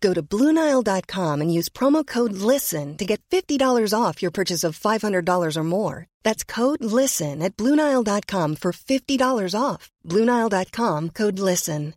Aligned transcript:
Go 0.00 0.12
to 0.14 0.22
BlueNile.com 0.22 1.40
and 1.40 1.52
use 1.52 1.68
promo 1.68 2.06
code 2.06 2.32
LISTEN 2.32 2.96
to 2.96 3.04
get 3.04 3.22
$50 3.30 3.92
off 3.98 4.22
your 4.22 4.32
purchase 4.32 4.64
of 4.64 4.78
$500 4.78 5.56
or 5.56 5.64
more. 5.64 6.06
That's 6.24 6.42
code 6.44 6.82
LISTEN 6.84 7.40
at 7.42 7.56
BlueNile.com 7.56 8.56
for 8.56 8.72
$50 8.72 9.60
off. 9.60 9.90
BlueNile.com 10.04 11.10
code 11.10 11.38
LISTEN. 11.38 11.94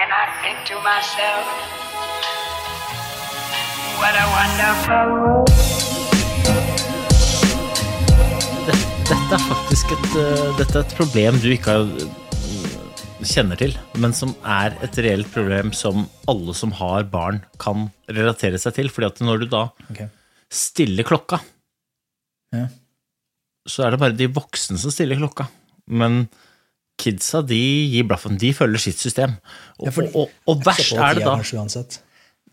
And 0.00 0.10
I 0.12 0.26
think 0.42 0.58
to 0.68 0.76
myself, 0.82 1.46
what 3.98 4.14
a 4.14 4.26
wonderful 4.36 5.57
Dette 9.28 9.42
er 9.42 9.50
faktisk 9.52 9.90
et, 9.92 10.04
eh, 10.16 10.50
dette 10.56 10.72
er 10.72 10.86
et 10.86 10.92
problem 10.96 11.36
du 11.36 11.50
ikke 11.52 11.68
har, 11.68 11.82
eh, 12.00 13.24
kjenner 13.28 13.58
til, 13.60 13.74
men 14.00 14.14
som 14.16 14.30
er 14.42 14.72
et 14.80 14.94
reelt 15.04 15.28
problem 15.34 15.74
som 15.76 16.08
alle 16.26 16.54
som 16.54 16.70
har 16.72 17.04
barn, 17.04 17.44
kan 17.58 17.92
relatere 18.08 18.56
seg 18.56 18.72
til. 18.72 18.88
Fordi 18.88 19.04
at 19.04 19.18
når 19.20 19.40
du 19.40 19.46
da 19.52 19.68
okay. 19.90 20.08
stiller 20.48 21.04
klokka, 21.04 21.42
Ja. 22.54 22.68
så 23.68 23.84
er 23.84 23.90
det 23.90 24.00
bare 24.00 24.16
de 24.16 24.28
voksne 24.28 24.78
som 24.78 24.90
stiller 24.90 25.16
klokka. 25.16 25.50
Men 25.86 26.30
kidsa 26.98 27.46
de 27.46 27.92
gir 27.92 28.04
blaffen. 28.04 28.38
De 28.38 28.54
følger 28.54 28.80
sitt 28.80 28.96
system. 28.96 29.36
Og, 29.78 29.92
Ja, 29.92 30.08
og, 30.14 30.30
og, 30.46 30.64
verst 30.64 30.94
er 30.94 31.14
det 31.16 31.24
da. 31.24 31.36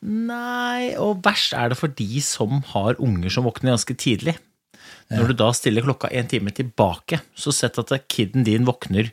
Nei, 0.01 0.93
og 0.97 1.23
verst 1.23 1.53
er 1.53 1.69
det 1.69 1.77
for 1.77 1.87
de 1.87 2.19
som 2.19 2.61
har 2.63 2.99
unger 2.99 3.29
som 3.29 3.45
våkner 3.45 3.71
ganske 3.71 3.95
tidlig. 3.95 4.35
Når 5.11 5.27
du 5.31 5.33
da 5.37 5.51
stiller 5.53 5.85
klokka 5.85 6.09
en 6.11 6.27
time 6.27 6.51
tilbake, 6.55 7.19
så 7.37 7.53
sett 7.53 7.77
at 7.81 7.91
kiden 8.09 8.43
din 8.47 8.65
våkner 8.65 9.11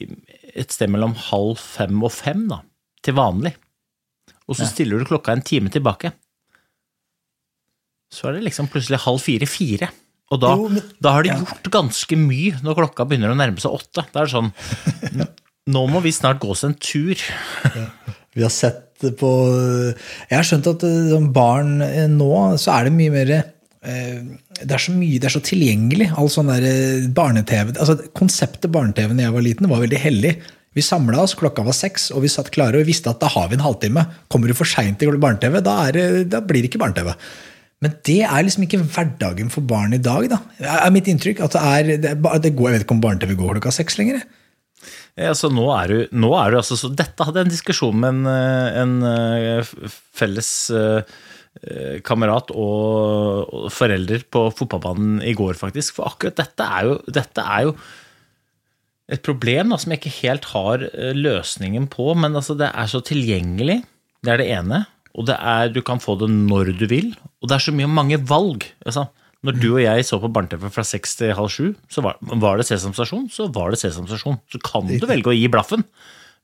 et 0.00 0.72
sted 0.74 0.90
mellom 0.90 1.12
halv 1.28 1.58
fem 1.60 2.00
og 2.02 2.10
fem 2.12 2.46
da, 2.50 2.62
til 3.04 3.14
vanlig. 3.18 3.54
Og 4.48 4.56
så 4.58 4.66
stiller 4.68 4.98
du 5.00 5.04
klokka 5.08 5.32
en 5.32 5.42
time 5.44 5.70
tilbake. 5.72 6.10
Så 8.14 8.28
er 8.28 8.36
det 8.38 8.44
liksom 8.48 8.68
plutselig 8.70 9.00
halv 9.04 9.20
fire-fire. 9.22 9.88
Og 10.32 10.40
da, 10.40 10.54
Jo, 10.56 10.68
men- 10.68 10.82
da 11.00 11.12
har 11.12 11.22
de 11.22 11.30
gjort 11.30 11.70
ganske 11.70 12.16
mye 12.16 12.60
når 12.62 12.74
klokka 12.80 13.06
begynner 13.06 13.30
å 13.32 13.36
nærme 13.38 13.60
seg 13.60 13.72
åtte. 13.76 14.06
Da 14.12 14.20
er 14.22 14.26
det 14.26 14.34
sånn 14.34 15.28
Nå 15.66 15.86
må 15.88 16.00
vi 16.04 16.10
snart 16.12 16.40
gå 16.40 16.50
oss 16.52 16.62
en 16.64 16.74
tur. 16.74 17.14
Vi 18.34 18.42
har 18.42 18.50
sett 18.50 19.00
på 19.00 19.30
Jeg 20.30 20.36
har 20.36 20.44
skjønt 20.44 20.66
at 20.74 20.82
eh, 20.84 21.08
som 21.10 21.32
barn 21.32 21.80
eh, 21.82 22.06
nå, 22.08 22.28
så 22.60 22.72
er 22.78 22.84
det 22.84 22.92
mye 22.92 23.10
mer 23.14 23.53
Det 23.84 24.72
er 24.72 24.80
så 24.80 24.94
mye, 24.96 25.20
det 25.20 25.28
er 25.28 25.34
så 25.34 25.42
tilgjengelig. 25.44 26.10
All 26.16 26.30
sånn 26.32 26.48
der 26.48 26.64
eh, 26.64 27.08
barne-TV 27.12 27.74
altså 27.74 27.98
Konseptet 28.16 28.72
barne-TV 28.72 29.12
da 29.12 29.26
jeg 29.26 29.34
var 29.34 29.44
liten, 29.44 29.68
var 29.68 29.82
veldig 29.84 30.00
hellig. 30.00 30.34
Vi 30.74 30.82
samla 30.82 31.20
oss, 31.22 31.36
klokka 31.38 31.62
var 31.66 31.76
seks, 31.76 32.08
og 32.10 32.24
vi 32.24 32.30
satt 32.32 32.48
klare 32.54 32.80
og 32.80 32.82
vi 32.82 32.94
visste 32.94 33.12
at 33.12 33.20
da 33.22 33.28
har 33.30 33.50
vi 33.50 33.58
en 33.58 33.66
halvtime. 33.66 34.06
Kommer 34.32 34.50
du 34.50 34.56
for 34.58 34.68
seint 34.68 34.98
til 34.98 35.20
barne-TV, 35.22 35.60
da, 35.62 35.76
er 35.90 36.24
da 36.26 36.40
blir 36.42 36.64
det 36.64 36.72
ikke 36.72 36.82
barne-TV. 36.82 37.12
Men 37.84 37.98
det 38.08 38.22
er 38.24 38.46
liksom 38.46 38.64
ikke 38.64 38.80
hverdagen 38.94 39.52
for 39.52 39.66
barn 39.68 39.92
i 39.94 40.00
dag. 40.02 40.26
da. 40.32 40.40
Er 40.64 40.94
mitt 40.94 41.10
inntrykk 41.10 41.44
at 41.44 41.54
det 41.54 41.62
er, 41.68 42.16
det 42.40 42.54
går, 42.56 42.70
Jeg 42.70 42.78
vet 42.78 42.86
ikke 42.86 42.96
om 42.96 43.04
barne-TV 43.04 43.36
går 43.36 43.58
klokka 43.58 43.74
seks 43.76 43.98
lenger. 44.00 44.24
Ja, 45.14 45.30
altså, 45.30 45.50
nå 45.52 45.68
er 45.76 45.92
du, 45.92 45.98
nå 46.16 46.32
er 46.40 46.50
du 46.50 46.58
altså, 46.58 46.76
så 46.78 46.90
Dette 46.90 47.22
hadde 47.26 47.38
jeg 47.38 47.46
en 47.46 47.52
diskusjon 47.52 48.00
med 48.02 48.16
en, 48.16 48.24
eh, 48.32 48.80
en 48.82 48.94
eh, 49.06 49.74
felles 50.16 50.50
eh, 50.74 51.04
eh, 51.04 51.22
kamerat 52.04 52.50
og, 52.50 53.52
og 53.54 53.68
forelder 53.72 54.24
på 54.32 54.48
fotballbanen 54.58 55.20
i 55.24 55.36
går, 55.38 55.54
faktisk. 55.60 55.98
For 55.98 56.10
akkurat 56.10 56.40
dette 56.40 56.66
er 56.66 56.88
jo, 56.88 56.96
dette 57.14 57.44
er 57.44 57.68
jo 57.68 57.76
et 59.12 59.24
problem 59.24 59.72
da, 59.72 59.78
som 59.80 59.92
jeg 59.92 60.00
ikke 60.00 60.16
helt 60.22 60.48
har 60.54 60.86
eh, 60.88 61.12
løsningen 61.16 61.88
på. 61.92 62.12
Men 62.18 62.36
altså, 62.38 62.56
det 62.58 62.70
er 62.70 62.90
så 62.90 63.02
tilgjengelig. 63.04 63.82
Det 64.24 64.32
er 64.32 64.40
det 64.40 64.48
ene. 64.56 64.84
Og 65.14 65.28
det 65.28 65.36
er, 65.36 65.68
du 65.70 65.82
kan 65.84 66.00
få 66.02 66.16
det 66.20 66.30
når 66.32 66.72
du 66.80 66.86
vil. 66.90 67.12
Og 67.42 67.50
det 67.50 67.58
er 67.58 67.66
så 67.66 67.74
mye 67.76 67.90
mange 67.90 68.18
valg. 68.30 68.66
Altså, 68.86 69.06
når 69.44 69.60
du 69.60 69.68
og 69.74 69.82
jeg 69.84 70.06
så 70.08 70.18
på 70.22 70.32
barne-TV 70.32 70.70
fra 70.72 70.86
seks 70.88 71.18
til 71.20 71.34
halv 71.36 71.52
sju, 71.52 71.74
så 71.92 72.02
var, 72.04 72.16
var 72.40 72.58
det 72.58 72.66
Sesam 72.66 72.94
Stasjon, 72.96 73.28
så 73.30 73.50
var 73.52 73.74
det 73.74 73.82
Sesam 73.82 74.08
Stasjon. 74.08 74.40
Så 74.50 74.60
kan 74.64 74.88
du 74.88 75.04
velge 75.06 75.30
å 75.30 75.36
gi 75.36 75.50
blaffen. 75.52 75.84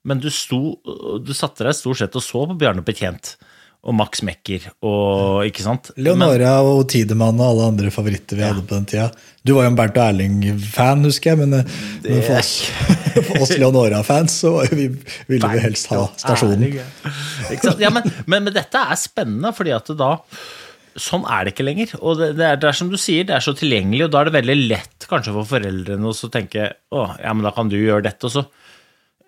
Men 0.07 0.21
du, 0.21 0.29
sto, 0.33 0.77
du 1.21 1.33
satte 1.37 1.65
deg 1.65 1.77
stort 1.77 2.01
sett 2.01 2.15
og 2.17 2.25
så 2.25 2.45
på 2.49 2.57
Bjarne 2.61 2.85
Betjent 2.85 3.35
og 3.81 3.97
Max 3.97 4.21
Mekker 4.27 4.67
og 4.85 5.47
ikke 5.49 5.65
sant? 5.65 5.91
Leonora 5.97 6.59
og 6.67 6.83
Tidemann 6.93 7.41
og 7.41 7.47
alle 7.47 7.69
andre 7.73 7.93
favoritter 7.95 8.37
vi 8.37 8.45
hadde 8.45 8.65
på 8.67 8.77
den 8.77 8.89
tida. 8.91 9.09
Du 9.47 9.55
var 9.57 9.65
jo 9.65 9.73
en 9.73 9.79
Bernt 9.79 9.97
og 9.97 10.05
Erling-fan, 10.05 11.05
husker 11.09 11.33
jeg, 11.33 11.41
men, 11.41 11.55
det... 11.57 11.63
men 12.05 12.25
for 12.27 12.37
oss, 12.43 12.53
for 13.31 13.45
oss 13.47 13.55
Leonora-fans 13.57 14.37
så 14.43 14.55
vi, 14.69 14.91
ville 15.31 15.53
vi 15.55 15.63
helst 15.65 15.89
ha 15.95 16.05
stasjonen. 16.21 16.77
Ja, 17.81 17.93
men, 17.95 18.11
men, 18.27 18.45
men 18.45 18.53
dette 18.53 18.85
er 18.85 19.01
spennende, 19.01 19.55
fordi 19.57 19.77
at 19.77 19.95
da 19.99 20.17
Sånn 21.01 21.23
er 21.31 21.47
det 21.47 21.53
ikke 21.55 21.65
lenger. 21.65 21.93
Og 22.03 22.17
det, 22.19 22.33
det, 22.35 22.47
er, 22.49 22.57
det 22.59 22.67
er 22.67 22.75
som 22.77 22.89
du 22.91 22.97
sier, 22.99 23.23
det 23.25 23.37
er 23.37 23.45
så 23.45 23.53
tilgjengelig, 23.57 24.09
og 24.09 24.11
da 24.11 24.21
er 24.21 24.29
det 24.29 24.41
veldig 24.41 24.57
lett 24.73 25.07
kanskje 25.09 25.35
for 25.37 25.47
foreldrene 25.47 26.11
å 26.11 26.31
tenke 26.35 26.67
å, 26.91 27.05
ja, 27.15 27.31
men 27.31 27.47
da 27.47 27.53
kan 27.55 27.71
du 27.71 27.77
gjøre 27.79 28.03
dette, 28.09 28.27
og 28.27 28.35
så 28.35 28.43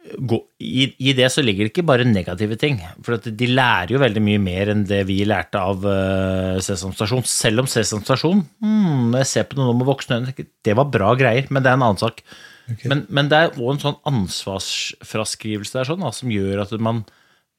i, 0.02 0.86
I 0.98 1.12
det 1.16 1.28
så 1.32 1.42
ligger 1.44 1.66
det 1.66 1.72
ikke 1.72 1.86
bare 1.86 2.06
negative 2.08 2.56
ting. 2.60 2.80
For 3.04 3.16
at 3.16 3.28
de 3.38 3.48
lærer 3.48 3.94
jo 3.94 4.02
veldig 4.02 4.22
mye 4.24 4.40
mer 4.42 4.72
enn 4.72 4.84
det 4.88 5.02
vi 5.08 5.20
lærte 5.28 5.60
av 5.62 5.86
uh, 5.86 6.58
Sesam 6.64 6.94
Stasjon. 6.96 7.24
Selv 7.28 7.62
om 7.62 7.70
Sesam 7.70 8.02
Stasjon, 8.04 8.42
hmm, 8.64 9.14
jeg 9.20 9.30
ser 9.30 9.48
på 9.48 9.58
det 9.58 9.64
nå 9.64 9.76
med 9.78 9.88
voksne 9.88 10.20
øyne, 10.20 10.34
det 10.36 10.76
var 10.78 10.90
bra 10.92 11.14
greier, 11.18 11.48
men 11.50 11.62
det 11.62 11.70
er 11.70 11.78
en 11.78 11.86
annen 11.88 12.02
sak. 12.02 12.22
Men, 12.86 13.04
men 13.10 13.28
det 13.30 13.38
er 13.38 13.58
òg 13.58 13.74
en 13.74 13.82
sånn 13.82 13.98
ansvarsfraskrivelse 14.08 15.76
der 15.76 15.88
sånn, 15.88 16.04
da, 16.04 16.12
som 16.14 16.30
gjør 16.32 16.62
at 16.64 16.72
man 16.80 17.02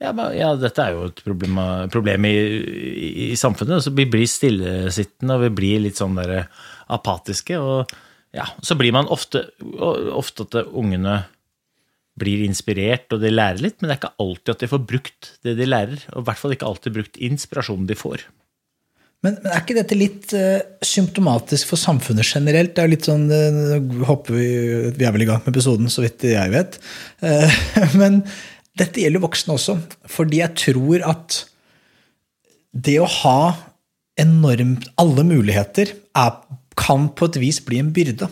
ja, 0.01 0.09
men, 0.15 0.33
ja, 0.35 0.49
dette 0.59 0.83
er 0.83 0.95
jo 0.97 1.05
et 1.07 1.19
problem, 1.23 1.59
problem 1.93 2.25
i, 2.27 2.33
i, 2.33 3.09
i 3.29 3.35
samfunnet. 3.39 3.85
Så 3.85 3.93
vi 3.95 4.03
blir 4.09 4.27
stillesittende, 4.27 5.37
og 5.37 5.45
vi 5.45 5.51
blir 5.61 5.83
litt 5.85 5.99
sånn 6.01 6.17
der 6.19 6.49
apatiske. 6.91 7.55
Og 7.61 7.93
ja, 8.35 8.49
så 8.65 8.75
blir 8.75 8.91
man 8.95 9.07
ofte, 9.13 9.45
ofte 9.71 10.47
at 10.49 10.57
ungene 10.65 11.21
blir 12.19 12.44
inspirert, 12.46 13.07
og 13.13 13.24
de 13.24 13.31
lærer 13.34 13.62
litt, 13.63 13.79
men 13.79 13.90
det 13.90 13.96
er 13.96 14.01
ikke 14.03 14.22
alltid 14.22 14.53
at 14.53 14.63
de 14.63 14.69
får 14.69 14.85
brukt 14.90 15.29
det 15.46 15.57
de 15.57 15.68
lærer. 15.68 16.06
Og 16.13 16.22
i 16.22 16.28
hvert 16.29 16.41
fall 16.41 16.56
ikke 16.56 16.69
alltid 16.69 16.97
brukt 16.97 17.19
inspirasjonen 17.29 17.90
de 17.90 17.97
får. 17.97 18.25
Men, 19.24 19.38
men 19.40 19.53
er 19.53 19.62
ikke 19.62 19.78
dette 19.78 19.97
litt 19.97 20.34
uh, 20.35 20.59
symptomatisk 20.84 21.69
for 21.72 21.79
samfunnet 21.79 22.28
generelt? 22.28 22.73
Det 22.76 22.84
er 22.84 22.91
litt 22.91 23.08
sånn, 23.08 23.29
uh, 23.32 23.78
håper 23.79 24.09
hopper 24.09 24.37
vi, 24.37 24.47
vi 24.99 25.08
er 25.08 25.16
vel 25.16 25.26
i 25.26 25.29
gang 25.29 25.41
med 25.46 25.53
episoden, 25.55 25.90
så 25.91 26.03
vidt 26.03 26.26
jeg 26.28 26.53
vet. 26.53 26.78
Uh, 27.23 27.61
men 28.02 28.22
dette 28.79 29.02
gjelder 29.02 29.23
voksne 29.23 29.55
også, 29.55 29.78
fordi 30.11 30.41
jeg 30.43 30.58
tror 30.59 31.08
at 31.08 31.40
det 32.73 32.97
å 32.99 33.09
ha 33.22 33.40
enormt 34.20 34.90
alle 35.02 35.26
muligheter 35.26 35.93
er, 35.93 36.37
kan 36.78 37.08
på 37.16 37.29
et 37.29 37.40
vis 37.41 37.59
bli 37.64 37.79
en 37.82 37.93
byrde. 37.96 38.28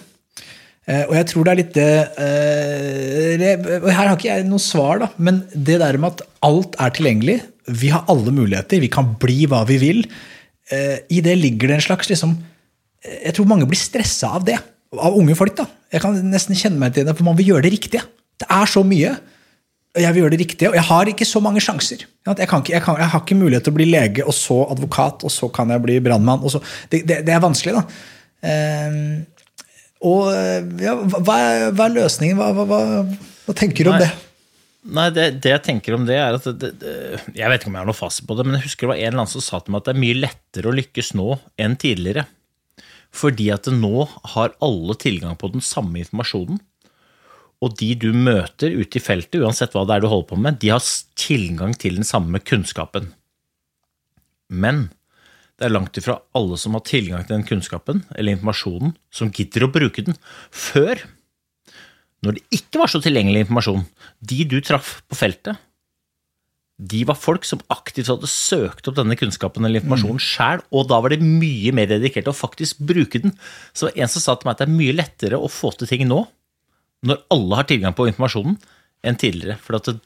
Eh, 0.89 1.03
og 1.05 1.13
jeg 1.13 1.27
tror 1.29 1.45
det 1.45 1.51
er 1.51 1.59
litt 1.59 1.75
det 1.77 1.89
eh, 2.17 3.89
Her 3.93 4.07
har 4.07 4.15
ikke 4.15 4.31
jeg 4.31 4.47
noe 4.49 4.61
svar, 4.61 5.03
da, 5.03 5.09
men 5.21 5.43
det 5.53 5.77
der 5.83 5.99
med 6.01 6.15
at 6.15 6.23
alt 6.47 6.77
er 6.81 6.93
tilgjengelig, 6.95 7.37
vi 7.69 7.91
har 7.93 8.07
alle 8.09 8.33
muligheter, 8.33 8.81
vi 8.81 8.89
kan 8.91 9.13
bli 9.21 9.45
hva 9.49 9.61
vi 9.69 9.77
vil. 9.81 10.01
Eh, 10.73 11.03
I 11.13 11.21
det 11.21 11.35
ligger 11.37 11.69
det 11.69 11.77
en 11.79 11.87
slags 11.91 12.09
liksom, 12.09 12.33
Jeg 13.01 13.33
tror 13.37 13.49
mange 13.49 13.67
blir 13.69 13.79
stressa 13.79 14.33
av 14.37 14.45
det. 14.45 14.57
Av 14.97 15.15
unge 15.17 15.35
folk. 15.37 15.55
da. 15.57 15.67
Jeg 15.93 16.03
kan 16.03 16.17
nesten 16.29 16.57
kjenne 16.57 16.81
meg 16.81 16.95
til 16.95 17.05
det, 17.05 17.15
for 17.17 17.25
man 17.25 17.37
vil 17.37 17.53
gjøre 17.53 17.65
det 17.65 17.75
riktige. 17.77 18.01
Det 18.41 18.47
er 18.49 18.69
så 18.69 18.83
mye. 18.85 19.13
Jeg 19.97 20.13
vil 20.13 20.23
gjøre 20.23 20.33
det 20.33 20.39
riktige, 20.39 20.69
og 20.69 20.75
jeg 20.77 20.87
har 20.87 21.09
ikke 21.11 21.27
så 21.27 21.41
mange 21.43 21.61
sjanser. 21.63 22.05
Jeg, 22.27 22.35
ikke, 22.37 22.61
jeg, 22.71 22.83
kan, 22.83 22.99
jeg 23.01 23.09
har 23.11 23.23
ikke 23.23 23.37
mulighet 23.39 23.65
til 23.67 23.73
å 23.73 23.77
bli 23.79 23.87
lege, 23.89 24.25
og 24.25 24.35
så 24.35 24.61
advokat, 24.71 25.25
og 25.27 25.33
så 25.33 25.49
kan 25.51 25.73
jeg 25.73 25.83
bli 25.83 25.97
brannmann. 26.03 26.45
Det, 26.91 27.01
det, 27.09 27.21
det 27.27 27.33
er 27.35 27.43
vanskelig, 27.43 27.81
da. 27.81 27.83
Og 30.07 30.31
eh, 30.33 30.65
ja, 30.81 30.95
hva, 30.98 31.38
er, 31.38 31.69
hva 31.77 31.88
er 31.88 31.95
løsningen? 32.00 32.39
Hva, 32.39 32.51
hva, 32.57 32.65
hva, 32.65 33.06
hva 33.45 33.56
tenker 33.57 33.86
du 33.86 33.94
om 33.94 34.00
Nei. 34.00 34.07
det? 34.07 34.27
Nei, 34.81 35.07
det, 35.13 35.27
det 35.45 35.51
jeg 35.51 35.62
tenker 35.68 35.94
om 35.94 36.07
det, 36.07 36.18
er 36.18 36.39
at 36.39 36.48
det, 36.57 36.71
det, 36.81 36.94
Jeg 37.38 37.51
vet 37.51 37.62
ikke 37.62 37.69
om 37.69 37.75
jeg 37.77 37.83
har 37.83 37.89
noe 37.92 37.98
fasit 37.98 38.25
på 38.25 38.38
det, 38.38 38.48
men 38.48 38.57
jeg 38.57 38.65
husker 38.65 38.88
det 38.88 38.94
var 38.95 39.01
en 39.01 39.12
eller 39.12 39.21
annen 39.21 39.33
som 39.36 39.45
sa 39.45 39.59
til 39.62 39.75
meg 39.75 39.83
at 39.83 39.89
det 39.89 39.94
er 39.94 40.01
mye 40.01 40.18
lettere 40.18 40.71
å 40.71 40.77
lykkes 40.80 41.13
nå 41.19 41.27
enn 41.62 41.77
tidligere. 41.81 42.25
Fordi 43.13 43.50
at 43.53 43.69
nå 43.75 44.07
har 44.33 44.56
alle 44.63 44.98
tilgang 44.98 45.38
på 45.38 45.51
den 45.53 45.63
samme 45.65 46.01
informasjonen. 46.01 46.62
Og 47.62 47.75
de 47.77 47.92
du 48.00 48.09
møter 48.15 48.74
ute 48.74 48.98
i 48.98 49.03
feltet, 49.03 49.38
uansett 49.44 49.75
hva 49.75 49.83
det 49.86 50.00
er 50.00 50.06
du 50.06 50.09
holder 50.09 50.30
på 50.31 50.39
med, 50.42 50.57
de 50.63 50.71
har 50.74 50.81
tilgang 51.19 51.75
til 51.77 52.00
den 52.00 52.07
samme 52.07 52.42
kunnskapen. 52.42 53.12
Men 54.50 54.88
det 55.61 55.67
er 55.67 55.75
langt 55.75 55.97
ifra 56.01 56.17
alle 56.37 56.57
som 56.57 56.73
har 56.73 56.81
tilgang 56.89 57.21
til 57.21 57.35
den 57.35 57.45
kunnskapen 57.45 58.01
eller 58.15 58.33
informasjonen, 58.33 58.95
som 59.13 59.29
gidder 59.29 59.67
å 59.67 59.73
bruke 59.73 60.01
den. 60.07 60.17
Før 60.49 61.03
når 62.25 62.37
det 62.37 62.57
ikke 62.57 62.81
var 62.81 62.89
så 62.89 63.01
tilgjengelig 63.01 63.45
informasjon, 63.45 63.83
de 64.25 64.39
du 64.49 64.57
traff 64.65 64.99
på 65.09 65.17
feltet, 65.17 65.61
de 66.81 67.03
var 67.05 67.17
folk 67.17 67.45
som 67.45 67.61
aktivt 67.73 68.09
hadde 68.09 68.29
søkt 68.29 68.87
opp 68.89 68.97
denne 68.97 69.17
kunnskapen 69.17 69.65
eller 69.65 69.83
informasjonen 69.83 70.21
sjøl, 70.21 70.63
og 70.73 70.87
da 70.89 70.97
var 71.01 71.13
de 71.13 71.21
mye 71.21 71.73
mer 71.77 71.89
dedikert 71.91 72.25
til 72.25 72.33
å 72.33 72.37
faktisk 72.37 72.81
bruke 72.89 73.21
den. 73.21 73.35
Så 73.77 73.91
en 73.93 74.09
som 74.09 74.23
sa 74.23 74.33
til 74.33 74.49
meg 74.49 74.55
at 74.55 74.63
det 74.63 74.67
er 74.69 74.79
mye 74.79 74.95
lettere 74.97 75.37
å 75.37 75.49
få 75.49 75.73
til 75.77 75.89
ting 75.89 76.07
nå, 76.09 76.23
når 77.05 77.21
alle 77.33 77.59
har 77.59 77.69
tilgang 77.69 77.97
på 77.97 78.07
informasjonen, 78.09 78.57
enn 79.05 79.21
tidligere. 79.21 79.57
For 79.61 79.77
at 79.77 79.89
det, 79.89 79.99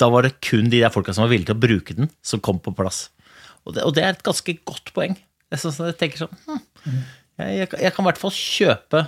da 0.00 0.08
var 0.12 0.24
det 0.24 0.38
kun 0.44 0.72
de 0.72 0.80
der 0.80 0.92
folka 0.92 1.12
som 1.12 1.26
var 1.26 1.32
villige 1.32 1.52
til 1.52 1.58
å 1.60 1.64
bruke 1.64 1.96
den, 1.96 2.12
som 2.24 2.40
kom 2.44 2.60
på 2.60 2.72
plass. 2.76 3.06
Og 3.64 3.74
det, 3.76 3.82
og 3.86 3.94
det 3.96 4.02
er 4.04 4.14
et 4.16 4.24
ganske 4.26 4.54
godt 4.68 4.90
poeng. 4.96 5.14
Jeg, 5.52 5.60
synes, 5.62 5.78
jeg 5.80 5.96
tenker 6.00 6.24
sånn 6.24 6.34
hm, 6.48 6.62
jeg, 7.40 7.52
jeg, 7.60 7.68
kan- 7.72 7.80
jeg 7.84 7.94
kan 7.96 8.04
i 8.04 8.08
hvert 8.10 8.20
fall 8.24 8.34
kjøpe 8.36 9.04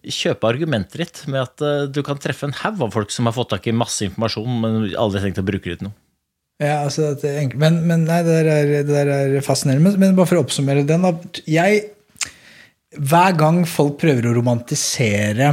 kjøpe 0.00 0.48
argumentet 0.48 0.96
ditt 0.96 1.18
med 1.28 1.42
at 1.42 1.60
uh, 1.60 1.82
du 1.92 1.98
kan 2.06 2.16
treffe 2.16 2.46
en 2.48 2.54
haug 2.62 2.78
av 2.86 2.94
folk 2.94 3.10
som 3.12 3.26
har 3.28 3.34
fått 3.36 3.50
tak 3.52 3.66
i 3.68 3.74
masse 3.76 4.00
informasjon, 4.06 4.54
men 4.62 4.76
aldri 4.96 5.20
tenkt 5.26 5.42
å 5.42 5.44
bruke 5.44 5.68
det 5.68 5.74
til 5.82 5.90
noe. 5.90 5.96
Ja, 6.60 6.78
altså, 6.86 7.10
det 7.20 7.28
er 7.28 7.50
men, 7.60 7.76
men 7.88 8.06
nei, 8.08 8.22
det 8.24 8.38
der 8.38 8.48
er, 8.54 8.70
det 8.84 8.94
der 8.94 9.10
er 9.12 9.44
fascinerende. 9.44 9.90
Men, 9.92 10.00
men 10.00 10.16
bare 10.16 10.30
for 10.30 10.40
å 10.40 10.44
oppsummere 10.46 10.86
den 10.88 11.04
da, 11.04 11.12
jeg, 11.48 11.82
Hver 12.96 13.36
gang 13.38 13.60
folk 13.68 13.98
prøver 14.00 14.26
å 14.30 14.32
romantisere 14.38 15.52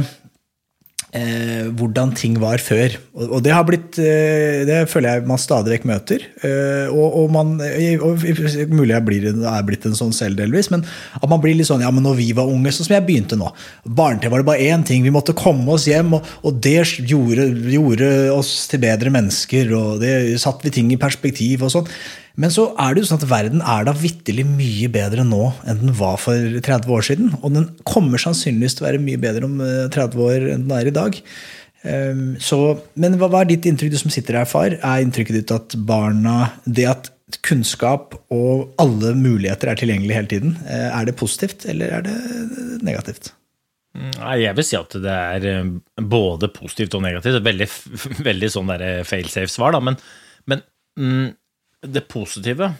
eh, 1.16 1.68
hvordan 1.78 2.12
ting 2.16 2.36
var 2.40 2.60
før. 2.62 2.96
Og, 3.16 3.38
og 3.38 3.44
det 3.44 3.52
har 3.54 3.64
blitt 3.68 3.98
eh, 4.02 4.64
Det 4.68 4.80
føler 4.90 5.18
jeg 5.18 5.28
man 5.28 5.40
stadig 5.40 5.74
vekk 5.74 5.86
møter. 5.88 6.24
Eh, 6.44 6.92
og, 6.92 7.16
og 7.22 7.32
man 7.34 7.54
og, 7.58 8.26
Mulig 8.68 8.94
jeg 8.94 9.06
blir, 9.06 9.28
er 9.32 9.66
blitt 9.66 9.86
en 9.88 9.96
sånn 9.98 10.14
selv 10.16 10.40
delvis, 10.40 10.70
men 10.74 10.84
at 11.18 11.28
man 11.30 11.42
blir 11.42 11.56
litt 11.56 11.68
sånn 11.70 11.84
Ja, 11.84 11.92
men 11.94 12.04
når 12.06 12.18
vi 12.20 12.28
var 12.36 12.50
unge, 12.50 12.72
sånn 12.74 12.88
som 12.88 12.98
jeg 12.98 13.06
begynte 13.08 13.38
nå 13.38 13.50
Barne-TV 13.84 14.32
var 14.32 14.42
det 14.42 14.48
bare 14.50 14.70
én 14.74 14.84
ting. 14.86 15.04
Vi 15.06 15.14
måtte 15.14 15.36
komme 15.36 15.74
oss 15.74 15.88
hjem, 15.88 16.18
og, 16.18 16.52
det 16.64 16.80
gjorde, 17.08 17.48
gjorde 17.72 18.08
oss 18.34 18.52
til 18.70 18.82
bedre 18.82 19.12
mennesker. 19.14 19.72
Og 19.76 20.02
det 20.02 20.12
satte 20.42 20.66
vi 20.66 20.74
ting 20.74 20.92
i 20.92 21.00
perspektiv 21.00 21.64
og 21.66 21.72
sånn. 21.74 21.92
Men 22.38 22.52
så 22.54 22.68
er 22.78 22.94
det 22.94 23.02
jo 23.02 23.08
sånn 23.10 23.18
at 23.18 23.30
verden 23.30 23.62
er 23.66 23.86
da 23.88 23.94
vitterlig 23.98 24.44
mye 24.46 24.88
bedre 24.94 25.24
nå 25.26 25.48
enn 25.66 25.80
den 25.82 25.94
var 25.98 26.20
for 26.22 26.38
30 26.38 26.92
år 26.94 27.06
siden. 27.08 27.32
Og 27.42 27.54
den 27.56 27.66
kommer 27.88 28.22
sannsynligvis 28.22 28.78
til 28.78 28.84
å 28.84 28.88
være 28.92 29.02
mye 29.02 29.20
bedre 29.22 29.48
om 29.48 29.58
eh, 29.64 29.88
30 29.94 30.22
år 30.22 30.50
enn 30.54 30.66
den 30.68 30.76
er 30.76 30.90
i 30.90 30.94
dag. 30.94 31.18
Ehm, 31.86 32.36
Så, 32.42 32.58
men 32.94 33.18
hva, 33.18 33.30
er 33.40 33.50
ditt 33.50 33.66
inntrykk, 33.66 33.94
du 33.94 34.00
som 34.00 34.14
sitter 34.14 34.38
her, 34.38 34.46
far? 34.50 34.76
Er 34.78 35.02
inntrykket 35.02 35.40
ditt 35.40 35.54
at 35.54 35.76
barna 35.88 36.52
Det 36.64 36.86
at 36.90 37.10
kunnskap 37.44 38.14
og 38.32 38.70
alle 38.80 39.12
muligheter 39.18 39.68
er 39.68 39.76
tilgjengelig 39.76 40.14
hele 40.16 40.30
tiden, 40.30 40.54
eh, 40.64 40.88
er 40.94 41.04
det 41.04 41.18
positivt, 41.18 41.66
eller 41.68 41.98
er 41.98 42.06
det 42.06 42.14
negativt? 42.86 43.34
Jeg 43.98 44.54
vil 44.56 44.64
si 44.64 44.78
at 44.78 44.94
det 45.02 45.12
er 45.12 45.44
eh, 45.50 45.74
både 46.00 46.48
positivt 46.54 46.94
og 46.94 47.02
negativt. 47.02 47.40
Et 47.40 47.50
Veldig, 47.50 47.68
veldig 48.30 48.50
sånn 48.54 48.72
failsafe-svar. 49.10 49.76
Men, 49.82 49.98
men 50.46 50.64
mm, 50.96 51.28
det 51.82 52.06
positive 52.10 52.72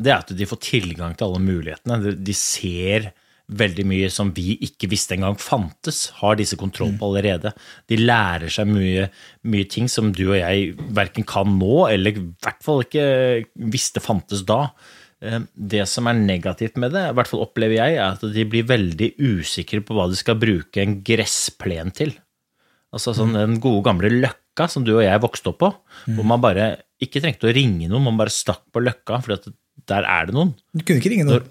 det 0.00 0.10
er 0.10 0.22
at 0.22 0.30
de 0.32 0.46
får 0.48 0.60
tilgang 0.64 1.12
til 1.16 1.26
alle 1.28 1.42
mulighetene. 1.44 2.14
De- 2.24 2.32
ser 2.36 3.10
veldig 3.52 3.84
mye 3.84 4.06
som 4.08 4.30
vi 4.32 4.54
ikke 4.64 4.88
visste 4.88 5.12
engang 5.18 5.36
fantes. 5.36 6.06
Har 6.22 6.38
disse 6.40 6.56
kontroll 6.56 6.94
på 6.96 7.10
allerede. 7.10 7.52
De 7.92 7.98
lærer 8.00 8.48
seg 8.48 8.66
mye, 8.70 9.10
mye 9.44 9.66
ting 9.68 9.86
som 9.92 10.08
du 10.16 10.30
og 10.30 10.38
jeg 10.38 10.72
verken 10.96 11.26
kan 11.28 11.52
nå, 11.58 11.90
eller 11.92 12.16
i 12.16 12.24
hvert 12.40 12.62
fall 12.64 12.80
ikke 12.86 13.44
visste 13.68 14.00
fantes 14.00 14.40
da. 14.48 14.70
Eh, 15.20 15.40
Det 15.54 15.84
som 15.86 16.06
er 16.08 16.14
negativt 16.16 16.78
med 16.80 16.92
det, 16.96 17.10
i 17.10 17.12
hvert 17.12 17.28
fall 17.28 17.44
opplever 17.44 17.76
jeg, 17.76 17.98
er 18.00 18.16
at 18.16 18.24
de 18.24 18.44
blir 18.48 18.64
veldig 18.64 19.12
usikre 19.20 19.84
på 19.84 19.92
hva 19.92 20.08
de 20.08 20.16
skal 20.16 20.40
bruke 20.40 20.80
en 20.80 21.02
gressplen 21.04 21.92
til. 21.92 22.14
Altså 22.94 23.12
sånn 23.12 23.34
den 23.36 23.60
gode 23.60 23.84
gamle 23.84 24.08
løkka 24.08 24.70
som 24.70 24.84
du 24.86 24.94
og 24.96 25.04
jeg 25.04 25.20
vokste 25.20 25.52
opp 25.52 25.58
på, 25.60 25.74
hvor 26.14 26.24
man 26.24 26.40
bare 26.40 26.78
ikke 27.02 27.22
trengte 27.24 27.48
å 27.50 27.54
ringe 27.54 27.88
noen, 27.90 28.04
man 28.06 28.18
bare 28.20 28.32
stakk 28.32 28.62
på 28.72 28.82
løkka, 28.84 29.20
for 29.24 29.50
der 29.90 30.06
er 30.06 30.28
det 30.28 30.36
noen. 30.36 30.54
Du 30.72 30.84
kunne 30.84 31.02
ikke 31.02 31.12
ringe 31.12 31.26
noen. 31.28 31.50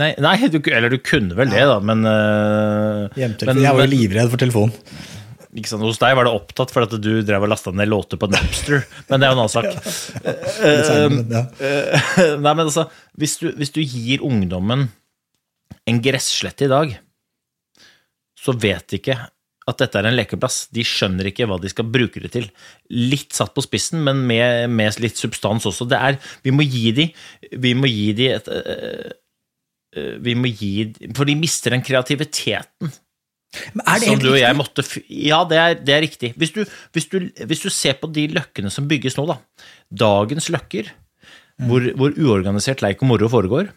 Nei, 0.00 0.12
nei 0.24 0.36
du, 0.48 0.56
eller 0.72 0.92
du 0.92 0.98
kunne 1.04 1.36
vel 1.36 1.50
det, 1.52 1.64
da, 1.68 1.76
men, 1.84 2.06
øh, 2.08 3.18
men 3.18 3.60
Jeg 3.60 3.76
var 3.76 3.84
jo 3.84 3.90
livredd 3.90 4.30
for 4.32 4.40
telefonen. 4.40 4.72
ikke 5.52 5.68
sant, 5.68 5.84
Hos 5.84 6.00
deg 6.00 6.16
var 6.16 6.24
det 6.24 6.32
opptatt 6.32 6.72
for 6.72 6.86
at 6.86 6.96
du 6.96 7.10
drev 7.20 7.44
og 7.44 7.52
lasta 7.52 7.74
ned 7.76 7.90
låter 7.92 8.20
på 8.20 8.30
Napster, 8.32 8.86
men 9.10 9.20
det 9.20 9.28
er 9.28 9.34
jo 9.34 9.36
en 9.36 9.44
annen 9.44 9.52
sak. 9.52 9.68
Ja. 11.32 11.44
Eh, 11.60 12.34
Nei, 12.40 12.54
men 12.54 12.64
altså, 12.64 12.86
hvis 13.20 13.36
du, 13.42 13.50
hvis 13.58 13.74
du 13.74 13.82
gir 13.84 14.24
ungdommen 14.24 14.88
en 15.88 16.00
gresslette 16.04 16.66
i 16.66 16.72
dag, 16.72 16.96
så 18.38 18.54
vet 18.58 18.96
ikke 18.96 19.18
at 19.70 19.78
dette 19.78 19.98
er 20.00 20.08
en 20.08 20.16
lekeplass. 20.16 20.66
De 20.74 20.84
skjønner 20.86 21.28
ikke 21.30 21.46
hva 21.46 21.58
de 21.62 21.70
skal 21.70 21.88
bruke 21.92 22.22
det 22.24 22.32
til. 22.34 22.48
Litt 22.90 23.34
satt 23.36 23.54
på 23.54 23.64
spissen, 23.64 24.02
men 24.06 24.24
med, 24.28 24.70
med 24.74 24.98
litt 25.02 25.20
substans 25.20 25.68
også. 25.70 25.86
Det 25.90 25.98
er, 25.98 26.18
vi 26.42 26.54
må 26.54 26.66
gi 26.66 26.90
de, 26.96 27.08
vi 27.62 27.74
må 27.78 27.90
gi 27.90 28.08
de 28.18 28.30
et 28.36 28.50
øh, 28.50 29.12
øh, 29.96 30.16
vi 30.24 30.34
må 30.38 30.50
gi, 30.50 30.72
For 31.14 31.28
de 31.28 31.38
mister 31.38 31.76
den 31.76 31.84
kreativiteten 31.84 32.90
Men 33.76 33.84
det 34.00 34.08
som 34.08 34.22
du 34.22 34.30
og 34.32 34.40
jeg 34.40 34.56
måtte 34.56 34.84
Ja, 35.12 35.42
det 35.44 35.60
er, 35.60 35.78
det 35.78 35.94
er 35.94 36.04
riktig. 36.06 36.32
Hvis 36.40 36.54
du, 36.56 36.64
hvis, 36.96 37.06
du, 37.12 37.20
hvis 37.46 37.62
du 37.62 37.68
ser 37.70 38.00
på 38.00 38.08
de 38.08 38.26
løkkene 38.32 38.72
som 38.72 38.88
bygges 38.88 39.18
nå, 39.18 39.28
da. 39.28 39.38
Dagens 39.92 40.48
løkker, 40.50 40.90
Mm. 41.60 41.68
hvor, 41.68 41.84
hvor 42.00 42.14
uorganisert 42.16 42.82
leik 42.82 43.02
og 43.04 43.10
moro 43.12 43.28
foregår, 43.28 43.68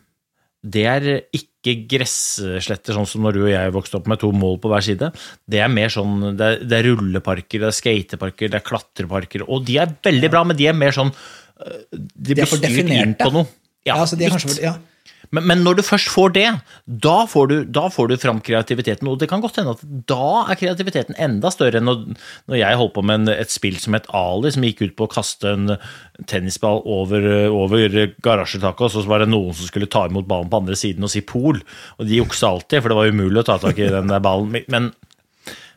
det 0.65 0.83
er 0.89 1.06
ikke 1.35 1.75
gressletter 1.89 2.97
sånn 2.97 3.07
som 3.09 3.25
når 3.25 3.38
du 3.38 3.41
og 3.44 3.51
jeg 3.51 3.73
vokste 3.75 4.00
opp 4.00 4.09
med 4.09 4.21
to 4.21 4.31
mål 4.33 4.57
på 4.62 4.71
hver 4.71 4.85
side. 4.85 5.11
Det 5.45 5.61
er 5.61 5.69
mer 5.71 5.94
sånn 5.94 6.31
Det 6.37 6.47
er, 6.47 6.63
det 6.66 6.80
er 6.80 6.90
rulleparker, 6.90 7.61
det 7.61 7.69
er 7.69 7.78
skateparker, 7.78 8.51
det 8.54 8.59
er 8.59 8.66
klatreparker. 8.66 9.45
Og 9.45 9.66
de 9.68 9.78
er 9.83 9.94
veldig 10.06 10.31
bra, 10.33 10.44
men 10.47 10.57
de 10.57 10.69
er 10.71 10.78
mer 10.78 10.95
sånn 10.95 11.13
øh, 11.13 11.80
De 11.94 12.37
blir 12.37 12.49
styrt 12.49 12.92
inn 12.97 13.16
på 13.19 13.31
noe. 13.35 13.47
Ja, 13.85 13.99
altså, 14.01 14.18
de 14.18 14.25
er 14.25 14.33
kanskje, 14.33 14.57
ja. 14.63 14.73
Men, 15.33 15.45
men 15.50 15.64
når 15.66 15.80
du 15.80 15.83
først 15.85 16.09
får 16.14 16.33
det, 16.35 16.45
da 16.85 17.16
får, 17.30 17.47
du, 17.52 17.56
da 17.78 17.85
får 17.92 18.09
du 18.09 18.16
fram 18.21 18.40
kreativiteten. 18.45 19.07
Og 19.09 19.19
det 19.21 19.30
kan 19.31 19.44
godt 19.44 19.59
hende 19.59 19.76
at 19.76 19.83
da 20.09 20.45
er 20.45 20.59
kreativiteten 20.59 21.18
enda 21.21 21.52
større 21.54 21.81
enn 21.81 21.88
når, 21.90 22.04
når 22.52 22.59
jeg 22.62 22.80
holdt 22.81 22.95
på 22.95 23.06
med 23.06 23.24
en, 23.24 23.33
et 23.33 23.54
spill 23.54 23.80
som 23.81 23.97
het 23.97 24.09
Ali, 24.16 24.54
som 24.54 24.66
gikk 24.66 24.83
ut 24.85 24.97
på 25.00 25.07
å 25.07 25.14
kaste 25.16 25.56
en 25.56 25.76
tennisball 26.30 26.83
over, 26.85 27.26
over 27.52 27.97
garasjetaket, 28.26 28.85
og 28.85 28.94
så 28.94 29.06
var 29.09 29.24
det 29.24 29.31
noen 29.33 29.56
som 29.57 29.69
skulle 29.69 29.90
ta 29.92 30.06
imot 30.09 30.30
ballen 30.30 30.52
på 30.52 30.62
andre 30.64 30.78
siden 30.80 31.07
og 31.07 31.14
si 31.14 31.24
pol. 31.26 31.59
Og 32.00 32.07
de 32.07 32.21
juksa 32.21 32.54
alltid, 32.54 32.81
for 32.81 32.94
det 32.94 33.00
var 33.02 33.16
umulig 33.16 33.42
å 33.44 33.50
ta 33.50 33.59
tak 33.62 33.81
i 33.81 33.92
den 33.92 34.14
der 34.14 34.24
ballen. 34.24 34.56
Men 34.71 34.94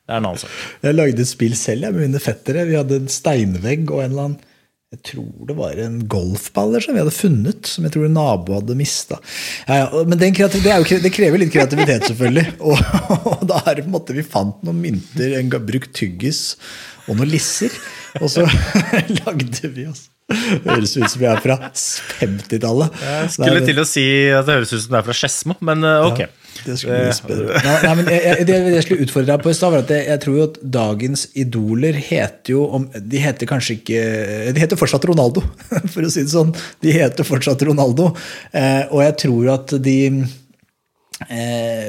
det 0.08 0.14
er 0.14 0.22
en 0.22 0.28
annen 0.30 0.40
sak. 0.40 0.52
Jeg 0.84 0.96
lagde 0.96 1.24
et 1.24 1.28
spill 1.28 1.56
selv 1.58 1.88
jeg, 1.88 1.96
med 1.96 2.06
mine 2.06 2.22
fettere. 2.22 2.68
Vi 2.68 2.78
hadde 2.78 3.02
en 3.02 3.10
steinvegg 3.12 3.90
og 3.90 4.04
en 4.04 4.12
eller 4.12 4.28
annen 4.30 4.44
jeg 4.88 5.00
tror 5.04 5.48
det 5.48 5.54
var 5.58 5.80
en 5.84 5.98
golfball 6.08 6.70
eller 6.70 6.80
sånn 6.80 6.96
vi 6.96 7.02
hadde 7.02 7.12
funnet, 7.12 7.68
som 7.68 7.84
jeg 7.84 7.92
tror 7.92 8.06
en 8.06 8.14
nabo 8.16 8.54
hadde 8.56 8.76
mista. 8.78 9.18
Ja, 9.66 9.82
ja, 9.82 10.04
men 10.08 10.16
det, 10.16 10.30
jo, 10.32 10.48
det 10.48 11.12
krever 11.12 11.42
litt 11.42 11.52
kreativitet, 11.52 12.06
selvfølgelig. 12.08 12.54
Og, 12.68 12.80
og 13.28 13.42
da 13.50 13.60
er 13.66 13.76
det 13.76 13.84
på 13.84 13.90
en 13.90 13.96
måte 13.98 14.16
vi 14.16 14.24
fant 14.24 14.62
noen 14.64 14.80
mynter, 14.80 15.36
en 15.36 15.52
brukt 15.52 15.92
tyggis 15.96 16.56
og 17.04 17.18
noen 17.18 17.28
lisser. 17.34 17.74
Og 18.22 18.32
så 18.32 18.46
lagde 19.20 19.72
vi 19.74 19.88
oss 19.90 20.08
Høres 20.28 20.92
ut 20.98 21.06
som 21.08 21.22
vi 21.22 21.28
er 21.28 21.38
fra 21.40 21.54
50-tallet. 21.72 22.98
Jeg 23.00 23.30
skulle 23.32 23.62
til 23.64 23.80
å 23.80 23.86
si 23.88 24.04
at 24.28 24.44
det 24.44 24.58
høres 24.58 24.74
ut 24.74 24.82
som 24.82 24.92
det 24.92 24.98
er 24.98 25.06
fra 25.06 25.16
Skedsmo, 25.16 25.56
men 25.64 25.86
ok. 25.88 26.20
ok. 26.20 26.37
Det 26.64 26.76
skulle 26.80 26.98
bli 27.04 27.14
spennende. 27.16 27.60
Nei, 27.64 27.76
nei, 27.84 27.92
men 28.00 28.10
jeg, 28.12 28.24
jeg, 28.26 28.48
det 28.48 28.58
jeg 28.74 28.86
skulle 28.86 29.06
utfordre 29.06 29.30
deg 29.32 29.44
på 29.44 29.52
i 29.52 29.58
stad, 29.58 29.74
var 29.74 29.84
at 29.84 29.92
jeg, 29.94 30.06
jeg 30.08 30.22
tror 30.24 30.38
jo 30.38 30.48
at 30.48 30.58
dagens 30.78 31.24
idoler 31.44 32.00
heter 32.08 32.54
jo 32.54 32.64
om, 32.78 32.88
De 32.98 33.22
heter 33.22 33.50
kanskje 33.50 33.78
ikke 33.78 34.02
De 34.56 34.64
heter 34.64 34.80
fortsatt 34.80 35.06
Ronaldo, 35.08 35.44
for 35.92 36.04
å 36.04 36.12
si 36.12 36.24
det 36.26 36.34
sånn. 36.34 36.52
De 36.84 36.94
heter 36.94 37.26
fortsatt 37.28 37.64
Ronaldo. 37.68 38.10
Eh, 38.52 38.84
og 38.90 39.02
jeg 39.04 39.16
tror 39.24 39.54
at 39.58 39.76
de 39.84 39.98
eh, 40.08 40.36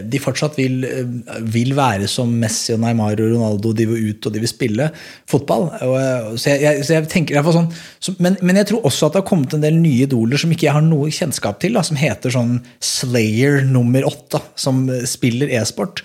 de 0.09 0.19
fortsatt 0.21 0.55
vil, 0.57 0.79
eh, 0.87 1.41
vil 1.53 1.75
være 1.77 2.07
som 2.09 2.31
Messi 2.41 2.73
og 2.73 2.79
Neymar 2.81 3.19
og 3.21 3.29
Ronaldo. 3.35 3.73
De 3.77 3.85
vil 3.85 4.07
ut 4.09 4.25
og 4.25 4.33
de 4.33 4.41
vil 4.41 4.49
spille 4.49 4.87
fotball. 5.29 5.67
Og, 5.85 5.93
eh, 5.99 6.31
så, 6.35 6.55
jeg, 6.55 6.61
jeg, 6.65 6.87
så 6.87 6.95
jeg 6.97 7.09
tenker 7.13 7.51
sånn, 7.53 7.69
så, 8.01 8.15
men, 8.17 8.39
men 8.41 8.57
jeg 8.57 8.71
tror 8.71 8.87
også 8.89 9.05
at 9.09 9.13
det 9.13 9.21
har 9.21 9.29
kommet 9.29 9.53
en 9.53 9.61
del 9.67 9.77
nye 9.77 10.07
idoler 10.07 10.41
som 10.41 10.49
ikke 10.55 10.65
jeg 10.65 10.73
har 10.79 10.85
noe 10.85 11.11
kjennskap 11.13 11.61
til. 11.61 11.77
Da, 11.77 11.85
som 11.85 11.99
heter 12.01 12.33
sånn 12.33 12.57
Slayer 12.81 13.61
nummer 13.69 14.07
åtte, 14.09 14.41
som 14.57 14.87
eh, 14.89 15.05
spiller 15.09 15.53
e-sport. 15.61 16.01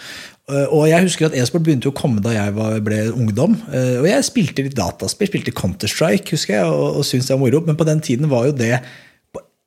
Eh, 0.51 0.67
Og 0.69 0.91
jeg 0.91 1.07
husker 1.09 1.31
at 1.31 1.39
e-sport 1.41 1.65
begynte 1.65 1.89
å 1.89 1.97
komme 1.97 2.21
da 2.25 2.35
jeg 2.37 2.53
ble 2.85 3.01
ungdom. 3.15 3.57
Eh, 3.73 4.03
Og 4.03 4.11
jeg 4.11 4.29
spilte 4.29 4.69
litt 4.69 4.77
dataspill, 4.77 5.33
spilte 5.33 5.57
Counter-Strike, 5.57 6.37
husker 6.37 6.59
jeg, 6.61 6.69
og, 6.69 7.01
og 7.01 7.09
syntes 7.09 7.33
det 7.33 7.39
var 7.39 7.45
moro. 7.47 7.65
Men 7.65 7.81
på 7.81 7.89
den 7.89 8.05
tiden 8.05 8.29
var 8.29 8.51
jo 8.51 8.59
det 8.61 8.75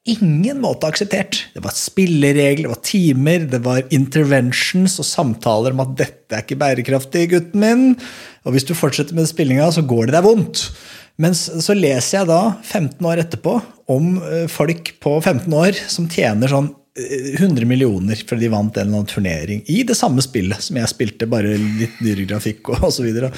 ingen 0.10 0.62
måte 0.64 0.88
akseptert. 0.90 1.44
Det 1.54 1.64
var 1.66 1.76
spilleregler, 1.76 2.68
det 2.68 2.74
var 2.74 2.84
timer, 2.86 3.48
det 3.52 3.60
var 3.66 3.84
interventions 3.96 4.98
og 5.02 5.08
samtaler 5.08 5.76
om 5.76 5.84
at 5.84 5.96
'dette 6.00 6.36
er 6.36 6.46
ikke 6.46 6.60
bærekraftig, 6.62 7.30
gutten 7.34 7.62
min', 7.64 7.98
og 8.46 8.56
hvis 8.56 8.68
du 8.68 8.74
fortsetter 8.74 9.16
med 9.16 9.28
spillinga, 9.28 9.70
så 9.72 9.84
går 9.84 10.08
det 10.08 10.18
deg 10.18 10.24
vondt. 10.24 10.70
Mens 11.18 11.48
så 11.66 11.74
leser 11.74 12.20
jeg 12.20 12.30
da, 12.30 12.42
15 12.62 13.06
år 13.10 13.24
etterpå, 13.24 13.56
om 13.90 14.18
eh, 14.22 14.48
folk 14.52 14.94
på 15.02 15.18
15 15.22 15.54
år 15.54 15.78
som 15.90 16.06
tjener 16.12 16.52
sånn 16.52 16.70
eh, 17.00 17.40
100 17.40 17.66
millioner 17.66 18.20
fordi 18.20 18.46
de 18.46 18.52
vant 18.54 18.78
en 18.78 18.84
eller 18.84 19.00
annen 19.00 19.10
turnering 19.10 19.64
i 19.72 19.82
det 19.88 19.96
samme 19.98 20.22
spillet 20.22 20.62
som 20.62 20.78
jeg 20.78 20.92
spilte, 20.92 21.30
bare 21.30 21.56
litt 21.58 21.98
dyrere 22.04 22.28
grafikk 22.30 22.70
og 22.70 22.84
osv. 22.90 23.00
Så, 23.00 23.08
videre. 23.08 23.32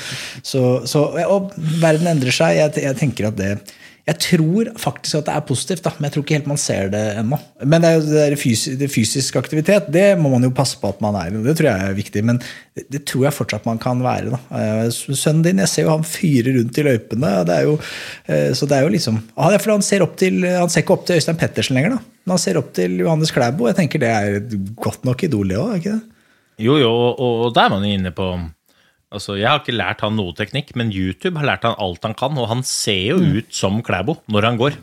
så, 0.43 0.63
så 0.89 1.05
Og 1.29 1.53
verden 1.79 2.09
endrer 2.11 2.35
seg. 2.35 2.57
Jeg, 2.59 2.83
jeg 2.83 2.99
tenker 2.99 3.29
at 3.29 3.39
det 3.39 3.53
jeg 4.09 4.17
tror 4.23 4.69
faktisk 4.79 5.19
at 5.19 5.27
det 5.27 5.33
er 5.35 5.45
positivt, 5.45 5.83
da, 5.85 5.91
men 5.97 6.07
jeg 6.07 6.13
tror 6.15 6.23
ikke 6.25 6.37
helt 6.37 6.49
man 6.49 6.59
ser 6.61 6.89
det 6.93 7.01
ennå. 7.19 7.37
Men 7.61 7.83
det 7.83 7.89
er 7.89 7.97
jo 7.97 8.05
det 8.07 8.17
der 8.17 8.35
fysi, 8.41 8.73
det 8.79 8.89
fysisk 8.89 9.37
aktivitet, 9.37 9.89
det 9.93 10.05
må 10.17 10.31
man 10.33 10.47
jo 10.47 10.51
passe 10.55 10.79
på 10.81 10.89
at 10.89 11.01
man 11.03 11.17
er. 11.19 11.35
Det 11.45 11.55
tror 11.59 11.69
jeg 11.69 11.89
er 11.91 11.97
viktig, 11.97 12.23
men 12.25 12.39
det, 12.41 12.87
det 12.95 13.03
tror 13.09 13.27
jeg 13.27 13.37
fortsatt 13.37 13.67
man 13.69 13.81
kan 13.81 14.01
være. 14.01 14.33
da. 14.33 14.41
Eh, 14.59 14.83
Sønnen 14.89 15.43
din, 15.45 15.61
jeg 15.61 15.71
ser 15.71 15.85
jo 15.85 15.93
han 15.93 16.07
fyrer 16.07 16.57
rundt 16.57 16.79
i 16.81 16.85
løypene. 16.89 17.33
det 17.49 17.59
jo, 17.67 17.75
eh, 18.25 18.51
Så 18.57 18.69
det 18.69 18.79
er 18.79 18.87
jo 18.87 18.93
liksom 18.95 19.19
ja, 19.21 19.49
det 19.51 19.59
er 19.59 19.71
han 19.71 19.85
ser, 19.85 20.05
til, 20.17 20.45
han 20.47 20.71
ser 20.71 20.85
ikke 20.85 20.97
opp 20.97 21.05
til 21.05 21.19
Øystein 21.19 21.39
Pettersen 21.39 21.77
lenger, 21.77 21.97
da. 21.97 22.21
Men 22.25 22.35
han 22.37 22.45
ser 22.45 22.61
opp 22.61 22.73
til 22.77 22.97
Johannes 23.03 23.33
Klæbo. 23.35 23.67
Jeg 23.69 23.77
tenker 23.77 24.01
det 24.01 24.09
er 24.09 24.39
godt 24.79 25.05
nok 25.05 25.27
idol, 25.27 25.51
det 25.51 25.59
òg, 25.59 25.73
er 25.75 25.83
ikke 25.83 25.97
det? 25.99 26.23
Jo, 26.59 26.79
jo, 26.81 26.89
og, 26.91 27.19
og 27.45 27.53
der 27.55 27.69
er 27.69 27.75
man 27.77 27.85
inne 27.87 28.11
på 28.15 28.33
Altså, 29.09 29.39
Jeg 29.39 29.47
har 29.49 29.57
ikke 29.63 29.73
lært 29.73 30.03
han 30.05 30.13
noe 30.19 30.35
teknikk, 30.37 30.75
men 30.77 30.91
YouTube 30.93 31.39
har 31.41 31.47
lært 31.49 31.63
han 31.65 31.73
alt 31.81 32.03
han 32.05 32.13
kan, 32.17 32.37
og 32.37 32.45
han 32.51 32.59
ser 32.67 33.15
jo 33.15 33.17
ut 33.39 33.49
som 33.55 33.79
Klæbo 33.85 34.13
når 34.29 34.43
han 34.45 34.57
går. 34.59 34.73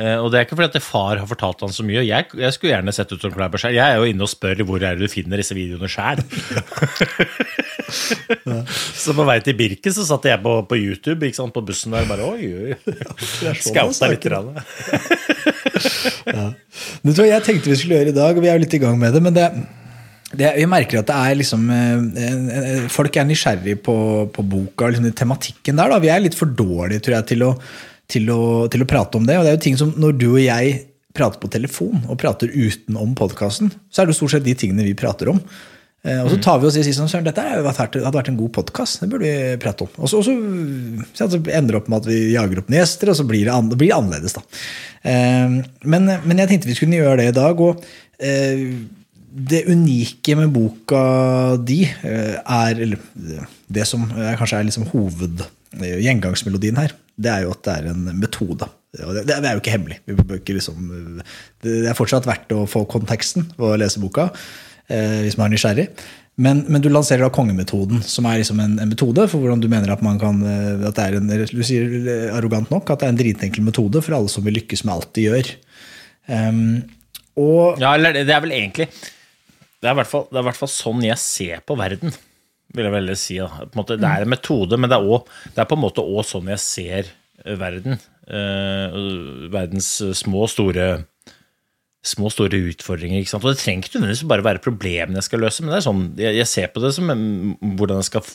Eh, 0.00 0.16
og 0.22 0.30
det 0.30 0.38
er 0.38 0.44
ikke 0.46 0.56
fordi 0.56 0.78
at 0.78 0.84
far 0.86 1.18
har 1.20 1.28
fortalt 1.28 1.60
han 1.66 1.72
så 1.74 1.82
mye. 1.84 2.00
Jeg, 2.06 2.22
jeg 2.38 2.52
skulle 2.54 2.72
gjerne 2.72 2.94
sett 2.94 3.12
ut 3.12 3.20
som 3.26 3.32
Klæbo 3.34 3.56
sjøl. 3.60 3.74
Jeg 3.74 3.82
er 3.82 3.96
jo 3.98 4.06
inne 4.08 4.22
og 4.24 4.30
spør 4.30 4.62
hvor 4.68 4.78
er 4.78 4.94
det 4.94 5.02
du 5.02 5.08
finner 5.12 5.36
disse 5.42 5.54
videoene 5.58 5.90
sjæl. 5.90 6.18
så 9.02 9.10
på 9.18 9.24
vei 9.28 9.38
til 9.44 9.58
Birken 9.58 9.92
så 9.98 10.04
satt 10.08 10.24
jeg 10.30 10.38
på, 10.46 10.52
på 10.70 10.74
YouTube 10.78 11.22
ikke 11.26 11.40
sant, 11.42 11.54
på 11.54 11.64
bussen 11.66 11.92
der 11.98 12.06
bare 12.08 12.22
oi, 12.22 12.42
oi. 12.70 12.74
sånn 13.18 13.58
Skauta 13.66 14.06
litt. 14.14 14.24
ja. 16.38 16.46
Det 17.02 17.12
tror 17.12 17.26
jeg 17.26 17.34
jeg 17.34 17.46
tenkte 17.50 17.74
vi 17.74 17.80
skulle 17.82 17.98
gjøre 17.98 18.14
i 18.14 18.20
dag, 18.22 18.32
og 18.38 18.42
vi 18.46 18.50
er 18.50 18.54
jo 18.56 18.62
litt 18.64 18.78
i 18.78 18.84
gang 18.86 18.96
med 19.02 19.10
det. 19.18 19.22
men 19.26 19.34
det 19.36 19.46
det, 20.38 20.52
vi 20.56 20.66
merker 20.70 21.00
at 21.02 21.08
det 21.10 21.16
er 21.16 21.38
liksom 21.40 21.66
eh, 21.72 22.86
Folk 22.92 23.16
er 23.20 23.26
nysgjerrig 23.28 23.76
på, 23.84 23.96
på 24.34 24.44
boka 24.48 24.86
og 24.88 24.94
liksom, 24.94 25.10
tematikken 25.18 25.80
der. 25.80 25.92
Da. 25.92 25.98
Vi 26.02 26.12
er 26.12 26.22
litt 26.24 26.38
for 26.38 26.52
dårlige 26.58 27.04
tror 27.04 27.18
jeg, 27.18 27.28
til 27.34 27.44
å, 27.48 27.50
til, 28.12 28.30
å, 28.32 28.40
til 28.72 28.84
å 28.84 28.88
prate 28.88 29.20
om 29.20 29.26
det. 29.28 29.36
Og 29.38 29.44
det 29.46 29.52
er 29.52 29.58
jo 29.58 29.64
ting 29.66 29.78
som 29.80 29.92
Når 30.00 30.16
du 30.20 30.28
og 30.34 30.40
jeg 30.44 30.78
prater 31.12 31.42
på 31.42 31.50
telefon 31.52 32.06
og 32.08 32.16
prater 32.22 32.48
utenom 32.48 33.12
podkasten, 33.18 33.68
så 33.92 34.00
er 34.00 34.08
det 34.08 34.14
jo 34.14 34.22
stort 34.22 34.32
sett 34.38 34.46
de 34.46 34.54
tingene 34.56 34.86
vi 34.86 34.94
prater 34.96 35.28
om. 35.34 35.40
Eh, 36.02 36.22
Og 36.24 36.30
så 36.32 36.38
tar 36.42 36.56
vi 36.62 36.66
oss 36.70 36.78
i 36.80 36.86
sånn, 36.96 37.10
Søren, 37.12 37.26
dette 37.28 37.44
hadde 37.44 37.66
vært, 37.68 38.30
en 38.32 38.38
god 38.40 38.54
podkast. 38.56 39.02
Det 39.04 39.10
burde 39.12 39.28
vi 39.28 39.58
prate 39.62 39.84
om. 39.84 39.92
Og 40.00 40.08
så, 40.10 40.22
så, 40.24 40.32
så 41.12 41.28
ender 41.42 41.68
det 41.76 41.82
opp 41.82 41.92
med 41.92 42.00
at 42.00 42.08
vi 42.08 42.22
jager 42.32 42.62
opp 42.62 42.72
noen 42.72 42.80
gjester, 42.80 43.12
og 43.12 43.20
så 43.20 43.26
blir 43.28 43.44
det, 43.44 43.52
an, 43.54 43.68
det 43.70 43.78
blir 43.78 43.92
annerledes. 43.94 44.34
da. 44.38 44.42
Eh, 45.04 45.60
Men, 45.84 46.08
men 46.24 46.40
jeg 46.42 46.50
tenkte 46.54 46.72
vi 46.72 46.78
skulle 46.80 46.98
gjøre 47.04 47.20
det 47.20 47.28
i 47.34 47.36
dag. 47.42 47.60
og 47.60 47.84
eh, 48.18 48.66
det 49.32 49.64
unike 49.66 50.36
med 50.36 50.52
boka 50.52 51.56
di 51.56 51.82
eh, 51.86 52.36
er 52.36 52.80
eller 52.84 53.00
Det 53.66 53.86
som 53.88 54.04
er, 54.10 54.36
kanskje 54.36 54.58
er 54.58 54.68
liksom 54.68 54.88
hoved 54.92 55.44
eh, 55.80 56.00
her, 56.04 56.94
det 57.16 57.30
er 57.32 57.44
jo 57.46 57.52
at 57.54 57.62
det 57.64 57.76
er 57.76 57.90
en 57.92 58.08
metode. 58.20 58.68
Det, 58.92 59.32
er 59.38 59.54
jo 59.54 59.62
ikke 59.62 59.72
hemmelig. 59.72 60.02
Ikke 60.36 60.56
liksom, 60.58 61.22
det 61.64 61.86
er 61.88 61.96
fortsatt 61.96 62.28
verdt 62.28 62.52
å 62.52 62.66
få 62.68 62.84
konteksten 62.84 63.48
og 63.56 63.78
lese 63.80 64.02
boka 64.02 64.28
eh, 64.92 65.22
hvis 65.24 65.38
man 65.38 65.48
er 65.48 65.56
nysgjerrig. 65.56 65.86
Men, 66.42 66.62
men 66.72 66.80
du 66.80 66.88
lanserer 66.88 67.24
da 67.26 67.32
kongemetoden, 67.32 68.00
som 68.08 68.28
er 68.28 68.40
liksom 68.40 68.60
en, 68.64 68.78
en 68.80 68.88
metode 68.88 69.26
for 69.28 69.40
hvordan 69.40 69.60
du 69.60 69.68
mener 69.72 69.92
at 69.92 70.04
man 70.04 70.20
kan 70.20 70.40
eh, 70.44 70.84
at 70.88 70.96
det 70.96 71.08
er 71.08 71.18
en, 71.20 71.32
Du 71.48 71.64
sier 71.64 72.32
arrogant 72.36 72.72
nok 72.72 72.92
at 72.92 73.00
det 73.00 73.08
er 73.08 73.14
en 73.14 73.20
dritenkel 73.20 73.64
metode 73.64 74.04
for 74.04 74.16
alle 74.16 74.32
som 74.32 74.44
vil 74.44 74.56
lykkes 74.60 74.84
med 74.84 74.94
alt 74.96 75.12
de 75.16 75.26
gjør. 75.30 75.52
Um, 76.28 76.62
og 77.40 77.80
Ja, 77.80 77.96
eller 77.96 78.14
det 78.14 78.28
er 78.28 78.44
vel 78.44 78.54
egentlig 78.54 78.88
Det 79.82 79.90
er 79.90 79.96
i 79.96 79.98
hvert 79.98 80.10
fall, 80.12 80.28
i 80.30 80.44
hvert 80.46 80.58
fall 80.60 80.70
sånn 80.70 81.02
jeg 81.02 81.18
ser 81.18 81.62
på 81.66 81.74
verden, 81.78 82.14
vil 82.72 82.86
jeg 82.86 82.94
veldig 82.94 83.16
si. 83.18 83.38
Da. 83.42 83.66
Måte, 83.74 83.98
det 83.98 84.08
er 84.08 84.24
en 84.24 84.30
metode, 84.30 84.78
men 84.78 84.90
det 84.90 84.98
er, 84.98 85.08
også, 85.10 85.48
det 85.56 85.64
er 85.64 85.70
på 85.70 85.78
en 85.78 85.82
måte 85.82 86.04
òg 86.06 86.26
sånn 86.28 86.50
jeg 86.52 86.62
ser 86.62 87.10
eh, 87.44 87.56
verden. 87.58 87.98
Uh, 88.22 89.48
verdens 89.50 89.96
små 90.14 90.44
og 90.44 90.52
store 90.52 90.84
små 92.06 92.28
og 92.28 92.34
store 92.34 92.60
utfordringer. 92.70 93.22
Og 93.22 93.48
Det 93.48 93.58
trenger 93.60 93.86
ikke 93.86 93.98
nødvendigvis 93.98 94.28
bare 94.30 94.46
være 94.46 94.62
problemene 94.62 95.20
jeg 95.20 95.28
skal 95.28 95.42
løse, 95.44 95.62
men 95.62 95.72
det 95.72 95.80
er 95.80 95.86
sånn, 95.86 96.04
jeg, 96.18 96.36
jeg 96.40 96.50
ser 96.50 96.70
på 96.72 96.82
det 96.82 96.92
som 96.96 97.10
hvordan 97.78 98.02
jeg 98.02 98.08
skal 98.10 98.30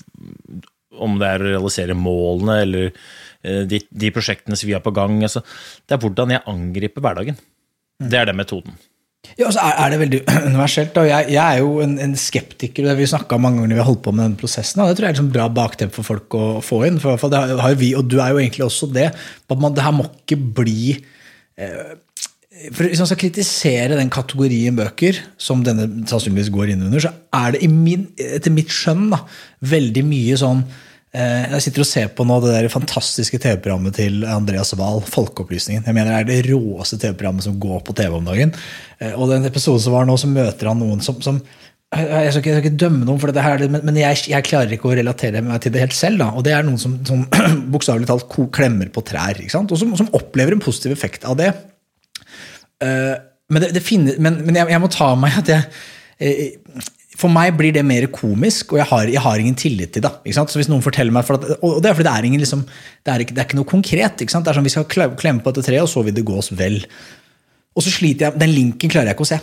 Om 1.08 1.18
det 1.22 1.30
er 1.30 1.44
å 1.44 1.50
realisere 1.52 1.98
målene 1.98 2.62
eller 2.64 2.86
eh, 2.90 3.64
de, 3.70 3.82
de 3.88 4.12
prosjektene 4.16 4.58
som 4.58 4.70
vi 4.70 4.76
har 4.76 4.84
på 4.86 4.96
gang. 4.96 5.20
Altså, 5.24 5.44
det 5.86 5.96
er 5.96 6.04
hvordan 6.04 6.36
jeg 6.36 6.46
angriper 6.48 7.04
hverdagen. 7.06 7.40
Det 8.02 8.20
er 8.20 8.30
den 8.30 8.40
metoden. 8.40 8.80
Ja, 9.38 9.50
altså 9.50 9.62
er, 9.62 9.76
er 9.84 9.92
det 9.94 10.00
veldig 10.02 10.22
universelt. 10.52 10.94
Da. 10.96 11.04
Jeg, 11.08 11.30
jeg 11.36 11.44
er 11.44 11.62
jo 11.64 11.78
en, 11.84 11.98
en 12.02 12.16
skeptiker, 12.20 12.90
vi 12.98 13.10
snakka 13.10 13.40
mange 13.42 13.62
ganger 13.62 13.74
når 13.74 13.80
vi 13.80 13.84
har 13.84 13.90
holdt 13.92 14.04
på 14.08 14.16
med 14.16 14.26
den 14.30 14.40
prosessen. 14.40 14.82
Da. 14.82 14.90
det 14.90 15.00
tror 15.00 15.10
jeg 15.10 15.18
er 15.18 15.22
sånn 15.22 15.36
bra 15.36 15.48
bakteppe 15.54 15.98
for 15.98 16.08
folk 16.16 16.38
å 16.38 16.48
få 16.66 16.84
inn. 16.88 17.00
For, 17.04 17.20
det 17.32 17.44
har, 17.44 17.54
har 17.66 17.78
vi, 17.80 17.94
og 17.98 18.10
du 18.10 18.20
er 18.22 18.34
jo 18.34 18.42
egentlig 18.42 18.66
også 18.68 18.90
det. 18.96 19.12
At 19.14 19.62
man, 19.62 19.76
det 19.78 19.86
her 19.86 19.96
må 19.96 20.08
ikke 20.10 20.40
bli 20.62 20.98
eh, 21.60 21.96
for 22.74 22.88
Hvis 22.88 22.98
man 22.98 23.06
skal 23.06 23.20
kritisere 23.22 23.98
den 24.00 24.10
kategorien 24.10 24.78
bøker, 24.78 25.20
som 25.38 25.62
denne 25.66 25.86
sannsynligvis 26.10 26.50
går 26.54 26.72
inn 26.74 26.88
under, 26.88 27.04
så 27.04 27.12
er 27.38 27.54
det 27.54 27.68
min, 27.70 28.08
etter 28.18 28.54
mitt 28.54 28.74
skjønn 28.74 29.12
da, 29.12 29.20
veldig 29.62 30.02
mye 30.08 30.40
sånn 30.42 30.64
Jeg 31.18 31.64
sitter 31.66 31.82
og 31.82 31.88
ser 31.90 32.10
på 32.14 32.26
nå 32.28 32.36
det 32.44 32.52
der 32.54 32.68
fantastiske 32.70 33.40
TV-programmet 33.42 33.96
til 33.98 34.22
Andreas 34.30 34.74
Wahl, 34.78 35.00
Folkeopplysningen. 35.02 35.88
Jeg 35.88 35.96
mener 35.98 36.12
Det 36.28 36.36
er 36.38 36.44
det 36.46 36.52
råeste 36.52 37.00
TV-programmet 37.02 37.48
som 37.48 37.56
går 37.60 37.80
på 37.88 37.96
TV 37.98 38.20
om 38.20 38.28
dagen. 38.28 38.54
Eh, 39.00 39.16
og 39.16 39.32
den 39.32 39.48
episoden 39.50 39.82
som 39.82 39.96
var 39.98 40.06
nå, 40.06 40.18
så 40.20 40.30
møter 40.30 40.70
han 40.70 40.78
noen 40.84 41.02
som, 41.02 41.18
som 41.26 41.40
jeg 41.88 42.04
skal, 42.04 42.42
ikke, 42.42 42.50
jeg 42.52 42.58
skal 42.60 42.66
ikke 42.66 42.80
dømme 42.84 43.06
noen 43.08 43.20
for 43.22 43.32
dette, 43.32 43.44
her, 43.46 43.62
men, 43.72 43.80
men 43.88 43.96
jeg, 43.96 44.20
jeg 44.28 44.44
klarer 44.44 44.74
ikke 44.76 44.90
å 44.90 44.96
relatere 44.98 45.40
meg 45.46 45.62
til 45.64 45.72
det 45.72 45.86
helt 45.86 45.96
selv. 45.96 46.20
Da. 46.20 46.28
Og 46.36 46.44
det 46.44 46.52
er 46.52 46.66
noen 46.68 46.82
som, 46.82 46.98
som 47.08 47.24
bokstavelig 47.74 48.10
talt 48.10 48.28
klemmer 48.54 48.92
på 48.92 49.06
trær, 49.08 49.40
og 49.40 49.72
som, 49.80 49.96
som 49.96 50.12
opplever 50.18 50.54
en 50.54 50.64
positiv 50.64 50.92
effekt 50.92 51.24
av 51.26 51.38
det. 51.40 51.54
Eh, 52.84 53.16
men 53.48 53.64
det, 53.64 53.72
det 53.78 53.86
finner, 53.86 54.20
men, 54.20 54.42
men 54.44 54.60
jeg, 54.60 54.70
jeg 54.74 54.84
må 54.84 54.92
ta 54.92 55.14
meg 55.18 55.40
at 55.40 55.54
jeg 55.54 55.64
eh, 56.20 56.84
For 57.18 57.34
meg 57.34 57.56
blir 57.58 57.74
det 57.74 57.82
mer 57.88 58.06
komisk, 58.14 58.76
og 58.76 58.82
jeg 58.82 58.90
har, 58.92 59.10
jeg 59.10 59.24
har 59.24 59.42
ingen 59.42 59.58
tillit 59.58 59.96
til 59.96 60.06
det. 60.06 60.12
Så 60.36 60.60
hvis 60.60 60.70
noen 60.70 60.86
forteller 60.86 61.16
meg, 61.16 61.26
for 61.26 61.40
at, 61.40 61.60
Og 61.66 61.80
det 61.82 61.90
er 61.90 61.98
fordi 61.98 62.10
det 62.10 62.16
er, 62.16 62.30
ingen, 62.30 62.44
liksom, 62.44 62.64
det 62.68 63.14
er, 63.14 63.24
ikke, 63.24 63.34
det 63.34 63.42
er 63.42 63.50
ikke 63.50 63.60
noe 63.60 63.72
konkret. 63.74 64.22
Ikke? 64.22 64.42
Det 64.46 64.52
er 64.52 64.60
sånn 64.60 64.68
Vi 64.68 64.76
skal 64.76 65.16
klemme 65.18 65.42
på 65.42 65.54
dette 65.54 65.66
treet, 65.66 65.82
og 65.82 65.90
så 65.90 66.06
vil 66.06 66.14
det 66.14 66.26
gå 66.28 66.38
oss 66.38 66.52
vel. 66.54 66.84
Og 67.78 67.86
så 67.86 67.94
sliter 67.94 68.28
jeg, 68.28 68.42
Den 68.42 68.54
linken 68.54 68.94
klarer 68.94 69.12
jeg 69.12 69.18
ikke 69.18 69.26
å 69.26 69.32
se. 69.34 69.40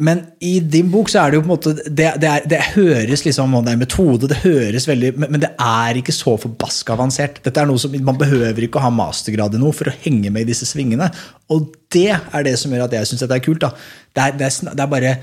Men 0.00 0.22
i 0.40 0.54
din 0.64 0.88
bok 0.90 1.10
så 1.12 1.20
er 1.20 1.30
det 1.30 1.36
jo 1.36 1.42
på 1.44 1.50
en 1.50 1.52
måte 1.52 1.72
Det, 1.76 2.06
det, 2.16 2.28
er, 2.28 2.46
det 2.48 2.60
høres 2.72 3.26
liksom 3.26 3.52
og 3.58 3.66
Det 3.66 3.74
er 3.74 3.80
metode, 3.82 4.30
det 4.30 4.38
høres 4.40 4.86
veldig 4.88 5.10
men, 5.18 5.34
men 5.34 5.42
det 5.42 5.50
er 5.60 5.98
ikke 6.00 6.14
så 6.16 6.32
forbaska 6.40 6.96
avansert. 6.96 7.42
Dette 7.44 7.60
er 7.60 7.68
noe 7.68 7.80
som 7.80 7.92
Man 8.00 8.20
behøver 8.20 8.64
ikke 8.64 8.80
å 8.80 8.86
ha 8.86 8.92
mastergrad 8.94 9.54
i 9.56 9.60
noe 9.60 9.76
for 9.76 9.92
å 9.92 9.96
henge 10.06 10.32
med 10.32 10.46
i 10.46 10.50
disse 10.52 10.68
svingene. 10.68 11.10
Og 11.52 11.68
det 11.92 12.08
er 12.16 12.48
det 12.48 12.56
som 12.60 12.72
gjør 12.72 12.86
at 12.86 12.96
jeg 12.96 13.10
syns 13.10 13.26
dette 13.26 13.36
er 13.36 13.44
kult. 13.44 13.60
da. 13.62 13.74
Det 14.16 14.24
er, 14.24 14.36
det 14.40 14.48
er, 14.48 14.72
er 14.72 14.90
bare 14.90 15.12
eh, 15.12 15.20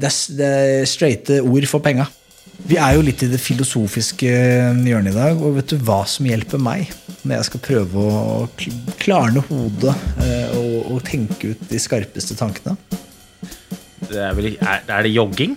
det 0.00 0.10
s- 0.10 0.30
det 0.34 0.46
er 0.46 0.88
straighte 0.90 1.40
ord 1.46 1.66
for 1.70 1.80
penga. 1.84 2.06
Vi 2.66 2.76
er 2.76 2.96
jo 2.98 3.04
litt 3.06 3.22
i 3.24 3.28
det 3.30 3.38
filosofiske 3.40 4.28
hjørnet 4.84 5.14
i 5.14 5.16
dag, 5.16 5.38
og 5.40 5.54
vet 5.56 5.70
du 5.72 5.78
hva 5.86 6.02
som 6.10 6.26
hjelper 6.28 6.60
meg 6.60 6.90
når 7.24 7.36
jeg 7.38 7.46
skal 7.48 7.62
prøve 7.64 8.02
å 8.10 8.48
kl- 8.60 8.94
klarne 9.00 9.40
hodet 9.48 9.94
eh, 10.20 10.52
og, 10.58 10.90
og 10.96 11.00
tenke 11.08 11.54
ut 11.54 11.62
de 11.70 11.80
skarpeste 11.80 12.36
tankene? 12.36 12.76
Det 14.10 14.18
er, 14.18 14.34
vel, 14.36 14.50
er, 14.60 14.82
er 14.88 15.06
det 15.06 15.12
jogging? 15.14 15.56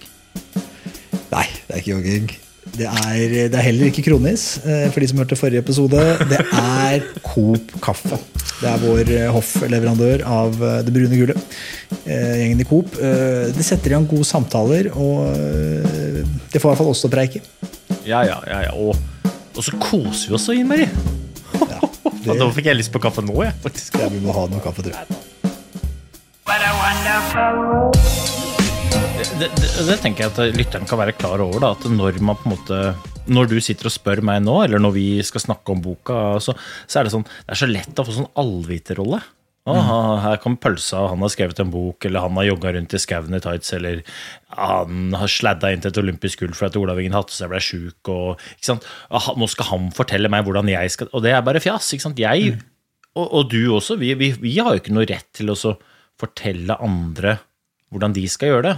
Nei, 1.33 1.45
det 1.67 1.73
er 1.73 1.81
ikke 1.81 1.95
jogging. 1.95 2.27
Det 2.73 2.87
er, 2.89 3.33
det 3.53 3.57
er 3.57 3.65
heller 3.67 3.91
ikke 3.91 4.01
Kronis, 4.07 4.57
eh, 4.65 4.87
for 4.89 5.03
de 5.03 5.09
som 5.11 5.19
hørte 5.21 5.37
forrige 5.37 5.61
episode. 5.61 5.99
Det 6.29 6.39
er 6.41 7.03
Coop 7.21 7.75
kaffe. 7.83 8.17
Det 8.63 8.69
er 8.71 8.79
vår 8.81 9.11
eh, 9.11 9.29
hoffleverandør 9.33 10.23
av 10.25 10.55
eh, 10.57 10.79
det 10.87 10.93
brune 10.95 11.19
gullet. 11.19 11.55
Eh, 12.07 12.39
Gjengen 12.41 12.63
i 12.63 12.67
Coop. 12.67 12.95
Det 12.97 13.65
setter 13.65 13.91
i 13.91 13.95
gang 13.97 14.07
gode 14.09 14.25
samtaler, 14.27 14.89
og 14.95 15.29
det 16.53 16.61
får 16.61 16.69
i 16.69 16.71
hvert 16.71 16.81
fall 16.81 16.91
oss 16.93 17.03
til 17.03 17.11
å 17.11 17.13
preike. 17.13 17.43
Ja, 18.07 18.23
ja, 18.25 18.39
ja, 18.49 18.61
ja. 18.69 18.73
Og, 18.73 18.97
og 19.53 19.61
så 19.61 19.77
koser 19.77 20.31
vi 20.31 20.37
oss 20.39 20.47
så 20.49 20.57
innmari. 20.57 20.89
Ja, 21.61 21.81
det... 22.25 22.37
Nå 22.39 22.49
fikk 22.55 22.71
jeg 22.71 22.81
lyst 22.81 22.93
på 22.95 23.03
kaffe 23.03 23.25
nå, 23.25 23.35
jeg. 23.45 23.55
faktisk. 23.65 23.99
Ja, 24.01 24.09
vi 24.13 24.23
må 24.23 24.35
ha 24.35 24.47
noe 24.51 24.63
kaffe, 24.63 24.85
tror 24.85 24.97
jeg. 24.97 25.21
What 26.47 26.63
a 26.63 26.71
wonderful. 26.81 28.32
Det, 29.23 29.47
det, 29.55 29.69
det 29.87 29.95
tenker 30.03 30.25
jeg 30.25 30.31
at 30.33 30.57
lytteren 30.57 30.87
kan 30.89 30.99
være 30.99 31.13
klar 31.15 31.41
over. 31.43 31.61
Da, 31.63 31.71
at 31.77 31.85
når 31.89 32.19
man 32.23 32.37
på 32.39 32.49
en 32.49 32.55
måte 32.57 32.79
Når 33.31 33.47
du 33.53 33.55
sitter 33.63 33.87
og 33.87 33.93
spør 33.95 34.21
meg 34.25 34.41
nå, 34.43 34.57
eller 34.65 34.81
når 34.83 34.93
vi 34.97 35.05
skal 35.25 35.43
snakke 35.45 35.71
om 35.73 35.81
boka, 35.83 36.17
så, 36.43 36.55
så 36.91 36.99
er 36.99 37.07
det 37.07 37.13
sånn 37.13 37.23
Det 37.27 37.55
er 37.55 37.61
så 37.61 37.69
lett 37.69 38.01
å 38.01 38.05
få 38.07 38.15
sånn 38.17 38.29
allviterrolle. 38.41 39.21
Å, 39.63 39.73
Her 40.19 40.41
kommer 40.43 40.59
pølsa, 40.59 41.05
han 41.07 41.21
har 41.23 41.31
skrevet 41.31 41.61
en 41.63 41.71
bok, 41.71 42.03
eller 42.03 42.25
han 42.25 42.35
har 42.35 42.49
jogga 42.49 42.73
rundt 42.75 42.95
i 42.97 42.99
skauen 42.99 43.37
i 43.37 43.39
tights, 43.39 43.71
eller 43.77 44.01
han 44.59 45.15
har 45.15 45.31
sladda 45.31 45.71
inn 45.71 45.85
til 45.85 45.93
et 45.93 46.01
olympisk 46.01 46.43
gull 46.43 46.51
fordi 46.57 46.81
Olav 46.81 46.99
Ingen 46.99 47.15
Hattestad 47.15 47.47
ble 47.53 47.61
sjuk, 47.63 48.11
og 48.11 48.43
ikke 48.57 48.73
sant? 48.73 48.89
Ah, 49.07 49.29
Nå 49.39 49.47
skal 49.47 49.69
han 49.71 49.87
fortelle 49.95 50.31
meg 50.33 50.43
hvordan 50.43 50.67
jeg 50.73 50.91
skal 50.91 51.07
Og 51.15 51.23
det 51.23 51.31
er 51.31 51.45
bare 51.47 51.63
fjas. 51.63 51.93
ikke 51.95 52.09
sant? 52.09 52.19
Jeg, 52.19 52.57
og, 53.15 53.23
og 53.23 53.47
du 53.55 53.61
også, 53.77 53.95
vi, 54.03 54.11
vi, 54.19 54.33
vi 54.43 54.57
har 54.59 54.75
jo 54.75 54.83
ikke 54.83 54.97
noe 54.99 55.07
rett 55.07 55.31
til 55.39 55.53
å 55.53 55.57
så 55.57 55.77
fortelle 56.19 56.75
andre 56.83 57.37
hvordan 57.93 58.15
de 58.15 58.25
skal 58.31 58.51
gjøre 58.51 58.65
det. 58.67 58.75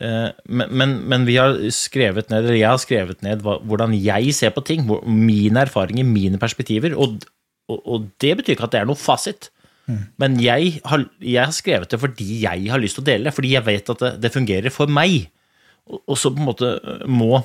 Eh, 0.00 0.28
Men, 0.48 0.70
men, 0.72 0.94
men 1.10 1.26
vi 1.28 1.36
har 1.36 1.58
skrevet 1.74 2.30
ned, 2.30 2.46
eller 2.46 2.56
jeg 2.60 2.70
har 2.70 2.80
skrevet 2.80 3.22
ned 3.26 3.42
hvordan 3.42 3.92
jeg 3.98 4.32
ser 4.38 4.54
på 4.54 4.64
ting. 4.64 4.86
Mine 5.04 5.66
erfaringer, 5.66 6.06
mine 6.08 6.38
perspektiver. 6.40 6.94
Og, 6.96 7.18
og, 7.68 7.82
og 7.84 8.06
det 8.22 8.36
betyr 8.38 8.56
ikke 8.56 8.70
at 8.70 8.74
det 8.76 8.80
er 8.84 8.88
noe 8.88 8.98
fasit. 8.98 9.50
Men 10.16 10.38
jeg 10.40 10.78
har, 10.88 11.02
jeg 11.20 11.42
har 11.42 11.52
skrevet 11.52 11.90
det 11.90 11.98
fordi 12.00 12.26
jeg 12.44 12.68
har 12.70 12.80
lyst 12.80 12.96
til 12.96 13.02
å 13.02 13.08
dele 13.10 13.28
det. 13.28 13.34
Fordi 13.36 13.50
jeg 13.52 13.66
vet 13.66 13.90
at 13.92 14.04
det, 14.06 14.12
det 14.22 14.30
fungerer 14.32 14.72
for 14.72 14.88
meg. 14.88 15.26
Og, 15.90 15.98
og 16.06 16.16
så 16.16 16.30
på 16.32 16.40
en 16.40 16.46
måte 16.46 16.70
må, 17.10 17.42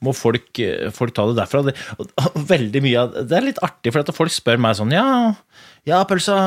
må 0.00 0.14
folk, 0.16 0.54
eh, 0.62 0.88
folk 0.94 1.12
ta 1.16 1.26
det 1.28 1.36
derfra. 1.40 1.64
Det, 1.66 1.74
veldig 2.54 2.82
mye 2.86 3.02
av 3.02 3.18
Det 3.28 3.36
er 3.36 3.48
litt 3.50 3.60
artig, 3.66 3.92
for 3.92 4.00
at 4.06 4.14
folk 4.16 4.32
spør 4.32 4.62
meg 4.62 4.78
sånn 4.78 4.94
Ja, 4.94 5.34
ja 5.90 6.00
pølsa 6.08 6.38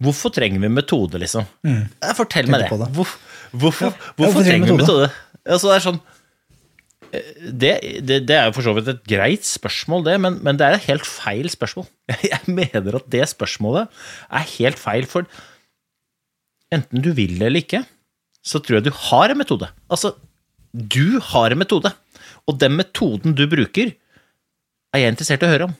Hvorfor 0.00 0.32
trenger 0.32 0.62
vi 0.62 0.70
metode, 0.72 1.20
liksom? 1.20 1.44
Mm. 1.66 1.84
Fortell 2.16 2.48
meg 2.50 2.64
det. 2.64 2.70
Det. 2.80 2.88
Hvor, 2.96 3.12
hvorfor, 3.52 3.90
Ja, 3.90 4.14
hvorfor 4.16 4.46
trenger 4.46 4.70
vi 4.70 4.72
vi 4.72 4.80
metode? 4.80 5.10
Altså, 5.44 5.68
det 5.68 5.74
er 5.76 5.84
sånn 5.84 6.00
eh, 7.10 7.28
det, 7.50 7.72
det, 8.08 8.18
det 8.28 8.38
er 8.38 8.48
jo 8.48 8.56
for 8.56 8.64
så 8.64 8.74
vidt 8.76 8.88
et 8.94 9.04
greit 9.08 9.44
spørsmål, 9.48 10.06
det, 10.08 10.16
men, 10.24 10.40
men 10.46 10.60
det 10.60 10.66
er 10.66 10.78
et 10.78 10.88
helt 10.88 11.04
feil 11.08 11.50
spørsmål. 11.52 11.88
Jeg 12.32 12.40
mener 12.48 13.00
at 13.00 13.08
det 13.12 13.28
spørsmålet 13.34 14.02
er 14.32 14.50
helt 14.56 14.80
feil, 14.80 15.08
for 15.10 15.28
enten 16.72 17.04
du 17.04 17.12
vil 17.16 17.36
det 17.36 17.50
eller 17.50 17.64
ikke, 17.64 17.84
så 18.40 18.60
tror 18.62 18.78
jeg 18.78 18.88
du 18.88 18.94
har 19.10 19.32
en 19.32 19.40
metode. 19.40 19.68
Altså, 19.92 20.14
du 20.72 21.18
har 21.32 21.52
en 21.52 21.60
metode, 21.60 21.90
og 22.48 22.58
den 22.62 22.76
metoden 22.78 23.34
du 23.36 23.42
bruker, 23.50 23.92
er 24.94 25.02
jeg 25.02 25.12
interessert 25.12 25.44
i 25.44 25.48
å 25.48 25.50
høre 25.52 25.66
om. 25.68 25.74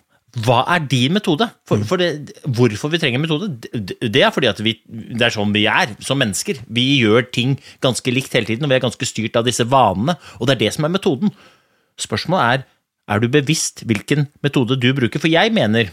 Hva 0.44 0.60
er 0.70 0.84
din 0.86 1.14
metode? 1.16 1.48
For, 1.66 1.82
for 1.88 1.98
det, 1.98 2.36
hvorfor 2.46 2.92
vi 2.92 3.00
trenger 3.02 3.22
metode? 3.22 3.48
Det, 3.58 3.96
det 4.14 4.22
er 4.22 4.30
fordi 4.30 4.50
at 4.50 4.60
vi, 4.62 4.76
det 4.86 5.24
er 5.26 5.34
sånn 5.34 5.54
vi 5.54 5.64
er 5.66 5.96
som 6.06 6.20
mennesker. 6.22 6.60
Vi 6.70 6.84
gjør 7.00 7.26
ting 7.34 7.56
ganske 7.82 8.14
likt 8.14 8.36
hele 8.38 8.46
tiden, 8.46 8.66
og 8.66 8.70
vi 8.70 8.78
er 8.78 8.84
ganske 8.84 9.08
styrt 9.08 9.38
av 9.40 9.48
disse 9.48 9.66
vanene. 9.66 10.14
Og 10.38 10.46
det 10.46 10.54
er 10.54 10.62
det 10.66 10.76
som 10.76 10.86
er 10.86 10.94
metoden. 10.94 11.34
Spørsmålet 12.00 12.46
er 12.60 12.68
er 13.10 13.18
du 13.18 13.26
bevisst 13.32 13.82
hvilken 13.88 14.28
metode 14.44 14.78
du 14.78 14.92
bruker. 14.94 15.18
For 15.18 15.30
jeg 15.30 15.50
mener 15.54 15.90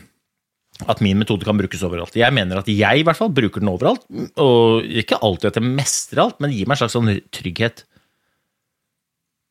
at 0.85 0.99
min 1.01 1.17
metode 1.17 1.47
kan 1.47 1.57
brukes 1.57 1.81
overalt. 1.85 2.17
Jeg 2.17 2.33
mener 2.35 2.59
at 2.59 2.67
jeg 2.69 3.01
i 3.01 3.05
hvert 3.05 3.17
fall 3.17 3.33
bruker 3.33 3.63
den 3.63 3.71
overalt. 3.71 4.05
Og 4.37 4.85
ikke 4.85 5.17
alltid 5.25 5.49
at 5.49 5.57
jeg 5.57 5.77
mestrer 5.79 6.27
alt, 6.27 6.37
men 6.43 6.53
gir 6.53 6.69
meg 6.69 6.77
en 6.77 6.83
slags 6.83 6.97
sånn 6.97 7.09
trygghet. 7.33 7.87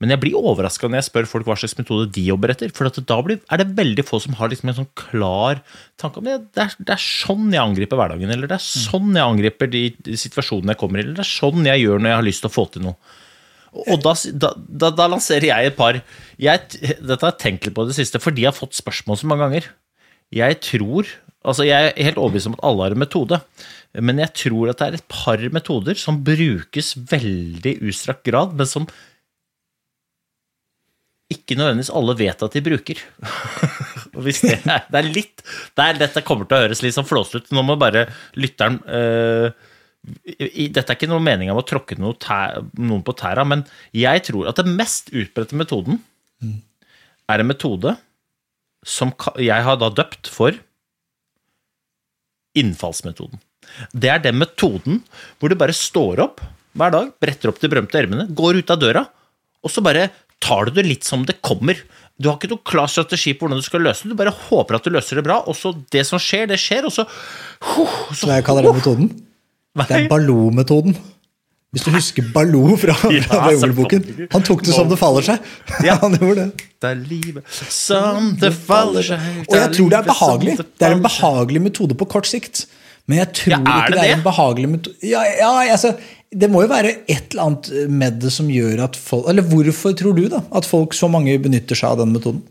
Men 0.03 0.13
jeg 0.13 0.21
blir 0.21 0.37
overraska 0.37 0.91
når 0.91 1.01
jeg 1.01 1.07
spør 1.07 1.29
folk 1.31 1.47
hva 1.49 1.55
slags 1.57 1.77
metode 1.79 2.11
de 2.13 2.25
jobber 2.27 2.53
etter. 2.53 2.73
For 2.77 2.89
at 2.89 2.99
da 3.09 3.17
blir, 3.25 3.39
er 3.49 3.63
det 3.63 3.77
veldig 3.79 4.05
få 4.05 4.21
som 4.21 4.37
har 4.37 4.51
liksom 4.53 4.69
en 4.69 4.79
sånn 4.83 4.91
klar 4.99 5.63
tanke 6.01 6.21
om 6.21 6.29
det. 6.29 6.37
Det 6.53 6.65
er, 6.67 6.75
det 6.83 6.97
er 6.99 7.05
sånn 7.05 7.47
jeg 7.55 7.63
angriper 7.63 8.01
hverdagen, 8.01 8.33
eller 8.35 8.51
det 8.51 8.59
er 8.59 8.67
sånn 8.67 9.17
jeg 9.17 9.25
angriper 9.25 9.73
de, 9.73 9.87
de 10.05 10.19
situasjonene 10.21 10.75
jeg 10.75 10.83
kommer 10.83 11.01
i, 11.01 11.07
eller 11.07 11.17
det 11.17 11.25
er 11.25 11.33
sånn 11.33 11.65
jeg 11.65 11.85
gjør 11.87 12.03
når 12.03 12.13
jeg 12.13 12.21
har 12.21 12.29
lyst 12.29 12.45
til 12.45 12.53
å 12.53 12.57
få 12.59 12.67
til 12.75 12.85
noe. 12.91 13.15
Og 13.87 14.01
da, 14.05 14.13
da, 14.45 14.53
da, 14.57 14.93
da 15.01 15.09
lanserer 15.13 15.51
jeg 15.51 15.69
et 15.69 15.77
par 15.77 15.99
jeg, 16.41 16.61
Dette 16.81 17.19
har 17.21 17.33
jeg 17.35 17.41
tenkt 17.43 17.67
litt 17.67 17.77
på 17.77 17.85
i 17.85 17.91
det 17.91 17.97
siste, 17.99 18.21
for 18.23 18.37
de 18.37 18.47
har 18.49 18.57
fått 18.57 18.77
spørsmål 18.77 19.21
så 19.21 19.29
mange 19.29 19.49
ganger. 19.49 19.71
Jeg 20.35 20.61
tror 20.65 21.17
Altså, 21.47 21.63
jeg 21.63 21.93
er 21.93 22.07
helt 22.09 22.19
overbevist 22.19 22.49
om 22.51 22.57
at 22.57 22.65
alle 22.67 22.83
har 22.83 22.95
en 22.97 22.99
metode, 22.99 23.37
men 24.03 24.19
jeg 24.19 24.33
tror 24.35 24.73
at 24.73 24.81
det 24.81 24.87
er 24.87 24.97
et 24.99 25.05
par 25.07 25.45
metoder 25.55 25.95
som 25.95 26.19
brukes 26.27 26.97
veldig 27.13 27.77
utstrakt 27.87 28.25
grad, 28.27 28.57
men 28.59 28.67
som 28.67 28.89
ikke 31.37 31.59
nødvendigvis 31.59 31.93
alle 32.01 32.17
vet 32.19 32.45
at 32.47 32.57
de 32.57 32.65
bruker. 32.65 33.07
Det 34.17 34.33
er, 34.49 34.87
det 34.89 34.97
er 34.97 35.09
litt 35.13 35.43
det 35.77 35.85
er, 35.85 35.99
Dette 36.01 36.23
kommer 36.25 36.49
til 36.49 36.57
å 36.57 36.63
høres 36.63 36.81
litt 36.81 36.95
sånn 36.97 37.05
flåsete 37.05 37.43
ut. 37.45 37.51
Nå 37.53 37.61
må 37.69 37.75
bare 37.77 38.07
lytteren 38.41 38.79
uh, 38.89 39.51
i, 40.25 40.69
Dette 40.73 40.87
er 40.87 40.97
ikke 40.97 41.11
noe 41.11 41.21
mening 41.21 41.51
om 41.53 41.61
å 41.61 41.67
tråkke 41.67 41.99
noe 42.01 42.17
tæ, 42.23 42.63
noen 42.79 43.05
på 43.05 43.15
tæra, 43.19 43.45
men 43.45 43.67
jeg 43.97 44.25
tror 44.29 44.49
at 44.51 44.61
den 44.63 44.77
mest 44.79 45.11
utbredte 45.13 45.59
metoden 45.59 46.01
er 47.27 47.43
en 47.43 47.51
metode 47.51 47.97
som 48.87 49.13
jeg 49.43 49.67
har 49.67 49.81
da 49.83 49.91
døpt 49.91 50.31
for 50.31 50.57
innfallsmetoden. 52.57 53.41
Det 53.93 54.11
er 54.13 54.23
den 54.23 54.39
metoden 54.39 55.03
hvor 55.37 55.51
du 55.51 55.59
bare 55.59 55.75
står 55.77 56.23
opp 56.25 56.41
hver 56.77 56.93
dag, 56.93 57.13
bretter 57.21 57.51
opp 57.51 57.61
de 57.61 57.71
berømte 57.73 57.99
ermene, 57.99 58.29
går 58.37 58.61
ut 58.61 58.73
av 58.73 58.81
døra, 58.81 59.03
og 59.65 59.73
så 59.73 59.83
bare 59.85 60.11
tar 60.43 60.69
du 60.69 60.77
det 60.77 60.87
litt 60.87 61.07
som 61.07 61.25
det 61.27 61.39
kommer. 61.45 61.79
Du 62.21 62.31
har 62.31 62.39
ikke 62.39 62.51
noen 62.53 62.65
klar 62.65 62.89
strategi 62.89 63.35
på 63.37 63.45
hvordan 63.45 63.61
du 63.61 63.67
skal 63.67 63.85
løse 63.85 64.07
det, 64.07 64.15
du 64.15 64.21
bare 64.21 64.33
håper 64.49 64.79
at 64.79 64.87
du 64.87 64.93
løser 64.95 65.21
det 65.21 65.27
bra, 65.27 65.43
og 65.45 65.57
så 65.59 65.75
det 65.93 66.07
som 66.09 66.21
skjer, 66.23 66.47
det 66.49 66.59
skjer, 66.61 66.87
og 66.89 66.95
så, 66.95 67.05
huh, 67.75 67.99
så 68.17 68.33
jeg 68.33 68.47
kaller 68.47 68.65
den 68.69 68.79
metoden? 68.81 69.11
Det 69.77 69.93
er 69.93 70.09
Baloo-metoden. 70.09 70.97
Hvis 71.77 71.85
du 71.85 71.91
husker 71.93 72.25
Baloo 72.33 72.77
fra, 72.81 72.95
fra 73.03 73.11
ja. 73.53 74.29
Han 74.33 74.45
tok 74.47 74.63
det 74.65 74.73
som 74.73 74.89
det 74.89 74.97
faller 75.01 75.27
seg. 75.27 75.51
Ja. 75.85 75.99
Han 76.05 76.17
gjorde 76.17 76.47
det. 76.47 76.67
Det 76.81 76.89
er 76.89 77.03
livet 77.11 77.59
som 77.73 78.31
det 78.41 78.53
faller 78.55 79.05
seg 79.05 79.45
Og 79.45 79.57
jeg 79.59 79.75
tror 79.77 79.93
det 79.93 79.99
er 79.99 80.07
behagelig. 80.09 80.57
det 80.57 80.67
Det 80.81 80.89
er 80.89 80.97
en 80.97 81.05
behagelig 81.05 81.63
metode 81.67 81.99
på 81.99 82.09
kort 82.17 82.29
sikt. 82.31 82.65
Men 83.07 83.21
jeg 83.21 83.33
tror 83.43 83.53
Ja, 83.53 83.59
ikke 83.61 83.93
det 83.93 83.99
det 83.99 83.99
er 83.99 84.09
det? 84.09 84.15
en 84.17 84.25
behagelig 84.25 84.71
metode 84.73 85.11
ja, 85.11 85.21
ja, 85.39 85.51
altså, 85.77 85.93
Det 86.35 86.49
må 86.51 86.65
jo 86.65 86.73
være 86.73 86.93
et 87.07 87.33
eller 87.33 87.45
annet 87.45 87.71
med 87.93 88.19
det 88.25 88.33
som 88.35 88.49
gjør 88.51 88.83
at 88.89 88.97
folk 88.99 89.29
Eller 89.31 89.47
hvorfor 89.47 89.95
tror 89.97 90.17
du 90.17 90.27
da 90.33 90.43
at 90.59 90.67
folk 90.67 90.97
så 90.97 91.09
mange 91.13 91.37
benytter 91.43 91.79
seg 91.79 91.95
av 91.95 92.03
den 92.03 92.15
metoden? 92.17 92.43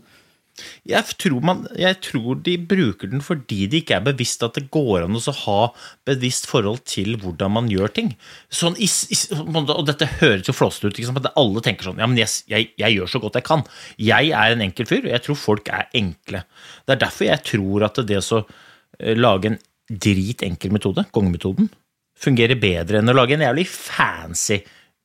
Jeg 0.88 1.16
tror, 1.20 1.40
man, 1.44 1.64
jeg 1.76 1.98
tror 2.04 2.38
de 2.46 2.54
bruker 2.56 3.10
den 3.12 3.22
fordi 3.24 3.66
de 3.70 3.80
ikke 3.82 3.98
er 3.98 4.06
bevisst 4.06 4.44
at 4.46 4.56
det 4.56 4.70
går 4.72 5.04
an 5.04 5.18
å 5.18 5.34
ha 5.42 5.58
bevisst 6.08 6.48
forhold 6.48 6.80
til 6.88 7.18
hvordan 7.20 7.52
man 7.56 7.70
gjør 7.70 7.92
ting. 7.92 8.12
Sånn, 8.48 8.78
is, 8.80 9.02
is, 9.12 9.26
og 9.34 9.84
dette 9.88 10.08
høres 10.20 10.48
jo 10.48 10.56
flåsete 10.56 10.88
ut, 10.88 10.96
Liksom, 10.96 11.18
at 11.20 11.32
alle 11.36 11.62
tenker 11.64 11.90
sånn 11.90 12.00
Ja, 12.00 12.08
men 12.08 12.20
jeg, 12.20 12.32
jeg, 12.48 12.70
jeg 12.80 12.96
gjør 12.96 13.12
så 13.12 13.22
godt 13.22 13.40
jeg 13.40 13.48
kan. 13.48 13.66
Jeg 14.00 14.32
er 14.32 14.54
en 14.54 14.64
enkel 14.64 14.88
fyr, 14.88 15.02
og 15.04 15.12
jeg 15.12 15.24
tror 15.26 15.40
folk 15.42 15.72
er 15.74 15.90
enkle. 15.98 16.44
Det 16.86 16.96
er 16.96 17.02
derfor 17.04 17.28
jeg 17.28 17.44
tror 17.50 17.88
at 17.90 18.00
det 18.08 18.22
å 18.22 18.44
eh, 18.46 19.16
lage 19.18 19.52
en 19.52 19.60
dritenkel 19.86 20.72
metode, 20.74 21.04
kongemetoden, 21.14 21.68
fungerer 22.16 22.58
bedre 22.60 23.00
enn 23.00 23.12
å 23.12 23.16
lage 23.16 23.36
en 23.36 23.44
jævlig 23.44 23.66
fancy, 23.68 24.60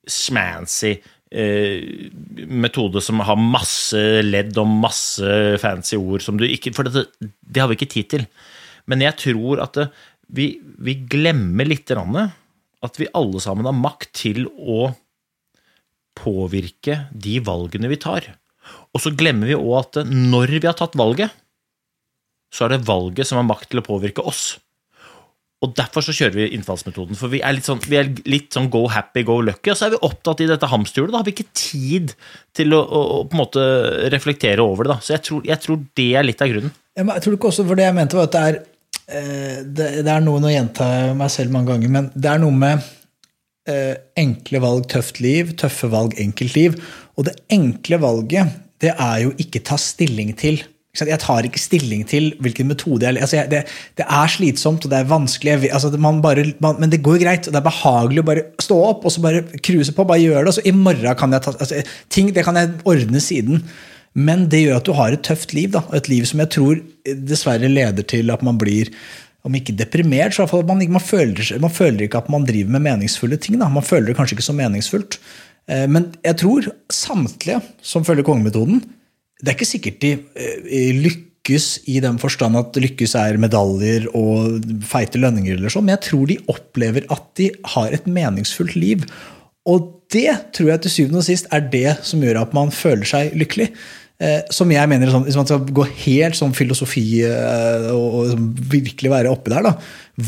smancy 0.08 0.94
eh, 0.96 2.08
metode 2.48 3.04
som 3.04 3.22
har 3.28 3.40
masse 3.40 4.00
ledd 4.26 4.58
og 4.62 4.72
masse 4.72 5.36
fancy 5.62 6.00
ord 6.00 6.24
som 6.24 6.40
du 6.40 6.48
ikke 6.48 6.74
For 6.76 6.88
det, 6.88 7.06
det 7.20 7.62
har 7.62 7.70
vi 7.72 7.80
ikke 7.80 7.92
tid 7.92 8.12
til. 8.16 8.26
Men 8.90 9.04
jeg 9.04 9.20
tror 9.22 9.62
at 9.64 9.78
det, 9.78 9.90
vi, 10.32 10.54
vi 10.80 10.96
glemmer 11.12 11.68
litt 11.68 11.92
at 11.92 12.98
vi 12.98 13.10
alle 13.18 13.42
sammen 13.44 13.68
har 13.68 13.76
makt 13.76 14.14
til 14.24 14.46
å 14.48 14.94
påvirke 16.18 17.06
de 17.12 17.40
valgene 17.44 17.92
vi 17.92 18.00
tar. 18.00 18.26
Og 18.96 19.04
så 19.04 19.14
glemmer 19.18 19.52
vi 19.52 19.58
òg 19.58 19.76
at 19.80 20.02
når 20.08 20.56
vi 20.58 20.68
har 20.68 20.78
tatt 20.80 20.98
valget, 21.00 21.32
så 22.52 22.66
er 22.66 22.76
det 22.76 22.88
valget 22.88 23.28
som 23.28 23.40
har 23.40 23.48
makt 23.48 23.72
til 23.72 23.82
å 23.82 23.86
påvirke 23.86 24.24
oss. 24.28 24.56
Og 25.62 25.76
Derfor 25.78 26.02
så 26.02 26.14
kjører 26.16 26.40
vi 26.40 26.46
innfallsmetoden. 26.56 27.18
For 27.20 27.30
vi 27.30 27.44
er 27.46 27.54
litt 27.54 27.68
sånn, 27.68 27.82
er 27.94 28.08
litt 28.26 28.56
sånn 28.56 28.70
go 28.74 28.88
happy, 28.90 29.22
go 29.28 29.38
lucky, 29.46 29.70
og 29.70 29.78
så 29.78 29.88
er 29.88 29.94
vi 29.94 30.00
opptatt 30.08 30.42
i 30.42 30.48
dette 30.50 30.70
hamsterhjulet. 30.72 31.14
Da 31.14 31.22
har 31.22 31.28
vi 31.28 31.36
ikke 31.36 31.52
tid 31.54 32.16
til 32.58 32.74
å, 32.74 32.80
å, 32.82 33.02
å 33.20 33.20
på 33.30 33.38
en 33.38 33.42
måte 33.44 33.66
reflektere 34.14 34.66
over 34.66 34.88
det. 34.88 34.96
da. 34.96 35.06
Så 35.06 35.14
jeg 35.14 35.26
tror, 35.28 35.44
jeg 35.46 35.62
tror 35.62 35.84
det 36.00 36.08
er 36.18 36.26
litt 36.26 36.42
av 36.42 36.50
grunnen. 36.50 36.74
Men 36.98 37.14
jeg 37.14 37.26
tror 37.26 37.38
ikke 37.38 37.52
også, 37.52 37.68
for 37.70 37.78
det 37.78 37.86
jeg 37.86 37.98
mente 38.00 38.18
var 38.18 38.32
at 38.32 38.34
det 38.34 38.42
er 38.48 38.58
eh, 38.58 39.62
det, 39.62 39.92
det 40.02 40.16
er 40.16 40.26
noe, 40.26 40.42
Nå 40.42 40.50
gjentar 40.50 40.98
jeg 40.98 41.14
meg 41.22 41.32
selv 41.36 41.54
mange 41.54 41.72
ganger, 41.76 41.94
men 41.94 42.10
det 42.18 42.34
er 42.34 42.42
noe 42.42 42.58
med 42.66 42.90
eh, 43.70 43.96
enkle 44.26 44.64
valg, 44.66 44.90
tøft 44.92 45.22
liv, 45.24 45.54
tøffe 45.62 45.92
valg, 45.94 46.18
enkelt 46.26 46.58
liv. 46.58 46.82
Og 47.22 47.30
det 47.30 47.38
enkle 47.54 48.02
valget 48.02 48.60
det 48.82 48.96
er 48.98 49.18
jo 49.28 49.36
ikke 49.38 49.62
ta 49.70 49.78
stilling 49.78 50.34
til. 50.42 50.58
Jeg 51.00 51.22
tar 51.24 51.46
ikke 51.48 51.60
stilling 51.62 52.02
til 52.04 52.34
hvilken 52.44 52.68
metode 52.68 53.08
jeg 53.08 53.22
altså 53.24 53.38
jeg, 53.38 53.48
det, 53.54 53.62
det 53.96 54.04
er 54.04 54.32
slitsomt 54.34 54.84
og 54.84 54.92
det 54.92 54.98
er 54.98 55.08
vanskelig, 55.08 55.54
jeg, 55.54 55.70
altså 55.72 55.88
man 55.96 56.20
bare, 56.24 56.44
man, 56.60 56.82
men 56.84 56.92
det 56.92 57.00
går 57.06 57.22
greit. 57.22 57.48
og 57.48 57.54
Det 57.56 57.62
er 57.62 57.70
behagelig 57.70 58.24
å 58.24 58.28
bare 58.28 58.44
stå 58.60 58.80
opp 58.90 59.08
og 59.08 59.16
så 59.16 59.24
bare 59.24 59.46
cruise 59.64 59.96
på. 59.96 60.04
bare 60.04 60.20
gjøre 60.20 60.44
det, 60.44 60.52
og 60.52 60.58
så 60.58 60.66
I 60.68 60.76
morgen 60.76 61.18
kan 61.18 61.32
jeg 61.32 61.46
ta 61.46 61.56
altså, 61.56 61.82
ting, 62.12 62.34
det 62.36 62.44
kan 62.44 62.60
jeg 62.60 62.76
ordne 62.84 63.24
siden. 63.24 63.64
Men 64.12 64.50
det 64.52 64.66
gjør 64.66 64.82
at 64.82 64.88
du 64.90 64.94
har 64.98 65.16
et 65.16 65.24
tøft 65.24 65.54
liv. 65.56 65.72
Da, 65.72 65.86
et 65.96 66.10
liv 66.12 66.28
som 66.28 66.44
jeg 66.44 66.52
tror 66.52 66.82
dessverre 67.08 67.72
leder 67.72 68.04
til 68.04 68.34
at 68.34 68.44
man 68.44 68.60
blir 68.60 68.92
om 69.48 69.56
ikke 69.58 69.74
deprimert, 69.74 70.36
så 70.36 70.44
iallfall 70.44 70.68
man, 70.68 70.84
man, 70.92 71.02
føler, 71.02 71.40
man 71.64 71.74
føler 71.74 72.06
ikke 72.06 72.20
at 72.22 72.28
man 72.30 72.44
driver 72.46 72.76
med 72.76 72.84
meningsfulle 72.86 73.40
ting. 73.42 73.58
Da. 73.62 73.72
Man 73.72 73.86
føler 73.86 74.12
det 74.12 74.18
kanskje 74.20 74.38
ikke 74.38 74.50
så 74.52 74.58
meningsfullt. 74.58 75.18
Eh, 75.72 75.88
men 75.90 76.12
jeg 76.22 76.38
tror 76.44 76.68
samtlige 76.94 77.62
som 77.86 78.06
følger 78.06 78.28
kongemetoden, 78.28 78.84
det 79.42 79.50
er 79.52 79.58
ikke 79.58 79.70
sikkert 79.70 80.02
de 80.04 80.12
eh, 80.38 80.92
lykkes 81.02 81.68
i 81.90 81.98
den 82.04 82.20
forstand 82.22 82.60
at 82.60 82.78
lykkes 82.78 83.16
er 83.18 83.40
medaljer 83.42 84.06
og 84.18 84.62
feite 84.86 85.22
lønninger, 85.22 85.58
eller 85.58 85.74
sånn, 85.74 85.88
men 85.88 85.98
jeg 85.98 86.06
tror 86.12 86.28
de 86.30 86.38
opplever 86.54 87.08
at 87.14 87.26
de 87.40 87.50
har 87.74 87.96
et 87.96 88.06
meningsfullt 88.06 88.78
liv. 88.78 89.08
Og 89.70 89.90
det 90.14 90.30
tror 90.56 90.74
jeg 90.74 90.84
til 90.84 90.94
syvende 90.94 91.24
og 91.24 91.28
sist 91.28 91.50
er 91.54 91.66
det 91.74 91.98
som 92.06 92.22
gjør 92.22 92.44
at 92.44 92.56
man 92.58 92.72
føler 92.76 93.08
seg 93.08 93.36
lykkelig. 93.38 93.72
Eh, 94.22 94.42
som 94.54 94.70
jeg 94.70 94.90
mener, 94.90 95.10
sånn, 95.10 95.26
Hvis 95.26 95.38
man 95.40 95.48
skal 95.50 95.66
gå 95.66 95.88
helt 96.04 96.38
sånn 96.38 96.54
filosofi 96.54 97.24
eh, 97.26 97.88
og, 97.90 98.36
virkelig 98.70 99.10
være 99.10 99.32
oppe 99.34 99.54
der, 99.54 99.66
da, 99.66 99.74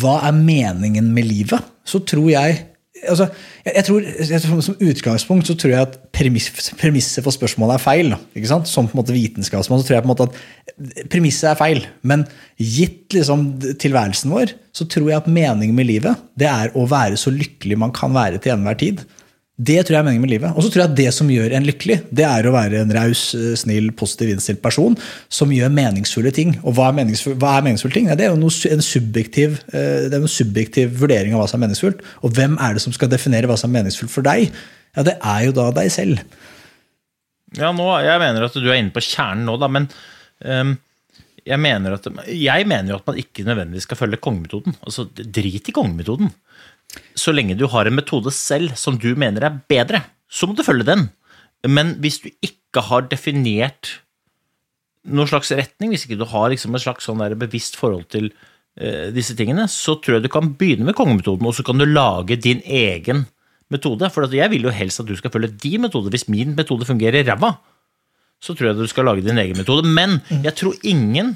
hva 0.01 0.15
er 0.25 0.37
meningen 0.37 1.11
med 1.13 1.29
livet? 1.29 1.61
Så 1.85 2.01
tror 2.07 2.31
jeg 2.31 2.63
altså, 3.09 3.27
jeg, 3.65 3.83
tror, 3.87 4.61
Som 4.65 4.77
utgangspunkt 4.81 5.47
så 5.49 5.55
tror 5.59 5.73
jeg 5.73 5.87
at 5.87 5.97
premiss, 6.15 6.49
premisset 6.79 7.25
for 7.25 7.35
spørsmålet 7.35 7.77
er 7.77 7.83
feil. 7.83 8.13
ikke 8.35 8.51
sant? 8.51 8.69
Som 8.69 8.87
på 8.89 8.97
en 8.97 9.01
måte 9.01 9.15
vitenskapsmann 9.15 9.81
så 9.81 9.87
tror 9.87 9.97
jeg 9.97 10.05
på 10.05 10.09
en 10.09 10.13
måte 10.13 10.27
at 10.29 11.09
premisset 11.13 11.51
er 11.51 11.59
feil. 11.59 11.83
Men 12.01 12.25
gitt 12.57 13.15
liksom 13.15 13.47
tilværelsen 13.81 14.33
vår, 14.33 14.55
så 14.75 14.87
tror 14.89 15.09
jeg 15.09 15.21
at 15.21 15.31
meningen 15.31 15.75
med 15.77 15.89
livet 15.89 16.23
det 16.39 16.49
er 16.49 16.73
å 16.77 16.87
være 16.89 17.19
så 17.19 17.33
lykkelig 17.33 17.79
man 17.79 17.93
kan 17.95 18.15
være 18.15 18.41
til 18.43 18.55
enhver 18.55 18.79
tid. 18.79 19.03
Det 19.53 19.75
tror 19.85 19.93
jeg 19.93 20.01
er 20.01 20.05
meningen 20.07 20.23
med 20.25 20.31
livet. 20.31 20.55
Og 20.57 20.65
så 20.65 20.69
tror 20.73 20.81
jeg 20.81 20.89
at 20.89 20.95
det 20.97 21.11
som 21.13 21.27
gjør 21.29 21.53
en 21.53 21.65
lykkelig, 21.67 21.99
det 22.09 22.23
er 22.25 22.47
å 22.49 22.53
være 22.55 22.79
en 22.81 22.93
raus, 22.95 23.21
eh, 23.37 23.51
snill, 23.59 23.91
positiv 23.93 24.31
innstilt 24.33 24.63
person 24.63 24.95
som 25.29 25.53
gjør 25.53 25.69
meningsfulle 25.69 26.31
ting. 26.33 26.55
Og 26.63 26.73
hva 26.73 26.87
er, 26.89 26.95
meningsfull, 26.97 27.35
hva 27.37 27.59
er 27.59 27.67
meningsfulle 27.67 27.93
ting? 27.93 28.09
Det 28.09 28.25
er 28.25 28.31
jo 28.33 28.39
noe, 28.41 28.55
en, 28.73 28.81
subjektiv, 28.81 29.59
eh, 29.69 30.07
det 30.09 30.17
er 30.17 30.23
en 30.25 30.31
subjektiv 30.31 30.95
vurdering 30.97 31.35
av 31.35 31.43
hva 31.43 31.51
som 31.51 31.61
er 31.61 31.67
meningsfullt. 31.67 32.01
Og 32.25 32.33
hvem 32.33 32.57
er 32.57 32.73
det 32.73 32.81
som 32.81 32.95
skal 32.97 33.11
definere 33.13 33.51
hva 33.51 33.59
som 33.59 33.69
er 33.69 33.83
meningsfullt 33.83 34.15
for 34.15 34.25
deg? 34.25 34.49
Ja, 34.97 35.05
det 35.05 35.19
er 35.21 35.45
jo 35.45 35.53
da 35.59 35.69
deg 35.77 35.93
selv. 35.93 36.25
Ja, 37.53 37.69
nå, 37.69 37.85
jeg 38.01 38.23
mener 38.25 38.47
at 38.47 38.57
du 38.57 38.65
er 38.65 38.79
inne 38.79 38.93
på 38.93 39.05
kjernen 39.05 39.45
nå, 39.45 39.59
da, 39.61 39.69
men 39.69 39.85
um, 40.41 40.73
jeg, 41.45 41.59
mener 41.61 41.99
at, 41.99 42.09
jeg 42.25 42.65
mener 42.69 42.95
jo 42.95 42.97
at 42.97 43.09
man 43.11 43.21
ikke 43.21 43.45
nødvendigvis 43.45 43.85
skal 43.85 44.01
følge 44.01 44.17
kongemetoden. 44.17 44.73
Altså, 44.81 45.05
Drit 45.13 45.69
i 45.69 45.75
kongemetoden 45.75 46.33
så 47.17 47.33
lenge 47.33 47.57
du 47.57 47.65
har 47.71 47.87
en 47.87 47.97
metode 47.97 48.31
selv 48.35 48.75
som 48.79 48.97
du 48.99 49.13
mener 49.19 49.45
er 49.45 49.59
bedre, 49.69 50.03
så 50.29 50.47
må 50.47 50.57
du 50.57 50.65
følge 50.65 50.87
den. 50.87 51.07
Men 51.67 51.95
hvis 52.03 52.19
du 52.23 52.31
ikke 52.43 52.83
har 52.89 53.07
definert 53.11 53.99
noen 55.03 55.29
slags 55.29 55.51
retning, 55.55 55.93
hvis 55.93 56.07
ikke 56.07 56.19
du 56.19 56.27
har 56.31 56.49
liksom 56.51 56.75
et 56.75 56.83
slags 56.85 57.07
sånn 57.07 57.21
bevisst 57.39 57.77
forhold 57.79 58.07
til 58.13 58.31
uh, 58.31 59.11
disse 59.15 59.35
tingene, 59.39 59.67
så 59.71 59.97
tror 59.99 60.17
jeg 60.17 60.25
du 60.25 60.31
kan 60.33 60.53
begynne 60.59 60.87
med 60.87 60.97
kongemetoden, 60.97 61.47
og 61.47 61.55
så 61.57 61.65
kan 61.67 61.79
du 61.79 61.87
lage 61.87 62.39
din 62.39 62.63
egen 62.63 63.25
metode. 63.73 64.09
For 64.13 64.27
jeg 64.31 64.51
vil 64.53 64.67
jo 64.69 64.73
helst 64.73 65.03
at 65.03 65.09
du 65.09 65.15
skal 65.19 65.33
følge 65.33 65.53
din 65.63 65.83
metode. 65.83 66.11
Hvis 66.13 66.29
min 66.31 66.55
metode 66.57 66.87
fungerer 66.87 67.25
ræva, 67.27 67.55
så 68.43 68.55
tror 68.55 68.71
jeg 68.71 68.79
du 68.81 68.91
skal 68.91 69.07
lage 69.07 69.23
din 69.25 69.39
egen 69.39 69.59
metode. 69.59 69.87
Men 69.87 70.19
jeg 70.43 70.55
tror 70.59 70.79
ingen 70.83 71.35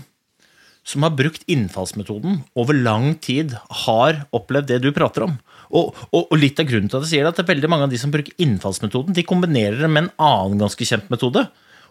som 0.88 1.04
har 1.04 1.16
brukt 1.20 1.44
innfallsmetoden 1.52 2.42
over 2.56 2.76
lang 2.76 3.18
tid, 3.24 3.58
har 3.88 4.24
opplevd 4.36 4.72
det 4.72 4.82
du 4.86 4.94
prater 4.96 5.26
om. 5.28 5.36
Og, 5.68 5.96
og, 6.12 6.22
og, 6.22 6.36
litt 6.40 6.60
av 6.62 6.68
grunnen 6.70 6.92
til 6.92 7.00
at 7.00 7.08
jeg 7.08 7.14
sier 7.16 7.26
det, 7.26 7.34
at 7.34 7.40
det 7.40 7.46
er 7.46 7.54
veldig 7.56 7.72
mange 7.72 7.88
av 7.88 7.94
de 7.94 8.00
som 8.02 8.14
bruker 8.14 8.36
innfallsmetoden, 8.44 9.16
de 9.18 9.26
kombinerer 9.28 9.82
det 9.84 9.90
med 9.92 10.06
en 10.06 10.14
annen 10.30 10.62
ganske 10.64 10.88
kjent 10.88 11.10
metode. 11.14 11.44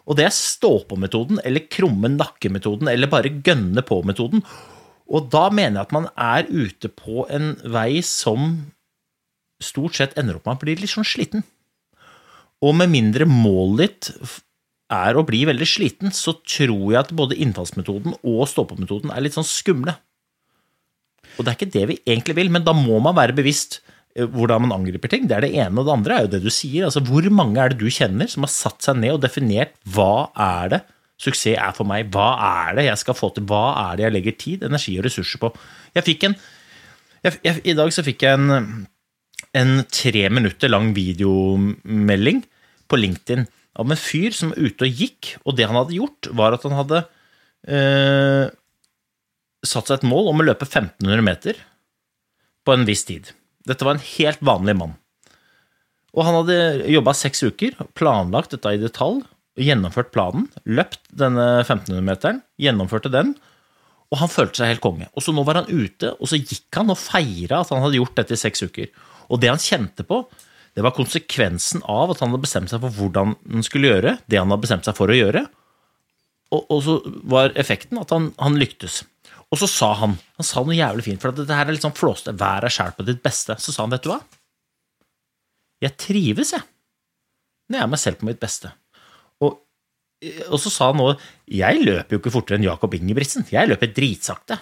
Og 0.07 0.17
det 0.17 0.25
er 0.27 0.33
stå-på-metoden, 0.33 1.41
eller 1.45 1.67
krumme 1.69 2.09
nakke-metoden, 2.13 2.89
eller 2.89 3.11
bare 3.11 3.33
gønne 3.43 3.83
på-metoden. 3.85 4.43
Og 5.07 5.29
da 5.31 5.47
mener 5.53 5.81
jeg 5.81 5.87
at 5.87 5.95
man 5.95 6.09
er 6.15 6.47
ute 6.47 6.91
på 6.91 7.27
en 7.33 7.53
vei 7.75 7.99
som 8.05 8.71
stort 9.63 9.97
sett 9.97 10.17
ender 10.19 10.37
opp 10.37 10.47
med 10.47 10.59
å 10.59 10.63
bli 10.65 10.77
litt 10.79 10.93
sånn 10.93 11.07
sliten. 11.07 11.45
Og 12.63 12.73
med 12.77 12.91
mindre 12.91 13.27
målet 13.29 14.09
ditt 14.09 14.41
er 14.93 15.17
å 15.19 15.25
bli 15.27 15.43
veldig 15.47 15.67
sliten, 15.67 16.13
så 16.15 16.37
tror 16.39 16.93
jeg 16.93 16.99
at 17.01 17.15
både 17.15 17.37
innfallsmetoden 17.43 18.15
og 18.21 18.45
stå-på-metoden 18.49 19.11
er 19.11 19.25
litt 19.25 19.35
sånn 19.35 19.47
skumle. 19.47 19.97
Og 21.37 21.45
det 21.45 21.51
er 21.51 21.57
ikke 21.59 21.75
det 21.77 21.85
vi 21.91 21.99
egentlig 22.05 22.35
vil, 22.39 22.51
men 22.53 22.65
da 22.65 22.73
må 22.75 22.99
man 23.03 23.15
være 23.17 23.35
bevisst 23.37 23.79
eh, 24.17 24.25
hvordan 24.25 24.65
man 24.65 24.75
angriper 24.79 25.11
ting. 25.11 25.29
Det 25.29 25.37
er 25.37 25.45
det 25.45 25.53
ene, 25.55 25.77
og 25.77 25.87
det 25.87 25.95
andre 25.95 26.17
er 26.17 26.27
jo 26.27 26.33
det 26.35 26.43
du 26.43 26.51
sier. 26.53 26.87
Altså, 26.87 27.03
hvor 27.05 27.29
mange 27.33 27.61
er 27.61 27.73
det 27.73 27.79
du 27.81 27.89
kjenner 27.93 28.29
som 28.31 28.45
har 28.47 28.53
satt 28.53 28.85
seg 28.85 28.99
ned 29.01 29.17
og 29.17 29.23
definert 29.25 29.77
hva 29.93 30.29
er 30.33 30.75
det 30.75 30.83
suksess 31.21 31.57
er 31.57 31.73
for 31.77 31.89
meg? 31.89 32.11
Hva 32.13 32.29
er 32.67 32.77
det 32.77 32.87
jeg 32.89 33.01
skal 33.01 33.17
få 33.17 33.31
til? 33.33 33.47
Hva 33.49 33.63
er 33.87 33.97
det 33.97 34.07
jeg 34.07 34.15
legger 34.17 34.37
tid, 34.37 34.67
energi 34.67 34.97
og 34.99 35.07
ressurser 35.07 35.41
på? 35.41 35.51
Jeg 35.97 36.05
fikk 36.07 36.29
en 36.29 36.37
jeg, 37.25 37.39
jeg, 37.43 37.61
I 37.65 37.75
dag 37.77 37.91
så 37.93 38.05
fikk 38.05 38.23
jeg 38.27 38.37
en, 38.37 38.85
en 39.57 39.71
tre 39.89 40.27
minutter 40.29 40.69
lang 40.69 40.91
videomelding 40.95 42.43
på 42.87 42.99
LinkedIn 42.99 43.47
av 43.77 43.91
en 43.91 43.99
fyr 43.99 44.33
som 44.33 44.53
var 44.53 44.61
ute 44.61 44.87
og 44.87 45.01
gikk, 45.01 45.33
og 45.45 45.57
det 45.57 45.67
han 45.69 45.77
hadde 45.77 45.97
gjort, 45.97 46.29
var 46.37 46.55
at 46.55 46.63
han 46.65 46.77
hadde 46.77 47.01
eh, 47.69 48.45
satt 49.65 49.89
seg 49.89 49.99
et 49.99 50.07
mål 50.09 50.31
om 50.31 50.43
å 50.43 50.47
løpe 50.47 50.67
1500 50.67 51.25
meter 51.25 51.59
på 52.67 52.75
en 52.75 52.85
viss 52.87 53.05
tid. 53.07 53.31
Dette 53.67 53.85
var 53.87 53.97
en 53.97 54.07
helt 54.17 54.43
vanlig 54.45 54.77
mann. 54.77 54.95
Og 56.17 56.25
han 56.25 56.39
hadde 56.39 56.87
jobba 56.89 57.13
seks 57.17 57.43
uker, 57.45 57.75
planlagt 57.97 58.55
dette 58.55 58.73
i 58.73 58.81
detalj, 58.81 59.21
gjennomført 59.57 60.11
planen, 60.13 60.47
løpt 60.69 61.01
denne 61.17 61.63
1500-meteren, 61.63 62.41
gjennomførte 62.61 63.11
den, 63.13 63.35
og 64.07 64.21
han 64.21 64.31
følte 64.31 64.61
seg 64.61 64.71
helt 64.71 64.83
konge. 64.83 65.09
Og 65.17 65.23
så 65.23 65.33
nå 65.35 65.43
var 65.47 65.59
han 65.61 65.69
ute, 65.69 66.13
og 66.15 66.29
så 66.29 66.39
gikk 66.39 66.77
han 66.77 66.93
og 66.93 66.99
feira 66.99 67.61
at 67.63 67.73
han 67.73 67.83
hadde 67.83 67.99
gjort 67.99 68.15
dette 68.19 68.37
i 68.37 68.39
seks 68.39 68.63
uker. 68.69 68.91
Og 69.27 69.41
det 69.41 69.51
han 69.51 69.61
kjente 69.61 70.05
på, 70.07 70.21
det 70.77 70.85
var 70.85 70.95
konsekvensen 70.95 71.81
av 71.89 72.13
at 72.13 72.21
han 72.21 72.31
hadde 72.31 72.45
bestemt 72.45 72.71
seg 72.71 72.83
for 72.83 72.93
hvordan 72.93 73.33
han 73.49 73.65
skulle 73.65 73.89
gjøre 73.89 74.19
det 74.29 74.37
han 74.39 74.51
hadde 74.53 74.63
bestemt 74.63 74.87
seg 74.87 74.95
for 74.97 75.11
å 75.11 75.17
gjøre. 75.17 75.43
Og, 76.53 76.61
og 76.71 76.83
så 76.85 76.97
var 77.27 77.55
effekten 77.59 77.99
at 77.99 78.13
han, 78.13 78.29
han, 78.39 78.59
lyktes. 78.61 79.01
Og 79.53 79.61
så 79.61 79.69
sa 79.71 79.91
han 80.01 80.15
han 80.37 80.45
sa 80.45 80.63
noe 80.63 80.75
jævlig 80.75 81.05
fint, 81.05 81.21
for 81.21 81.35
dette 81.35 81.55
her 81.55 81.67
er 81.67 81.75
litt 81.75 81.85
sånn 81.85 81.95
flåste. 81.97 82.35
Vær 82.37 82.65
deg 82.65 82.73
sjæl 82.73 82.95
på 82.97 83.05
ditt 83.07 83.21
beste. 83.23 83.55
Så 83.61 83.73
sa 83.73 83.85
han, 83.85 83.93
vet 83.95 84.03
du 84.03 84.11
hva? 84.11 84.19
Jeg 85.83 85.95
trives, 86.01 86.51
jeg. 86.55 86.65
Når 87.67 87.79
jeg 87.79 87.85
er 87.85 87.91
meg 87.91 88.01
selv 88.01 88.19
på 88.19 88.27
mitt 88.27 88.41
beste. 88.41 88.71
Og, 89.43 89.59
og 90.49 90.57
så 90.61 90.71
sa 90.73 90.87
han 90.89 90.97
nå 90.97 91.11
Jeg 91.51 91.83
løper 91.83 92.15
jo 92.15 92.21
ikke 92.21 92.33
fortere 92.33 92.57
enn 92.57 92.67
Jakob 92.67 92.95
Ingebrigtsen. 92.97 93.47
Jeg 93.51 93.69
løper 93.69 93.93
dritsakte. 93.95 94.59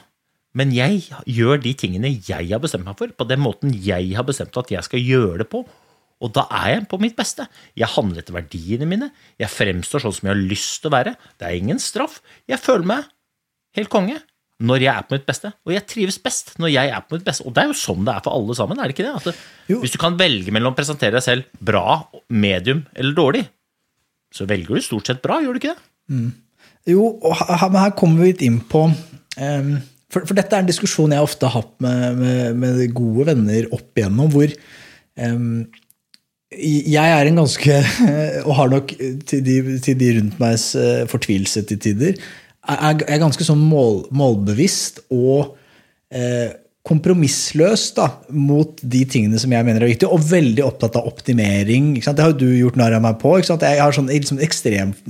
Men 0.56 0.72
jeg 0.72 1.02
gjør 1.28 1.60
de 1.64 1.74
tingene 1.76 2.14
jeg 2.14 2.48
har 2.48 2.62
bestemt 2.64 2.88
meg 2.88 2.96
for, 3.00 3.12
på 3.12 3.28
den 3.28 3.42
måten 3.44 3.74
jeg 3.76 4.14
har 4.16 4.24
bestemt 4.28 4.56
at 4.56 4.72
jeg 4.72 4.88
skal 4.88 5.04
gjøre 5.04 5.42
det 5.44 5.50
på. 5.52 5.66
Og 6.24 6.32
da 6.32 6.46
er 6.62 6.70
jeg 6.72 6.86
på 6.92 7.00
mitt 7.04 7.18
beste. 7.18 7.44
Jeg 7.76 7.92
handler 7.92 8.22
etter 8.22 8.38
verdiene 8.38 8.88
mine. 8.88 9.10
Jeg 9.42 9.52
fremstår 9.52 10.06
sånn 10.06 10.16
som 10.16 10.30
jeg 10.30 10.32
har 10.32 10.46
lyst 10.54 10.80
til 10.80 10.94
å 10.94 10.96
være. 10.96 11.18
Det 11.36 11.50
er 11.50 11.60
ingen 11.60 11.82
straff. 11.84 12.22
Jeg 12.48 12.64
føler 12.64 12.88
meg 12.94 13.10
helt 13.76 13.92
konge 13.92 14.22
når 14.64 14.86
jeg 14.86 14.92
er 14.94 15.08
på 15.08 15.18
mitt 15.18 15.26
beste. 15.28 15.52
Og 15.68 15.74
jeg 15.76 15.84
trives 15.90 16.18
best 16.24 16.54
når 16.62 16.72
jeg 16.72 16.92
er 16.94 17.04
på 17.04 17.18
mitt 17.18 17.26
beste. 17.28 17.44
Og 17.48 17.56
det 17.56 17.64
er 17.64 17.72
jo 17.72 17.78
sånn 17.80 18.06
det 18.08 18.14
er 18.14 18.24
for 18.24 18.38
alle 18.38 18.56
sammen, 18.58 18.80
er 18.80 18.88
det 18.88 18.96
ikke 18.96 19.08
det? 19.08 19.34
det 19.68 19.80
hvis 19.82 19.96
du 19.96 20.00
kan 20.02 20.16
velge 20.20 20.54
mellom 20.56 20.76
å 20.76 20.78
presentere 20.78 21.18
deg 21.18 21.26
selv 21.26 21.60
bra, 21.60 22.00
medium 22.30 22.86
eller 22.96 23.18
dårlig, 23.18 23.44
så 24.36 24.48
velger 24.50 24.78
du 24.78 24.86
stort 24.86 25.12
sett 25.12 25.24
bra, 25.24 25.42
gjør 25.44 25.56
du 25.56 25.62
ikke 25.62 25.74
det? 25.74 25.88
Mm. 26.12 26.32
Jo, 26.92 27.10
og 27.18 27.36
her, 27.40 27.66
her, 27.74 27.94
kommer 27.98 28.22
vi 28.22 28.32
litt 28.32 28.44
inn 28.46 28.60
på 28.70 28.86
um, 28.86 29.72
for, 30.12 30.22
for, 30.22 30.36
dette 30.38 30.54
er 30.54 30.62
en 30.62 30.70
diskusjon 30.70 31.16
jeg 31.16 31.26
ofte 31.26 31.50
har 31.50 31.64
hatt 31.64 31.74
med, 31.84 32.20
med, 32.20 32.60
med 32.62 32.84
gode 32.96 33.26
venner 33.32 33.66
opp 33.76 33.98
igjennom, 33.98 34.30
hvor 34.32 34.54
um, 35.18 35.66
jeg 36.56 37.12
er 37.18 37.28
en 37.28 37.42
ganske, 37.42 37.78
og 38.48 38.54
har 38.60 38.72
nok 38.72 38.94
til 39.28 39.44
de, 39.44 39.58
til 39.84 39.98
de 40.00 40.12
rundt 40.20 40.38
megs 40.40 40.70
eh, 40.80 41.04
fortvilelse 41.12 41.66
til 41.68 41.82
tider, 41.82 42.20
er, 42.74 43.02
er 43.06 43.22
ganske 43.22 43.46
sånn 43.48 43.62
mål, 43.62 44.06
målbevisst 44.16 45.06
og 45.14 45.56
eh, 46.14 46.54
kompromissløs 46.86 47.88
da, 47.98 48.10
mot 48.30 48.78
de 48.82 49.02
tingene 49.10 49.40
som 49.42 49.54
jeg 49.54 49.66
mener 49.66 49.82
er 49.82 49.90
viktige, 49.90 50.12
og 50.14 50.28
veldig 50.30 50.62
opptatt 50.68 51.00
av 51.00 51.08
optimering. 51.10 51.96
Det 51.98 52.22
har 52.22 52.36
jo 52.36 52.44
du 52.44 52.52
gjort 52.60 52.78
narr 52.78 52.98
av 53.00 53.02
meg 53.06 53.18
på. 53.22 53.34
Jeg 53.42 53.82
har 53.82 53.96
sånn 53.96 54.12
liksom, 54.12 54.42
ekstremt 54.46 55.02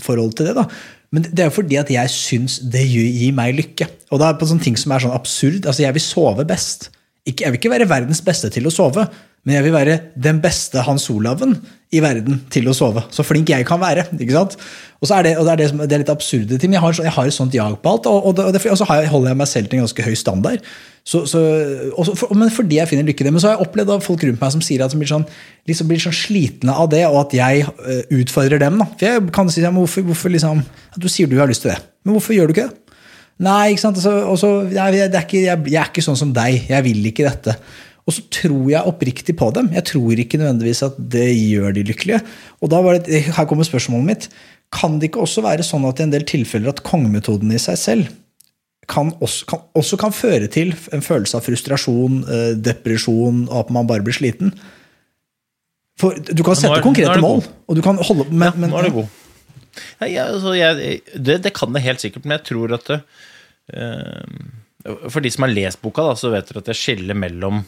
forhold 0.00 0.38
til 0.38 0.48
det. 0.48 0.56
da. 0.56 0.64
Men 1.12 1.26
det 1.26 1.44
er 1.44 1.50
jo 1.50 1.58
fordi 1.58 1.76
at 1.80 1.92
jeg 1.92 2.14
syns 2.14 2.60
det 2.72 2.86
gir 2.86 3.34
meg 3.36 3.58
lykke. 3.58 3.90
Og 4.10 4.22
det 4.22 4.30
er 4.30 4.40
på 4.40 4.48
sånne 4.48 4.64
ting 4.64 4.78
som 4.80 4.94
er 4.94 5.04
sånn 5.04 5.16
absurd. 5.16 5.66
Altså, 5.66 5.84
Jeg 5.84 5.98
vil 5.98 6.06
sove 6.06 6.46
best. 6.48 6.88
Ikke, 7.28 7.44
jeg 7.44 7.52
vil 7.52 7.60
ikke 7.60 7.74
være 7.74 7.90
verdens 7.90 8.22
beste 8.24 8.48
til 8.54 8.64
å 8.64 8.72
sove, 8.72 9.04
Men 9.46 9.56
jeg 9.56 9.64
vil 9.64 9.72
være 9.72 9.98
den 10.20 10.40
beste 10.42 10.82
Hans 10.84 11.06
Olaven 11.12 11.54
i 11.90 11.98
verden 12.04 12.42
til 12.52 12.68
å 12.70 12.74
sove. 12.76 13.02
Så 13.10 13.24
flink 13.26 13.48
jeg 13.50 13.64
kan 13.66 13.80
være. 13.80 14.04
ikke 14.12 14.34
sant? 14.34 14.56
Og 15.00 15.08
så 15.08 15.16
er 15.16 15.26
det, 15.26 15.32
det, 15.40 15.52
er 15.52 15.58
det, 15.58 15.68
som, 15.70 15.80
det 15.80 15.96
er 15.96 16.02
litt 16.02 16.12
absurde 16.12 16.58
ting. 16.60 16.74
Jeg 16.76 16.82
har, 16.84 16.98
jeg 17.00 17.14
har 17.16 17.30
et 17.30 17.34
sånt 17.34 17.56
jag 17.56 17.78
på 17.80 17.94
alt, 17.94 18.06
og, 18.06 18.28
og, 18.30 18.42
og, 18.44 18.76
så 18.78 18.86
holder 18.86 19.32
jeg 19.32 19.40
meg 19.40 19.48
selv 19.50 19.70
til 19.70 19.80
en 19.80 19.86
ganske 19.86 20.06
høy 20.06 20.18
standard. 20.20 20.68
Så, 21.08 21.24
så, 21.26 21.40
og 21.96 22.04
så, 22.06 22.14
for, 22.20 22.36
men 22.36 22.52
fordi 22.52 22.78
jeg 22.78 22.90
finner 22.92 23.08
lykke 23.08 23.24
i 23.24 23.30
det. 23.30 23.32
Men 23.32 23.42
så 23.42 23.50
har 23.50 23.56
jeg 23.56 23.66
opplevd 23.66 23.94
av 23.96 24.04
folk 24.04 24.26
rundt 24.28 24.44
meg 24.44 24.54
som 24.54 24.62
sier 24.64 24.84
at 24.84 24.92
de 24.92 25.00
blir 25.00 25.10
sånn, 25.10 25.24
liksom 25.70 25.96
sånn 26.04 26.18
slitne 26.20 26.76
av 26.76 26.92
det, 26.92 27.06
og 27.08 27.22
at 27.24 27.38
jeg 27.40 27.64
uh, 27.64 28.04
utfordrer 28.20 28.60
dem. 28.60 28.78
da. 28.84 28.90
For 28.92 29.08
jeg 29.08 29.26
kan 29.34 29.50
si, 29.50 29.64
men 29.64 29.80
hvorfor, 29.80 30.04
hvorfor 30.12 30.36
liksom, 30.36 30.62
at 30.92 31.00
Du 31.00 31.08
sier 31.08 31.30
du 31.30 31.38
har 31.40 31.48
lyst 31.50 31.64
til 31.64 31.72
det, 31.72 31.80
men 32.04 32.18
hvorfor 32.18 32.36
gjør 32.36 32.50
du 32.50 32.58
ikke 32.58 32.68
det? 32.68 32.90
Nei, 33.40 33.70
ikke 33.72 33.80
sant? 33.86 33.96
Altså, 33.96 34.18
og 34.28 34.36
så, 34.36 34.48
jeg, 34.68 35.08
det 35.08 35.16
er 35.16 35.24
ikke, 35.24 35.46
jeg, 35.46 35.70
jeg 35.72 35.80
er 35.80 35.88
ikke 35.88 36.04
sånn 36.04 36.18
som 36.20 36.32
deg. 36.36 36.66
Jeg 36.68 36.84
vil 36.84 37.06
ikke 37.08 37.24
dette. 37.24 37.54
Og 38.10 38.16
så 38.16 38.24
tror 38.34 38.64
jeg 38.72 38.88
oppriktig 38.90 39.36
på 39.38 39.52
dem. 39.54 39.68
Jeg 39.76 39.86
tror 39.92 40.18
ikke 40.18 40.40
nødvendigvis 40.40 40.82
at 40.88 40.96
det 41.12 41.28
gjør 41.36 41.76
de 41.76 41.84
lykkelige. 41.86 42.18
Og 42.58 42.72
da 42.72 42.80
var 42.82 42.98
det, 42.98 43.20
Her 43.36 43.46
kommer 43.46 43.68
spørsmålet 43.68 44.08
mitt. 44.08 44.26
Kan 44.74 44.98
det 44.98 45.10
ikke 45.10 45.22
også 45.22 45.44
være 45.46 45.66
sånn 45.66 45.86
at 45.86 46.00
i 46.00 46.06
en 46.08 46.14
del 46.14 46.26
tilfeller 46.26 46.72
at 46.74 46.82
kongemetoden 46.86 47.54
i 47.54 47.60
seg 47.62 47.78
selv 47.78 48.10
kan 48.90 49.12
også, 49.22 49.46
kan, 49.46 49.60
også 49.78 49.96
kan 50.00 50.10
føre 50.14 50.48
til 50.50 50.72
en 50.90 51.02
følelse 51.04 51.38
av 51.38 51.44
frustrasjon, 51.46 52.20
eh, 52.26 52.52
depresjon, 52.58 53.44
og 53.46 53.56
at 53.60 53.72
man 53.76 53.86
bare 53.86 54.02
blir 54.02 54.16
sliten? 54.16 54.50
For 56.00 56.16
Du 56.18 56.42
kan 56.42 56.58
sette 56.58 56.80
er- 56.80 56.82
konkrete 56.82 57.20
mål, 57.22 57.44
og 57.68 57.76
du 57.76 57.82
kan 57.86 58.00
holde 58.02 58.26
men, 58.32 58.50
Ja, 58.50 58.66
nå 58.66 58.78
er 58.78 58.88
det 58.88 58.92
god. 58.96 59.08
Ja, 60.00 60.06
jeg, 60.06 60.24
altså, 60.26 60.54
jeg, 60.58 61.02
det, 61.14 61.42
det 61.44 61.52
kan 61.54 61.72
det 61.72 61.82
helt 61.84 62.02
sikkert, 62.02 62.24
men 62.24 62.38
jeg 62.38 62.48
tror 62.50 62.74
at 62.74 62.84
det, 62.90 63.00
eh, 63.74 64.98
For 65.12 65.20
de 65.20 65.30
som 65.30 65.44
har 65.44 65.52
lest 65.52 65.82
boka, 65.82 66.02
da, 66.08 66.14
så 66.16 66.32
vet 66.32 66.48
dere 66.48 66.64
at 66.64 66.70
jeg 66.72 66.80
skiller 66.80 67.14
mellom 67.14 67.62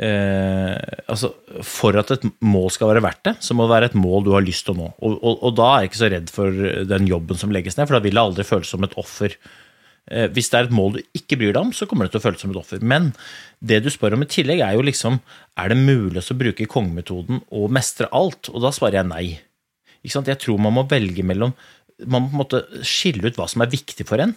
eh, 0.00 0.76
altså, 1.06 1.32
For 1.66 1.96
at 2.00 2.12
et 2.16 2.24
mål 2.44 2.70
skal 2.74 2.90
være 2.92 3.04
verdt 3.04 3.24
det, 3.28 3.34
så 3.44 3.56
må 3.56 3.66
det 3.66 3.74
være 3.76 3.90
et 3.92 3.98
mål 3.98 4.24
du 4.26 4.32
har 4.34 4.44
lyst 4.44 4.66
til 4.66 4.74
å 4.74 4.80
nå. 4.82 4.88
Og, 5.00 5.18
og, 5.20 5.44
og 5.48 5.58
da 5.58 5.68
er 5.72 5.84
jeg 5.84 5.92
ikke 5.92 6.02
så 6.02 6.10
redd 6.14 6.32
for 6.34 6.64
den 6.94 7.10
jobben 7.10 7.40
som 7.40 7.54
legges 7.54 7.78
ned, 7.78 7.88
for 7.88 7.98
da 7.98 8.04
vil 8.04 8.16
det 8.16 8.24
aldri 8.24 8.48
føles 8.48 8.72
som 8.74 8.86
et 8.86 8.96
offer. 9.00 9.36
Eh, 10.10 10.26
Hvis 10.34 10.50
det 10.52 10.58
er 10.58 10.68
et 10.68 10.76
mål 10.76 10.98
du 10.98 11.00
ikke 11.16 11.38
bryr 11.40 11.54
deg 11.54 11.62
om, 11.62 11.72
så 11.76 11.88
kommer 11.90 12.06
det 12.08 12.14
til 12.14 12.22
å 12.22 12.26
føles 12.26 12.42
som 12.44 12.52
et 12.52 12.60
offer. 12.60 12.82
Men 12.84 13.12
det 13.64 13.80
du 13.84 13.90
spør 13.92 14.18
om 14.18 14.26
i 14.26 14.30
tillegg, 14.30 14.60
er 14.64 14.76
jo 14.76 14.84
liksom 14.84 15.20
Er 15.56 15.70
det 15.70 15.78
mulig 15.80 16.20
å 16.20 16.36
bruke 16.36 16.66
kongemetoden 16.68 17.44
og 17.54 17.72
mestre 17.72 18.10
alt? 18.12 18.50
Og 18.52 18.60
da 18.64 18.72
svarer 18.74 19.00
jeg 19.00 19.10
nei. 19.10 19.26
Jeg 20.04 20.36
tror 20.42 20.58
man 20.60 20.74
må 20.76 20.82
velge 20.84 21.24
mellom 21.24 21.54
Man 22.04 22.26
må 22.26 22.28
på 22.28 22.34
en 22.34 22.40
måte 22.42 22.82
skille 22.84 23.30
ut 23.30 23.38
hva 23.38 23.46
som 23.48 23.62
er 23.62 23.70
viktig 23.72 24.04
for 24.04 24.20
en, 24.20 24.34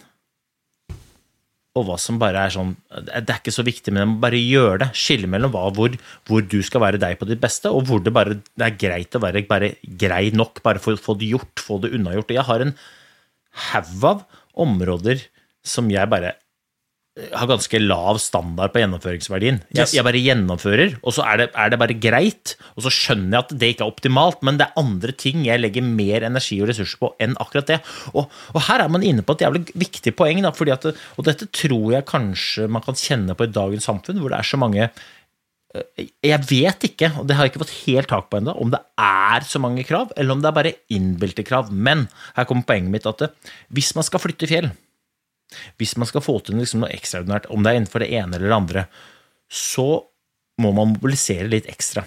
og 1.78 1.88
hva 1.88 1.96
som 2.00 2.18
bare 2.20 2.44
er 2.46 2.54
sånn 2.54 2.74
Det 3.08 3.32
er 3.32 3.38
ikke 3.38 3.54
så 3.54 3.64
viktig, 3.66 3.94
men 3.94 4.16
bare 4.22 4.40
gjøre 4.40 4.82
det. 4.84 4.90
Skille 4.98 5.30
mellom 5.30 5.52
hva, 5.54 5.68
hvor, 5.74 5.94
hvor 6.28 6.44
du 6.44 6.58
skal 6.66 6.84
være 6.84 7.00
deg 7.02 7.18
på 7.20 7.28
ditt 7.30 7.42
beste, 7.42 7.70
og 7.70 7.88
hvor 7.88 8.02
det 8.04 8.14
bare 8.14 8.38
det 8.38 8.66
er 8.66 8.78
greit 8.80 9.16
å 9.16 9.22
være 9.22 9.44
bare 9.48 9.72
grei 10.00 10.28
nok. 10.34 10.62
Bare 10.64 10.82
få, 10.82 10.96
få 11.00 11.16
det 11.20 11.30
gjort, 11.32 11.64
få 11.64 11.80
det 11.84 11.94
unnagjort. 11.96 12.34
Jeg 12.34 12.46
har 12.48 12.64
en 12.64 12.74
haug 13.70 14.04
av 14.10 14.26
områder 14.58 15.24
som 15.66 15.88
jeg 15.92 16.10
bare 16.10 16.34
har 17.34 17.48
ganske 17.50 17.78
lav 17.82 18.18
standard 18.22 18.70
på 18.74 18.80
gjennomføringsverdien. 18.82 19.60
Jeg, 19.72 19.80
Yes. 19.80 19.94
jeg 19.96 20.04
bare 20.06 20.20
gjennomfører, 20.22 20.96
og 21.02 21.14
så 21.16 21.24
er 21.26 21.40
det, 21.40 21.46
er 21.54 21.72
det 21.72 21.78
bare 21.80 21.96
greit. 21.98 22.54
Og 22.76 22.84
så 22.86 22.92
skjønner 22.94 23.34
jeg 23.34 23.44
at 23.44 23.54
det 23.58 23.70
ikke 23.74 23.84
er 23.86 23.92
optimalt, 23.92 24.42
men 24.46 24.58
det 24.60 24.68
er 24.68 24.80
andre 24.80 25.12
ting 25.12 25.44
jeg 25.46 25.60
legger 25.60 25.82
mer 25.82 26.26
energi 26.28 26.60
og 26.62 26.70
ressurser 26.70 27.00
på 27.02 27.12
enn 27.24 27.36
akkurat 27.42 27.70
det. 27.72 27.80
Og, 28.14 28.30
og 28.54 28.60
her 28.68 28.84
er 28.84 28.92
man 28.94 29.06
inne 29.06 29.26
på 29.26 29.34
et 29.34 29.44
jævlig 29.46 29.64
viktig 29.74 30.14
poeng, 30.18 30.42
da, 30.46 30.54
fordi 30.54 30.74
at, 30.76 30.88
og 31.18 31.26
dette 31.26 31.50
tror 31.50 31.92
jeg 31.96 32.08
kanskje 32.08 32.68
man 32.70 32.84
kan 32.86 32.98
kjenne 32.98 33.34
på 33.38 33.48
i 33.48 33.54
dagens 33.54 33.88
samfunn, 33.90 34.22
hvor 34.22 34.34
det 34.34 34.38
er 34.38 34.50
så 34.54 34.60
mange 34.60 34.86
eh, 34.86 36.08
jeg 36.24 36.40
vet 36.48 36.90
ikke, 36.92 37.12
og 37.18 37.26
det 37.28 37.36
har 37.36 37.46
jeg 37.46 37.54
ikke 37.54 37.64
fått 37.66 37.78
helt 37.82 38.08
tak 38.14 38.30
på 38.30 38.38
ennå, 38.40 38.54
om 38.54 38.70
det 38.72 38.80
er 39.02 39.46
så 39.46 39.60
mange 39.62 39.84
krav, 39.88 40.12
eller 40.16 40.36
om 40.36 40.44
det 40.44 40.52
er 40.52 40.58
bare 40.62 40.76
innbilte 40.94 41.44
krav. 41.46 41.72
Men 41.74 42.06
her 42.38 42.46
kommer 42.48 42.68
poenget 42.68 42.94
mitt 42.94 43.10
at 43.10 43.32
hvis 43.74 43.94
man 43.98 44.06
skal 44.06 44.22
flytte 44.22 44.48
fjell, 44.50 44.70
hvis 45.80 45.96
man 45.96 46.08
skal 46.10 46.24
få 46.24 46.36
til 46.44 46.58
liksom 46.60 46.84
noe 46.84 46.92
ekstraordinært, 46.92 47.48
om 47.52 47.64
det 47.64 47.72
er 47.72 47.80
innenfor 47.80 48.04
det 48.04 48.12
ene 48.12 48.36
eller 48.36 48.50
det 48.50 48.58
andre, 48.58 48.84
så 49.48 49.88
må 50.60 50.72
man 50.76 50.92
mobilisere 50.92 51.48
litt 51.48 51.68
ekstra. 51.70 52.04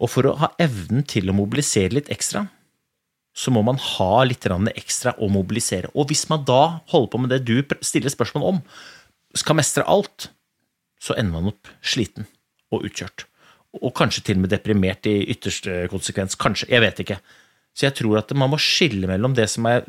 Og 0.00 0.10
for 0.12 0.28
å 0.28 0.36
ha 0.40 0.50
evnen 0.62 1.04
til 1.08 1.28
å 1.28 1.36
mobilisere 1.36 1.96
litt 1.96 2.10
ekstra, 2.12 2.46
så 3.36 3.52
må 3.54 3.62
man 3.64 3.78
ha 3.78 4.24
litt 4.26 4.46
ekstra 4.46 5.14
å 5.18 5.28
mobilisere. 5.30 5.90
Og 5.94 6.10
hvis 6.10 6.26
man 6.30 6.44
da 6.44 6.80
holder 6.90 7.10
på 7.12 7.20
med 7.22 7.32
det 7.32 7.44
du 7.46 7.62
stiller 7.80 8.12
spørsmål 8.12 8.46
om, 8.54 8.62
skal 9.38 9.58
mestre 9.58 9.86
alt, 9.86 10.30
så 11.00 11.14
ender 11.16 11.38
man 11.38 11.52
opp 11.52 11.70
sliten 11.80 12.26
og 12.74 12.84
utkjørt. 12.88 13.26
Og 13.80 13.94
kanskje 13.94 14.24
til 14.26 14.40
og 14.40 14.44
med 14.44 14.52
deprimert 14.52 15.06
i 15.06 15.20
ytterste 15.30 15.84
konsekvens. 15.92 16.34
Kanskje, 16.38 16.68
jeg 16.72 16.82
vet 16.82 17.02
ikke. 17.04 17.20
Så 17.76 17.86
jeg 17.86 17.96
tror 18.00 18.18
at 18.18 18.32
man 18.34 18.50
må 18.50 18.58
skille 18.60 19.08
mellom 19.08 19.36
det 19.38 19.46
som 19.52 19.68
er 19.70 19.86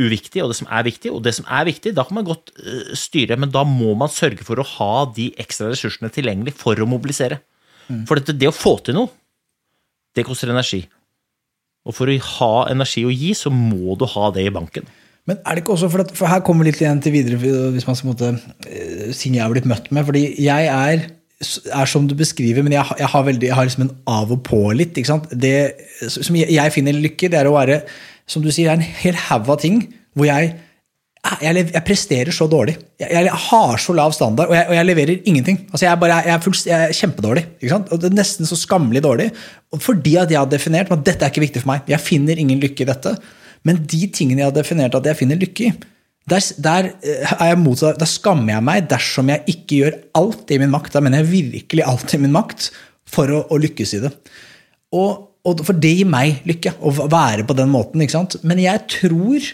uviktig, 0.00 0.42
og 0.42 0.50
det 0.50 0.58
som 0.58 0.70
er 0.72 0.86
viktig. 0.86 1.12
Og 1.14 1.22
det 1.24 1.34
som 1.36 1.46
er 1.46 1.66
viktig, 1.68 1.94
da 1.96 2.04
kan 2.06 2.18
man 2.18 2.26
godt 2.26 2.52
øh, 2.58 2.94
styre, 2.98 3.38
men 3.40 3.52
da 3.54 3.62
må 3.68 3.94
man 3.98 4.12
sørge 4.12 4.46
for 4.46 4.58
å 4.58 4.68
ha 4.76 4.92
de 5.14 5.30
ekstra 5.40 5.70
ressursene 5.70 6.10
tilgjengelig 6.14 6.56
for 6.58 6.78
å 6.80 6.88
mobilisere. 6.88 7.40
For 8.08 8.16
dette, 8.16 8.36
det 8.40 8.48
å 8.48 8.56
få 8.56 8.78
til 8.84 8.96
noe, 8.96 9.12
det 10.16 10.24
koster 10.26 10.52
energi. 10.52 10.84
Og 11.84 11.96
for 11.96 12.08
å 12.08 12.14
ha 12.38 12.52
energi 12.72 13.04
å 13.04 13.12
gi, 13.12 13.34
så 13.36 13.52
må 13.52 13.96
du 14.00 14.06
ha 14.08 14.30
det 14.34 14.46
i 14.46 14.52
banken. 14.54 14.86
Men 15.28 15.40
er 15.40 15.56
det 15.56 15.64
ikke 15.64 15.74
også, 15.76 15.90
for, 15.92 16.04
at, 16.04 16.12
for 16.16 16.28
her 16.28 16.40
kommer 16.44 16.64
vi 16.64 16.72
litt 16.72 16.80
igjen 16.82 17.00
til 17.04 17.14
videre, 17.14 17.38
hvis 17.72 17.86
man 17.88 17.96
skal 17.96 18.10
måtte, 18.10 18.32
eh, 18.68 19.12
jeg 19.12 19.40
har 19.40 19.52
blitt 19.52 19.68
møtt 19.68 19.90
med. 19.92 20.04
fordi 20.04 20.24
jeg 20.44 20.68
er, 20.68 21.06
er 21.80 21.90
som 21.90 22.08
du 22.08 22.16
beskriver, 22.16 22.64
men 22.64 22.76
jeg, 22.76 22.98
jeg 23.00 23.10
har, 23.12 23.24
veldig, 23.28 23.48
jeg 23.48 23.56
har 23.56 23.68
liksom 23.68 23.86
en 23.86 23.94
av 24.08 24.32
og 24.32 24.42
på 24.48 24.60
litt. 24.76 24.96
Det 24.96 25.56
som 26.12 26.36
jeg, 26.36 26.52
jeg 26.52 26.74
finner 26.76 27.00
lykke, 27.00 27.32
det 27.32 27.40
er 27.40 27.48
å 27.48 27.56
være 27.56 27.80
som 28.30 28.44
du 28.44 28.50
sier, 28.52 28.70
er 28.70 28.78
en 28.78 28.94
hel 29.02 29.18
haug 29.28 29.50
av 29.52 29.60
ting 29.62 29.82
hvor 30.14 30.28
jeg, 30.28 30.52
jeg, 31.42 31.64
jeg 31.74 31.84
presterer 31.86 32.34
så 32.34 32.46
dårlig. 32.50 32.76
Jeg, 33.00 33.10
jeg 33.26 33.38
har 33.46 33.80
så 33.82 33.94
lav 33.96 34.14
standard, 34.16 34.52
og 34.52 34.56
jeg, 34.56 34.68
og 34.70 34.88
leverer 34.88 35.24
ingenting. 35.30 35.58
Altså 35.70 35.86
jeg, 35.88 36.00
bare, 36.00 36.20
er 36.22 36.50
jeg 36.68 36.76
er 36.76 36.94
kjempedårlig. 36.94 37.46
Og 37.82 37.96
det 38.00 38.10
er 38.10 38.18
Nesten 38.18 38.48
så 38.48 38.58
skammelig 38.58 39.02
dårlig. 39.04 39.30
Fordi 39.82 40.14
at 40.20 40.30
jeg 40.30 40.38
har 40.38 40.50
definert 40.50 40.92
at 40.94 41.02
dette 41.06 41.26
er 41.26 41.32
ikke 41.32 41.46
viktig 41.48 41.64
for 41.64 41.72
meg. 41.74 41.88
Jeg 41.90 42.04
finner 42.04 42.38
ingen 42.38 42.62
lykke 42.62 42.86
i 42.86 42.90
dette. 42.92 43.16
Men 43.64 43.82
de 43.88 44.06
tingene 44.12 44.44
jeg 44.44 44.50
har 44.52 44.56
definert 44.56 44.96
at 44.96 45.08
jeg 45.08 45.18
finner 45.18 45.40
lykke 45.40 45.68
i, 45.68 45.74
der, 46.30 46.40
der, 46.64 46.88
eh, 47.04 47.52
motsatt, 47.60 47.98
der, 48.00 48.08
skammer 48.08 48.54
jeg 48.54 48.64
meg 48.64 48.86
dersom 48.88 49.28
jeg 49.28 49.44
ikke 49.50 49.80
gjør 49.82 49.96
alt 50.20 50.52
i 50.54 50.58
min 50.60 50.72
makt. 50.72 50.94
Da 50.94 51.02
mener 51.04 51.20
jeg 51.20 51.32
virkelig 51.32 51.84
alt 51.84 52.14
i 52.16 52.20
min 52.22 52.32
makt 52.32 52.70
for 53.08 53.28
å, 53.28 53.42
å 53.52 53.60
lykkes 53.60 53.96
i 53.98 54.02
det. 54.06 54.12
Og, 54.96 55.33
og 55.44 55.60
For 55.66 55.76
det 55.76 55.92
gir 55.98 56.08
meg 56.08 56.40
lykke, 56.48 56.76
å 56.80 57.08
være 57.12 57.44
på 57.44 57.56
den 57.58 57.68
måten. 57.72 58.00
ikke 58.00 58.16
sant? 58.16 58.38
Men 58.42 58.62
jeg 58.62 58.86
tror 58.88 59.52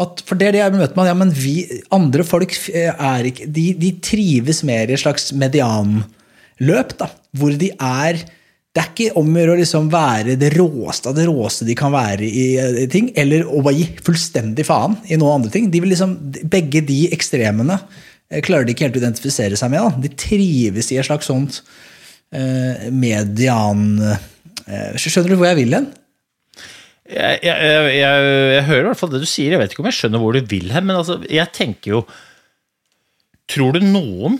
at 0.00 0.22
For 0.24 0.38
det 0.40 0.48
er 0.48 0.56
det 0.56 0.62
jeg 0.62 0.76
møter 0.78 0.96
med, 0.96 1.08
ja, 1.10 1.16
men 1.18 1.32
vi, 1.36 1.54
andre 1.92 2.24
folk 2.24 2.54
eh, 2.72 2.88
er 2.88 3.26
ikke, 3.28 3.48
de, 3.52 3.66
de 3.76 3.90
trives 4.00 4.62
mer 4.64 4.88
i 4.88 4.96
et 4.96 5.02
slags 5.02 5.28
medianløp, 5.36 6.94
da, 6.96 7.10
hvor 7.36 7.52
de 7.60 7.68
er 7.76 8.22
det 8.70 8.78
er 8.78 8.90
ikke 8.92 9.18
om 9.18 9.28
å 9.34 9.40
gjøre 9.40 9.54
å 9.56 9.58
liksom 9.58 9.88
være 9.90 10.36
det 10.38 10.52
råeste 10.54 11.10
av 11.10 11.16
det 11.18 11.24
råeste 11.26 11.66
de 11.66 11.74
kan 11.78 11.90
være 11.90 12.22
i, 12.22 12.44
i 12.84 12.86
ting, 12.90 13.08
eller 13.18 13.42
å 13.50 13.64
bare 13.66 13.80
gi 13.80 13.88
fullstendig 14.06 14.62
faen 14.68 14.94
i 15.10 15.18
noen 15.18 15.40
andre 15.40 15.50
ting. 15.50 15.66
De 15.74 15.80
liksom, 15.82 16.14
begge 16.52 16.84
de 16.86 17.00
ekstremene 17.10 17.80
eh, 18.30 18.38
klarer 18.46 18.68
de 18.68 18.76
ikke 18.76 18.86
helt 18.86 19.00
å 19.00 19.02
identifisere 19.02 19.58
seg 19.58 19.72
med. 19.74 19.82
Da. 19.82 20.04
De 20.06 20.12
trives 20.14 20.92
i 20.94 21.00
et 21.02 21.08
slags 21.08 21.26
sånt 21.28 21.58
eh, 22.30 22.86
median 22.94 23.82
eh, 24.06 24.28
Skjønner 25.00 25.32
du 25.32 25.38
hvor 25.40 25.50
jeg 25.50 25.58
vil 25.60 25.76
hen? 25.76 25.90
Jeg, 27.10 27.40
jeg, 27.42 27.70
jeg, 27.96 28.26
jeg 28.54 28.64
hører 28.68 28.84
i 28.84 28.88
hvert 28.92 29.00
fall 29.00 29.10
det 29.10 29.22
du 29.24 29.28
sier. 29.28 29.54
Jeg 29.54 29.62
vet 29.62 29.72
ikke 29.74 29.82
om 29.82 29.90
jeg 29.90 29.98
skjønner 29.98 30.22
hvor 30.22 30.36
du 30.36 30.44
vil 30.52 30.70
hen, 30.70 30.86
men 30.86 31.00
altså, 31.00 31.18
jeg 31.26 31.50
tenker 31.56 31.96
jo 31.96 32.02
Tror 33.50 33.74
du 33.74 33.82
noen 33.82 34.36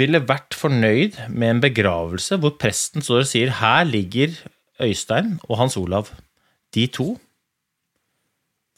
ville 0.00 0.22
vært 0.24 0.56
fornøyd 0.56 1.18
med 1.28 1.50
en 1.50 1.58
begravelse 1.60 2.38
hvor 2.40 2.54
presten 2.56 3.04
står 3.04 3.26
og 3.26 3.28
sier 3.28 3.52
her 3.58 3.84
ligger 3.84 4.32
Øystein 4.82 5.34
og 5.44 5.58
Hans 5.60 5.76
Olav. 5.76 6.08
De 6.72 6.86
to, 6.88 7.18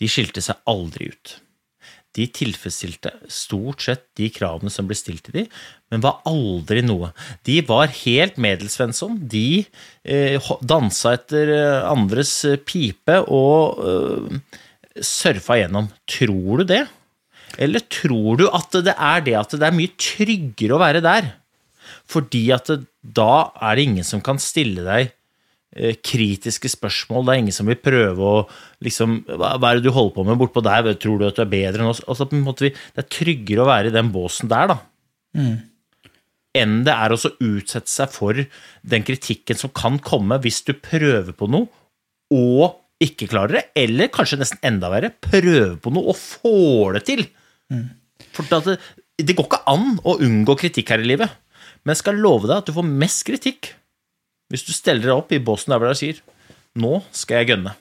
de 0.02 0.11
skilte 0.11 0.42
seg 0.44 0.59
aldri 0.68 1.12
ut. 1.14 1.37
De 2.18 2.26
tilfredsstilte 2.35 3.12
stort 3.31 3.85
sett 3.85 4.04
de 4.18 4.28
kravene 4.35 4.72
som 4.72 4.88
ble 4.88 4.96
stilt 4.98 5.28
til 5.28 5.37
dem, 5.37 5.50
men 5.92 6.02
var 6.02 6.18
aldri 6.28 6.83
noe. 6.83 7.12
De 7.46 7.61
var 7.68 7.92
helt 8.00 8.40
Medelsvensson. 8.42 9.20
De 9.31 9.62
eh, 10.02 10.50
dansa 10.66 11.14
etter 11.14 11.52
eh, 11.54 11.87
andres 11.87 12.33
eh, 12.48 12.59
pipe 12.59 13.20
og 13.31 13.83
eh, 13.87 14.38
surfa 14.98 15.61
gjennom. 15.61 15.92
Tror 16.11 16.64
du 16.64 16.70
det? 16.74 16.85
Eller 17.59 17.83
tror 17.90 18.38
du 18.40 18.48
at 18.50 18.74
det 18.85 18.94
er 18.94 19.22
det 19.26 19.37
at 19.38 19.54
det 19.54 19.68
er 19.68 19.76
mye 19.76 19.94
tryggere 19.98 20.76
å 20.76 20.83
være 20.83 21.04
der? 21.04 21.33
Fordi 22.09 22.42
at 22.54 22.68
det, 22.70 22.83
da 23.02 23.48
er 23.62 23.78
det 23.78 23.87
ingen 23.88 24.07
som 24.07 24.20
kan 24.24 24.40
stille 24.42 24.85
deg 24.87 25.14
kritiske 26.02 26.70
spørsmål. 26.72 27.26
Det 27.26 27.33
er 27.35 27.40
ingen 27.42 27.54
som 27.54 27.68
vil 27.68 27.76
prøve 27.76 28.18
å 28.24 28.37
liksom, 28.85 29.18
hva, 29.28 29.52
er 29.59 29.78
det 29.78 29.85
du 29.85 29.90
holder 29.94 30.14
på 30.16 30.24
med 30.26 30.38
bortpå 30.40 30.62
der? 30.64 30.88
Tror 30.96 31.18
du 31.20 31.26
at 31.28 31.37
du 31.37 31.42
er 31.44 31.50
bedre 31.52 31.83
enn 31.85 31.90
oss? 31.92 32.00
Altså, 32.09 32.26
vi- 32.31 32.70
det 32.72 33.02
er 33.04 33.09
tryggere 33.12 33.64
å 33.64 33.68
være 33.68 33.87
i 33.92 33.94
den 33.94 34.11
båsen 34.11 34.48
der, 34.48 34.66
da. 34.72 34.78
enn 36.59 36.83
det 36.85 36.92
er 36.94 37.12
å 37.12 37.18
utsette 37.44 37.87
seg 37.92 38.11
for 38.11 38.35
den 38.35 39.02
kritikken 39.04 39.54
som 39.61 39.70
kan 39.70 39.98
komme 40.02 40.40
hvis 40.42 40.62
du 40.64 40.72
prøver 40.72 41.33
på 41.37 41.46
noe 41.52 41.68
og 42.35 42.78
ikke 43.00 43.28
klarer 43.31 43.52
det, 43.61 43.64
eller 43.76 44.09
kanskje 44.09 44.38
nesten 44.40 44.59
enda 44.66 44.88
verre, 44.90 45.12
prøver 45.22 45.76
på 45.78 45.92
noe 45.94 46.09
og 46.11 46.16
får 46.18 46.96
det 46.98 47.04
til. 47.07 47.22
For 48.35 48.42
det, 48.50 48.78
det 49.22 49.37
går 49.38 49.46
ikke 49.46 49.61
an 49.70 50.00
å 50.02 50.16
unngå 50.24 50.57
kritikk 50.59 50.88
her 50.90 51.04
i 51.04 51.07
livet, 51.07 51.31
men 51.85 51.94
jeg 51.94 52.00
skal 52.02 52.18
love 52.18 52.48
deg 52.48 52.57
at 52.57 52.66
du 52.66 52.72
får 52.74 52.88
mest 52.90 53.22
kritikk 53.28 53.70
hvis 54.52 54.66
du 54.66 54.72
steller 54.72 55.06
deg 55.06 55.16
opp 55.16 55.32
i 55.34 55.42
båsen 55.42 55.74
der 55.74 55.80
hvor 55.80 55.92
du 55.92 55.98
sier 55.98 56.20
'nå 56.78 57.02
skal 57.12 57.42
jeg 57.42 57.50
gønne', 57.52 57.74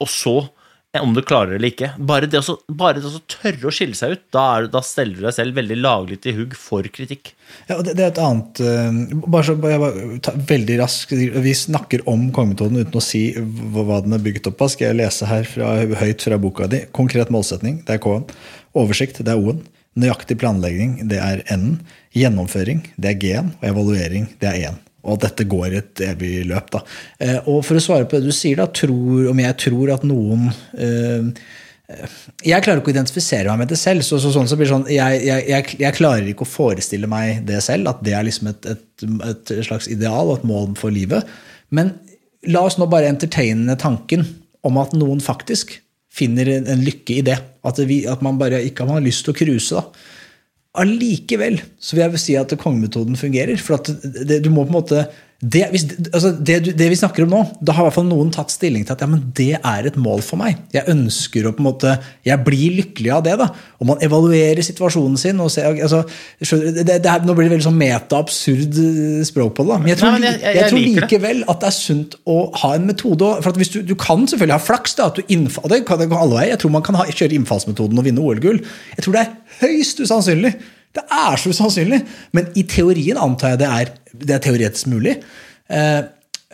og 0.00 0.08
så 0.08 0.36
om 0.98 1.12
du 1.14 1.20
klarer 1.22 1.52
det 1.52 1.58
eller 1.60 1.70
ikke. 1.70 1.88
Bare 2.02 2.26
det 2.26 2.40
å 2.40 2.56
bare 2.74 2.98
det 2.98 3.06
å 3.06 3.20
tørre 3.30 3.68
å 3.68 3.72
skille 3.74 3.94
seg 3.94 4.16
ut, 4.16 4.22
da, 4.34 4.42
er, 4.56 4.66
da 4.72 4.80
steller 4.82 5.20
du 5.20 5.26
deg 5.28 5.36
selv 5.36 5.58
veldig 5.60 5.76
laglig 5.78 6.18
til 6.24 6.34
hugg 6.40 6.56
for 6.58 6.86
kritikk. 6.90 7.30
Ja, 7.68 7.76
og 7.76 7.84
det, 7.86 7.94
det 7.98 8.08
er 8.08 8.10
et 8.10 8.18
annet 8.24 8.62
uh, 8.64 9.22
bare 9.22 9.46
så, 9.46 9.54
bare, 9.60 9.78
bare, 9.84 10.18
ta, 10.24 10.34
Veldig 10.50 10.80
raskt. 10.82 11.14
Vi 11.14 11.54
snakker 11.54 12.02
om 12.10 12.26
kongemetoden 12.34 12.82
uten 12.82 12.98
å 12.98 13.04
si 13.04 13.22
hva, 13.38 13.86
hva 13.86 14.00
den 14.02 14.18
er 14.18 14.24
bygget 14.24 14.50
opp 14.50 14.66
av. 14.66 14.74
Skal 14.74 14.90
jeg 14.90 15.00
lese 15.04 15.30
her 15.30 15.46
fra, 15.46 15.76
høyt 16.02 16.26
fra 16.26 16.40
boka 16.42 16.66
di? 16.72 16.82
Konkret 16.96 17.30
målsetning, 17.30 17.84
det 17.86 18.00
er 18.00 18.02
K-en. 18.02 18.26
Oversikt, 18.80 19.22
det 19.22 19.36
er 19.36 19.38
O-en. 19.38 19.62
Nøyaktig 20.00 20.40
planlegging, 20.42 21.04
det 21.10 21.22
er 21.22 21.46
N-en. 21.54 21.80
Gjennomføring, 22.18 22.82
det 22.98 23.14
er 23.14 23.22
G-en. 23.22 23.54
Og 23.60 23.70
evaluering, 23.70 24.26
det 24.42 24.50
er 24.50 24.62
E-en. 24.64 24.86
Og 25.00 25.16
at 25.16 25.24
dette 25.28 25.48
går 25.48 25.78
et 25.78 26.04
evig 26.04 26.44
løp. 26.50 26.68
Da. 26.74 26.84
Eh, 27.22 27.38
og 27.48 27.64
for 27.64 27.78
å 27.78 27.82
svare 27.82 28.08
på 28.08 28.18
det 28.18 28.28
du 28.28 28.36
sier, 28.36 28.60
da, 28.60 28.68
tror, 28.68 29.30
om 29.32 29.42
jeg 29.42 29.56
tror 29.64 29.94
at 29.96 30.06
noen 30.06 30.50
øh, 30.50 31.32
jeg 32.46 32.62
klarer 32.62 32.78
ikke 32.78 32.92
å 32.92 32.94
identifisere 32.94 33.50
meg 33.50 33.64
med 33.64 33.72
det 33.72 33.78
selv. 33.80 34.04
så, 34.06 34.20
så 34.22 34.30
sånn 34.34 34.46
så 34.46 34.54
blir 34.58 34.68
det 34.68 34.74
sånn, 34.74 34.86
jeg, 34.92 35.22
jeg, 35.26 35.64
jeg, 35.80 35.96
klarer 35.96 36.28
ikke 36.30 36.46
å 36.46 36.50
forestille 36.50 37.08
meg 37.10 37.42
det 37.48 37.58
selv, 37.66 37.90
at 37.90 38.04
det 38.06 38.14
er 38.14 38.26
liksom 38.28 38.52
et, 38.52 38.68
et, 38.70 39.06
et 39.26 39.52
slags 39.66 39.88
ideal 39.90 40.30
og 40.30 40.38
et 40.38 40.46
mål 40.46 40.76
for 40.78 40.94
livet. 40.94 41.26
Men 41.74 41.96
la 42.46 42.62
oss 42.66 42.78
nå 42.78 42.86
bare 42.90 43.10
entertaine 43.10 43.74
tanken 43.80 44.22
om 44.66 44.78
at 44.80 44.94
noen 44.96 45.22
faktisk 45.24 45.74
finner 46.14 46.48
en, 46.50 46.68
en 46.70 46.84
lykke 46.84 47.18
i 47.18 47.26
det. 47.26 47.38
At, 47.66 47.80
vi, 47.86 48.02
at 48.08 48.22
man 48.24 48.38
bare 48.40 48.62
ikke 48.66 48.86
har 48.88 49.02
lyst 49.04 49.26
til 49.26 49.34
å 49.34 49.40
cruise. 49.40 49.80
da. 49.80 49.84
Allikevel 50.78 51.58
så 51.82 51.96
vil 51.96 52.04
jeg 52.04 52.22
si 52.22 52.36
at 52.38 52.52
kongemetoden 52.60 53.18
fungerer. 53.18 53.58
For 53.58 53.80
at 53.80 53.90
det, 54.28 54.42
du 54.44 54.50
må 54.54 54.64
på 54.64 54.70
en 54.70 54.78
måte 54.78 55.04
det, 55.40 55.62
hvis, 55.72 55.84
altså 56.12 56.34
det, 56.36 56.56
det 56.76 56.86
vi 56.92 56.96
snakker 57.00 57.24
om 57.24 57.30
nå, 57.32 57.38
da 57.64 57.72
har 57.72 57.86
i 57.86 57.88
hvert 57.88 57.94
fall 57.96 58.04
noen 58.10 58.28
tatt 58.34 58.52
stilling 58.52 58.82
til 58.84 58.92
at 58.92 59.00
ja, 59.00 59.06
men 59.08 59.22
det 59.38 59.54
er 59.56 59.86
et 59.88 59.94
mål 59.96 60.20
for 60.20 60.36
meg. 60.36 60.58
Jeg 60.76 60.84
ønsker 60.92 61.46
å 61.48 61.52
på 61.56 61.62
en 61.62 61.68
måte, 61.70 61.94
jeg 62.28 62.42
blir 62.44 62.74
lykkelig 62.76 63.12
av 63.16 63.22
det. 63.24 63.38
da, 63.40 63.46
Og 63.80 63.88
man 63.88 64.02
evaluerer 64.04 64.60
situasjonen 64.66 65.16
sin. 65.16 65.40
og 65.40 65.48
ser, 65.54 65.70
altså, 65.80 66.02
det, 66.40 66.84
det 67.00 67.08
er, 67.08 67.24
Nå 67.24 67.32
blir 67.38 67.48
det 67.48 67.54
veldig 67.54 67.66
sånn 67.70 67.78
meta-absurd 67.80 68.80
eh, 68.84 69.22
språk 69.24 69.54
på 69.56 69.64
det. 69.64 69.70
da, 69.72 69.78
Men 69.80 69.88
jeg 69.94 70.00
tror, 70.02 70.10
Nei, 70.12 70.18
men 70.20 70.26
jeg- 70.28 70.40
jeg- 70.42 70.56
jeg, 70.60 70.70
tror 70.74 70.84
likevel 71.00 71.40
at 71.48 71.60
det 71.60 71.68
er 71.70 71.76
sunt 71.78 72.16
å 72.28 72.36
ha 72.60 72.74
en 72.74 72.86
metode. 72.86 73.30
For 73.42 73.48
at 73.48 73.56
hvis 73.56 73.72
du, 73.72 73.80
du 73.82 73.94
kan 73.94 74.26
selvfølgelig 74.26 74.58
ha 74.58 74.66
flaks. 74.66 74.94
da, 75.00 75.06
at 75.06 75.14
du 75.16 75.22
innfall, 75.32 75.68
det 75.72 75.86
kan 75.86 75.98
det 75.98 76.10
gå 76.10 76.20
alle 76.20 76.36
veier. 76.36 76.50
Jeg 76.52 76.58
tror 76.60 76.70
man 76.76 76.82
kan 76.82 76.94
ha, 77.00 77.04
kjøre 77.08 77.32
innfallsmetoden 77.40 77.96
og 77.98 78.04
vinne 78.04 78.20
OL-gull. 78.20 78.60
Jeg 78.96 79.04
tror 79.06 79.16
det 79.16 79.24
er 79.24 79.32
høyst 79.64 80.04
usannsynlig. 80.04 80.52
Det 80.92 81.04
er 81.06 81.36
så 81.38 81.48
usannsynlig. 81.54 82.02
Men 82.34 82.48
i 82.58 82.64
teorien 82.66 83.16
antar 83.16 83.54
jeg 83.54 83.58
det 83.60 83.68
er, 83.70 83.90
det 84.12 84.36
er 84.36 84.42
teoretisk 84.44 84.90
mulig. 84.90 85.18
Eh, 85.70 86.00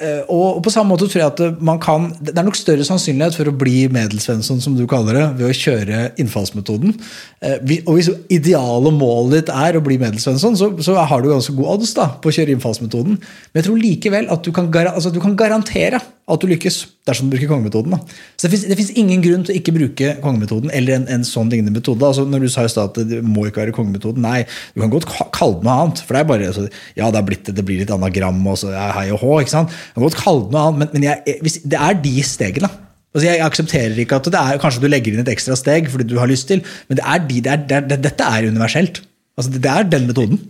eh, 0.01 0.23
og 0.33 0.61
på 0.64 0.73
samme 0.73 0.92
måte 0.92 1.09
tror 1.09 1.23
jeg 1.23 1.33
at 1.33 1.61
man 1.64 1.79
kan, 1.81 2.11
Det 2.21 2.37
er 2.37 2.45
nok 2.45 2.59
større 2.59 2.85
sannsynlighet 2.85 3.38
for 3.38 3.49
å 3.49 3.57
bli 3.57 3.87
Medelsvensson, 3.88 4.61
som 4.61 4.77
du 4.77 4.85
kaller 4.87 5.16
det, 5.16 5.27
ved 5.40 5.49
å 5.51 5.57
kjøre 5.57 6.03
innfallsmetoden. 6.21 6.97
Eh, 7.40 7.81
og 7.87 7.95
hvis 7.97 8.11
idealet 8.29 8.99
målet 8.99 9.40
ditt 9.40 9.55
er 9.55 9.79
å 9.79 9.85
bli 9.85 9.99
Medelsvensson, 10.03 10.59
så, 10.59 10.73
så 10.85 10.99
har 11.01 11.23
du 11.23 11.31
ganske 11.33 11.57
god 11.57 11.79
odds 11.79 11.97
da, 11.97 12.11
på 12.21 12.33
å 12.33 12.37
kjøre 12.37 12.57
innfallsmetoden. 12.57 13.16
Men 13.16 13.62
jeg 13.62 13.69
tror 13.71 13.81
likevel 13.81 14.31
at 14.33 14.45
du 14.45 14.53
kan, 14.53 14.71
altså, 14.92 15.14
du 15.14 15.23
kan 15.23 15.38
garantere 15.38 16.03
at 16.26 16.42
du 16.42 16.48
lykkes 16.50 16.76
dersom 17.06 17.28
du 17.28 17.36
bruker 17.36 17.50
kongemetoden. 17.52 17.94
Da. 17.94 18.16
Så 18.40 18.48
det 18.50 18.76
fins 18.78 18.90
ingen 18.98 19.22
grunn 19.22 19.44
til 19.46 19.54
å 19.54 19.58
ikke 19.60 19.74
bruke 19.76 20.14
kongemetoden 20.24 20.72
eller 20.74 20.96
en, 20.96 21.04
en 21.12 21.26
sånn 21.26 21.52
lignende 21.52 21.76
metode. 21.76 22.02
Altså, 22.02 22.24
når 22.26 22.42
du 22.42 22.48
sa 22.50 22.64
i 22.66 22.72
at 22.82 22.98
det 23.06 23.20
må 23.22 23.46
ikke 23.46 23.62
være 23.62 23.76
kongemetoden, 23.76 24.26
nei, 24.26 24.40
du 24.74 24.82
kan 24.82 24.90
godt 24.90 25.06
kalle 25.36 25.60
det 25.60 25.68
noe 25.68 25.76
annet. 25.84 26.02
For 26.02 26.16
det 26.16 26.24
er 26.24 26.30
bare 26.32 26.48
altså, 26.50 26.66
Ja, 26.98 27.12
det, 27.14 27.22
blitt, 27.28 27.52
det 27.54 27.66
blir 27.66 27.78
litt 27.82 27.94
anagram 27.94 28.42
og 28.42 28.58
så 28.58 28.74
ja, 28.74 28.88
hei 28.98 29.06
og 29.14 29.22
hå, 29.22 29.38
ikke 29.44 29.54
sant. 29.54 29.70
Du 29.70 30.00
kan 30.00 30.08
godt 30.08 30.18
kalle 30.24 30.48
det 30.48 30.56
noe 30.56 30.66
annet, 30.66 30.82
men, 30.82 30.92
men 30.96 31.08
jeg, 31.10 31.38
hvis, 31.46 31.60
det 31.62 31.80
er 31.86 32.02
de 32.02 32.16
stegene. 32.26 32.74
Altså, 33.14 33.24
jeg 33.30 33.46
aksepterer 33.46 34.02
ikke 34.02 34.18
at 34.18 34.26
det 34.28 34.42
er 34.42 34.60
Kanskje 34.60 34.82
du 34.82 34.90
legger 34.90 35.14
inn 35.14 35.22
et 35.22 35.32
ekstra 35.32 35.56
steg 35.56 35.86
fordi 35.92 36.10
du 36.10 36.18
har 36.20 36.28
lyst 36.28 36.50
til, 36.50 36.66
men 36.90 36.98
det 36.98 37.06
er 37.06 37.22
de, 37.22 37.42
det 37.46 37.54
er, 37.54 37.66
det 37.70 37.82
det, 37.94 38.02
dette 38.10 38.26
er 38.28 38.50
universelt. 38.50 39.04
Altså, 39.38 39.54
det 39.54 39.70
er 39.70 39.86
den 39.94 40.10
metoden. 40.10 40.42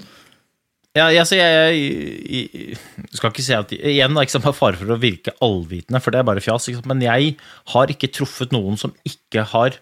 Ja, 0.96 1.10
altså, 1.12 1.36
jeg, 1.36 1.80
jeg, 2.24 2.76
jeg 2.76 3.18
skal 3.18 3.32
ikke 3.32 3.44
si 3.44 3.52
at 3.56 3.72
Igjen, 3.76 4.16
ikke 4.16 4.32
sant, 4.32 4.46
fare 4.56 4.78
for 4.80 4.94
å 4.94 5.00
virke 5.00 5.34
allvitende, 5.44 6.00
for 6.00 6.14
det 6.14 6.22
er 6.22 6.28
bare 6.30 6.44
fjas. 6.44 6.70
Men 6.88 7.04
jeg 7.04 7.34
har 7.74 7.92
ikke 7.92 8.12
truffet 8.16 8.54
noen 8.56 8.80
som 8.80 8.94
ikke 9.04 9.44
har 9.52 9.76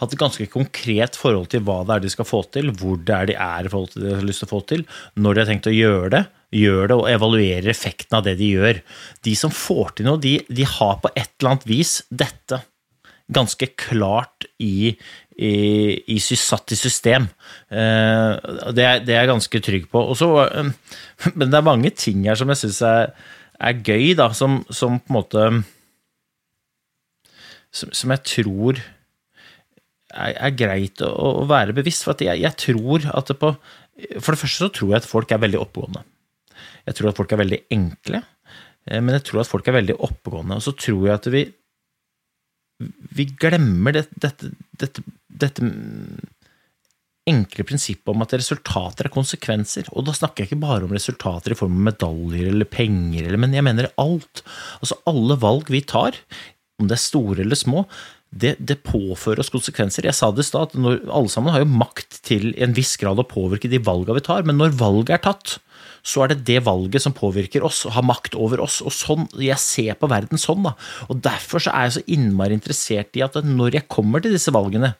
hatt 0.00 0.14
et 0.14 0.18
ganske 0.18 0.46
konkret 0.50 1.18
forhold 1.18 1.50
til 1.52 1.62
hva 1.66 1.82
det 1.86 1.98
er 1.98 2.04
de 2.06 2.12
skal 2.12 2.26
få 2.26 2.40
til, 2.54 2.72
hvor 2.80 2.96
det 2.98 3.14
er 3.14 3.28
de 3.30 3.36
er 3.38 3.68
i 3.68 3.70
forhold 3.70 3.92
til 3.92 4.02
det 4.02 4.10
de 4.10 4.16
har 4.18 4.26
lyst 4.26 4.42
til 4.42 4.48
å 4.48 4.54
få 4.54 4.62
til, 4.72 4.84
når 5.14 5.36
de 5.36 5.42
har 5.42 5.50
tenkt 5.52 5.70
å 5.70 5.74
gjøre 5.76 6.10
det, 6.16 6.22
gjør 6.54 6.90
det 6.90 6.98
og 6.98 7.08
evaluerer 7.12 7.70
effekten 7.70 8.18
av 8.18 8.26
det 8.26 8.36
de 8.40 8.50
gjør. 8.56 8.80
De 9.26 9.34
som 9.38 9.54
får 9.54 9.98
til 9.98 10.08
noe, 10.08 10.22
de, 10.22 10.38
de 10.48 10.66
har 10.66 10.96
på 11.02 11.12
et 11.14 11.28
eller 11.36 11.54
annet 11.54 11.68
vis 11.68 11.98
dette 12.10 12.64
ganske 13.32 13.68
klart 13.80 14.44
i, 14.60 14.92
i, 15.34 16.14
i 16.14 16.18
satt 16.20 16.72
i 16.72 16.78
system. 16.78 17.26
Eh, 17.68 18.32
det, 18.74 18.84
er, 18.84 19.00
det 19.04 19.14
er 19.14 19.24
jeg 19.24 19.32
ganske 19.32 19.60
trygg 19.66 19.86
på. 19.90 20.02
Også, 20.14 20.28
eh, 20.44 20.70
men 21.38 21.50
det 21.50 21.58
er 21.58 21.66
mange 21.66 21.90
ting 21.90 22.24
her 22.28 22.38
som 22.38 22.52
jeg 22.52 22.62
syns 22.62 22.82
er, 22.86 23.14
er 23.58 23.80
gøy, 23.86 24.12
da, 24.18 24.30
som, 24.36 24.62
som 24.70 25.00
på 25.00 25.12
en 25.12 25.18
måte 25.20 25.46
Som, 27.74 27.90
som 27.90 28.10
jeg 28.14 28.22
tror 28.22 28.78
er, 30.14 30.34
er 30.34 30.52
greit 30.54 31.02
å, 31.02 31.10
å 31.42 31.46
være 31.50 31.74
bevisst. 31.74 32.06
For 32.06 32.14
jeg, 32.22 32.42
jeg 32.44 32.54
tror 32.60 33.08
at 33.10 33.32
det 33.32 33.38
på 33.40 33.54
For 34.20 34.34
det 34.34 34.40
første 34.42 34.68
så 34.68 34.70
tror 34.70 34.92
jeg 34.92 35.02
at 35.02 35.10
folk 35.10 35.32
er 35.32 35.42
veldig 35.42 35.58
oppegående. 35.58 36.04
Jeg 36.84 36.98
tror 36.98 37.10
at 37.10 37.18
folk 37.18 37.32
er 37.32 37.40
veldig 37.40 37.60
enkle, 37.74 38.20
eh, 38.86 39.00
men 39.00 39.16
jeg 39.16 39.26
tror 39.26 39.42
at 39.42 39.50
folk 39.50 39.68
er 39.68 39.80
veldig 39.80 39.98
oppegående. 39.98 40.60
Og 40.60 40.66
så 40.66 40.74
tror 40.78 41.06
jeg 41.08 41.14
at 41.16 41.30
vi 41.34 41.44
vi 43.14 43.26
glemmer 43.38 43.94
det, 43.94 44.08
dette, 44.20 44.50
dette, 44.80 45.04
dette 45.28 45.68
enkle 47.28 47.64
prinsippet 47.64 48.10
om 48.12 48.24
at 48.24 48.34
resultater 48.36 49.08
er 49.08 49.14
konsekvenser. 49.14 49.88
Og 49.94 50.04
da 50.08 50.14
snakker 50.16 50.44
jeg 50.44 50.52
ikke 50.52 50.64
bare 50.64 50.84
om 50.86 50.92
resultater 50.92 51.54
i 51.54 51.58
form 51.58 51.78
av 51.78 51.86
medaljer 51.92 52.50
eller 52.50 52.68
penger, 52.68 53.30
men 53.40 53.56
jeg 53.56 53.64
mener 53.64 53.92
alt. 54.00 54.44
Altså 54.80 54.98
alle 55.08 55.38
valg 55.40 55.70
vi 55.72 55.80
tar, 55.88 56.18
om 56.80 56.90
det 56.90 56.98
er 56.98 57.04
store 57.04 57.44
eller 57.44 57.58
små, 57.58 57.86
det, 58.34 58.56
det 58.58 58.82
påfører 58.82 59.40
oss 59.44 59.52
konsekvenser. 59.54 60.08
Jeg 60.08 60.18
sa 60.18 60.32
det 60.34 60.42
i 60.42 60.48
stad, 60.48 60.74
at 60.74 61.06
alle 61.14 61.30
sammen 61.30 61.54
har 61.54 61.62
jo 61.62 61.70
makt 61.70 62.18
til 62.26 62.50
i 62.50 62.64
en 62.66 62.74
viss 62.76 62.96
grad 63.00 63.22
å 63.22 63.28
påvirke 63.30 63.70
de 63.70 63.78
valgene 63.78 64.18
vi 64.18 64.26
tar, 64.26 64.42
men 64.46 64.58
når 64.58 64.74
valget 64.80 65.14
er 65.16 65.22
tatt, 65.28 65.58
så 66.04 66.24
er 66.24 66.34
det 66.34 66.44
det 66.44 66.58
valget 66.66 67.00
som 67.00 67.14
påvirker 67.16 67.64
oss, 67.64 67.84
og 67.88 67.94
har 67.96 68.04
makt 68.04 68.36
over 68.36 68.60
oss. 68.60 68.82
Og 68.84 68.92
sånn, 68.92 69.24
Jeg 69.40 69.56
ser 69.58 69.94
på 69.96 70.08
verden 70.10 70.38
sånn. 70.38 70.62
da. 70.62 70.74
Og 71.08 71.22
Derfor 71.24 71.64
så 71.64 71.72
er 71.72 71.88
jeg 71.88 71.96
så 71.96 72.04
innmari 72.12 72.52
interessert 72.52 73.16
i 73.16 73.22
at 73.24 73.34
når 73.40 73.78
jeg 73.80 73.88
kommer 73.88 74.20
til 74.20 74.32
disse 74.36 74.52
valgene, 74.52 74.94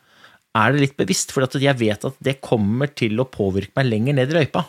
er 0.54 0.72
det 0.72 0.80
litt 0.80 0.96
bevisst, 0.96 1.32
for 1.34 1.42
at 1.44 1.52
jeg 1.52 1.76
vet 1.76 2.04
at 2.04 2.14
det 2.22 2.40
kommer 2.40 2.86
til 2.94 3.18
å 3.20 3.28
påvirke 3.28 3.74
meg 3.76 3.90
lenger 3.90 4.14
ned 4.14 4.30
i 4.30 4.38
løypa. 4.38 4.64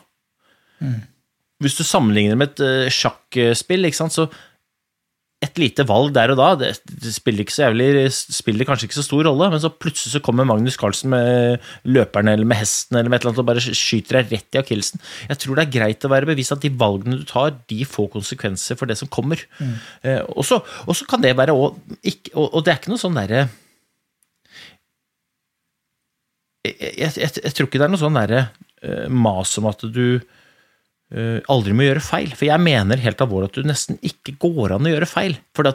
Hvis 1.62 1.78
du 1.78 1.84
sammenligner 1.88 2.36
med 2.36 2.52
et 2.52 2.60
eh, 2.66 2.92
sjakkspill, 2.92 3.86
ikke 3.88 4.02
sant, 4.02 4.12
så 4.12 4.28
et 5.46 5.62
lite 5.62 5.86
valg 5.88 6.14
der 6.16 6.34
og 6.34 6.40
da, 6.40 6.50
det, 6.60 6.72
det 6.90 7.14
spiller, 7.16 7.48
jævlig, 7.48 8.10
spiller 8.12 8.68
kanskje 8.68 8.90
ikke 8.90 8.98
så 8.98 9.06
stor 9.06 9.26
rolle, 9.28 9.50
men 9.54 9.62
så 9.64 9.72
plutselig 9.72 10.16
så 10.16 10.22
kommer 10.26 10.48
Magnus 10.48 10.78
Carlsen 10.82 11.14
med 11.14 11.64
løperne 11.88 12.36
eller 12.36 12.50
med 12.50 12.60
hesten 12.62 13.00
eller 13.00 13.12
med 13.12 13.20
et 13.20 13.26
eller 13.26 13.36
annet 13.36 13.44
og 13.44 13.50
bare 13.50 13.66
skyter 13.66 14.20
deg 14.20 14.36
rett 14.36 14.58
i 14.58 14.62
akillesen. 14.62 15.04
Jeg 15.30 15.42
tror 15.42 15.60
det 15.60 15.68
er 15.68 15.76
greit 15.78 16.08
å 16.08 16.12
være 16.12 16.30
bevisst 16.32 16.56
at 16.56 16.64
de 16.66 16.74
valgene 16.74 17.22
du 17.22 17.28
tar, 17.30 17.56
de 17.72 17.82
får 17.88 18.12
konsekvenser 18.16 18.80
for 18.80 18.90
det 18.90 18.98
som 19.00 19.12
kommer. 19.12 19.42
Eh, 20.04 20.22
og 20.36 20.46
så 20.48 20.62
og 20.86 20.96
så 20.98 21.06
kan 21.10 21.22
det 21.24 21.36
være 21.38 21.54
òg 21.56 21.76
og, 22.36 22.46
og 22.46 22.64
det 22.66 22.72
er 22.74 22.80
ikke 22.80 22.92
noe 22.94 23.02
sånn 23.02 23.18
derre 23.18 23.46
jeg, 26.66 26.76
jeg, 26.98 27.12
jeg, 27.22 27.32
jeg 27.44 27.54
tror 27.56 27.68
ikke 27.70 27.82
det 27.82 27.88
er 27.88 27.94
noe 27.94 28.02
sånn 28.02 28.18
derre 28.18 28.42
eh, 28.82 29.06
mas 29.12 29.54
om 29.62 29.70
at 29.70 29.86
du 29.86 30.20
aldri 31.12 31.76
må 31.78 31.86
gjøre 31.86 32.04
feil. 32.04 32.32
For 32.34 32.48
jeg 32.48 32.64
mener 32.64 33.02
helt 33.04 33.22
alvorlig 33.22 33.52
at 33.52 33.60
du 33.60 33.70
nesten 33.70 34.00
ikke 34.06 34.38
går 34.42 34.76
an 34.76 34.88
å 34.88 34.96
gjøre 34.96 35.10
feil. 35.10 35.38
For 35.56 35.70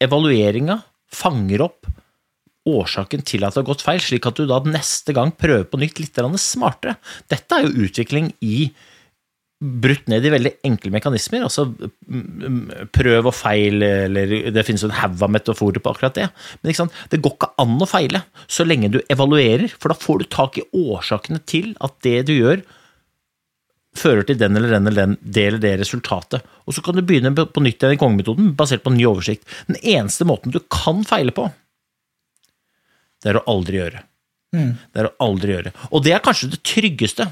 evalueringa 0.00 0.78
fanger 1.10 1.66
opp 1.66 1.90
årsaken 2.70 3.24
til 3.26 3.44
at 3.44 3.56
det 3.56 3.62
har 3.62 3.70
gått 3.70 3.84
feil, 3.84 4.00
slik 4.04 4.28
at 4.28 4.38
du 4.38 4.46
da 4.48 4.60
neste 4.68 5.14
gang 5.16 5.32
prøver 5.32 5.66
på 5.68 5.80
nytt 5.80 6.00
litt 6.02 6.22
smartere. 6.40 6.98
Dette 7.30 7.56
er 7.56 7.66
jo 7.66 7.86
utvikling 7.88 8.32
i 8.44 8.70
brutt 9.60 10.06
ned 10.08 10.24
i 10.24 10.32
veldig 10.32 10.52
enkle 10.64 10.92
mekanismer. 10.94 11.44
altså 11.44 11.66
Prøv 12.96 13.28
og 13.28 13.36
feil, 13.36 13.82
eller 13.82 14.50
det 14.54 14.64
finnes 14.64 14.84
en 14.86 14.96
haug 14.96 15.20
av 15.20 15.32
metaforer 15.32 15.82
på 15.82 15.92
akkurat 15.92 16.16
det. 16.16 16.28
Men 16.62 16.92
det 17.12 17.20
går 17.20 17.36
ikke 17.36 17.52
an 17.60 17.76
å 17.76 17.88
feile 17.88 18.22
så 18.46 18.64
lenge 18.64 18.92
du 18.92 19.00
evaluerer, 19.12 19.68
for 19.76 19.92
da 19.92 19.98
får 20.00 20.22
du 20.22 20.28
tak 20.32 20.60
i 20.60 20.66
årsakene 20.72 21.42
til 21.44 21.74
at 21.84 21.98
det 22.06 22.22
du 22.30 22.36
gjør, 22.38 22.64
fører 24.00 24.26
til 24.26 24.38
den 24.40 24.56
eller 24.58 24.74
den 24.74 24.88
eller 24.90 25.06
den, 25.06 25.16
det 25.20 25.46
eller 25.46 25.62
det 25.62 25.74
resultatet. 25.82 26.46
Og 26.66 26.76
så 26.76 26.84
kan 26.84 26.96
du 26.96 27.04
begynne 27.06 27.34
på 27.36 27.64
nytt 27.64 27.80
igjen 27.80 27.96
i 27.96 28.00
kongemetoden, 28.00 28.54
basert 28.58 28.84
på 28.84 28.92
en 28.92 28.98
ny 28.98 29.06
oversikt. 29.10 29.44
Den 29.68 29.80
eneste 29.80 30.26
måten 30.28 30.54
du 30.54 30.60
kan 30.72 31.04
feile 31.08 31.34
på, 31.36 31.50
det 33.20 33.32
er 33.32 33.40
å 33.40 33.46
aldri 33.52 33.80
gjøre. 33.82 34.02
Det 34.90 35.02
er 35.02 35.10
å 35.10 35.16
aldri 35.28 35.54
gjøre. 35.54 35.72
Og 35.92 36.02
det 36.04 36.16
er 36.16 36.24
kanskje 36.24 36.50
det 36.54 36.64
tryggeste. 36.66 37.28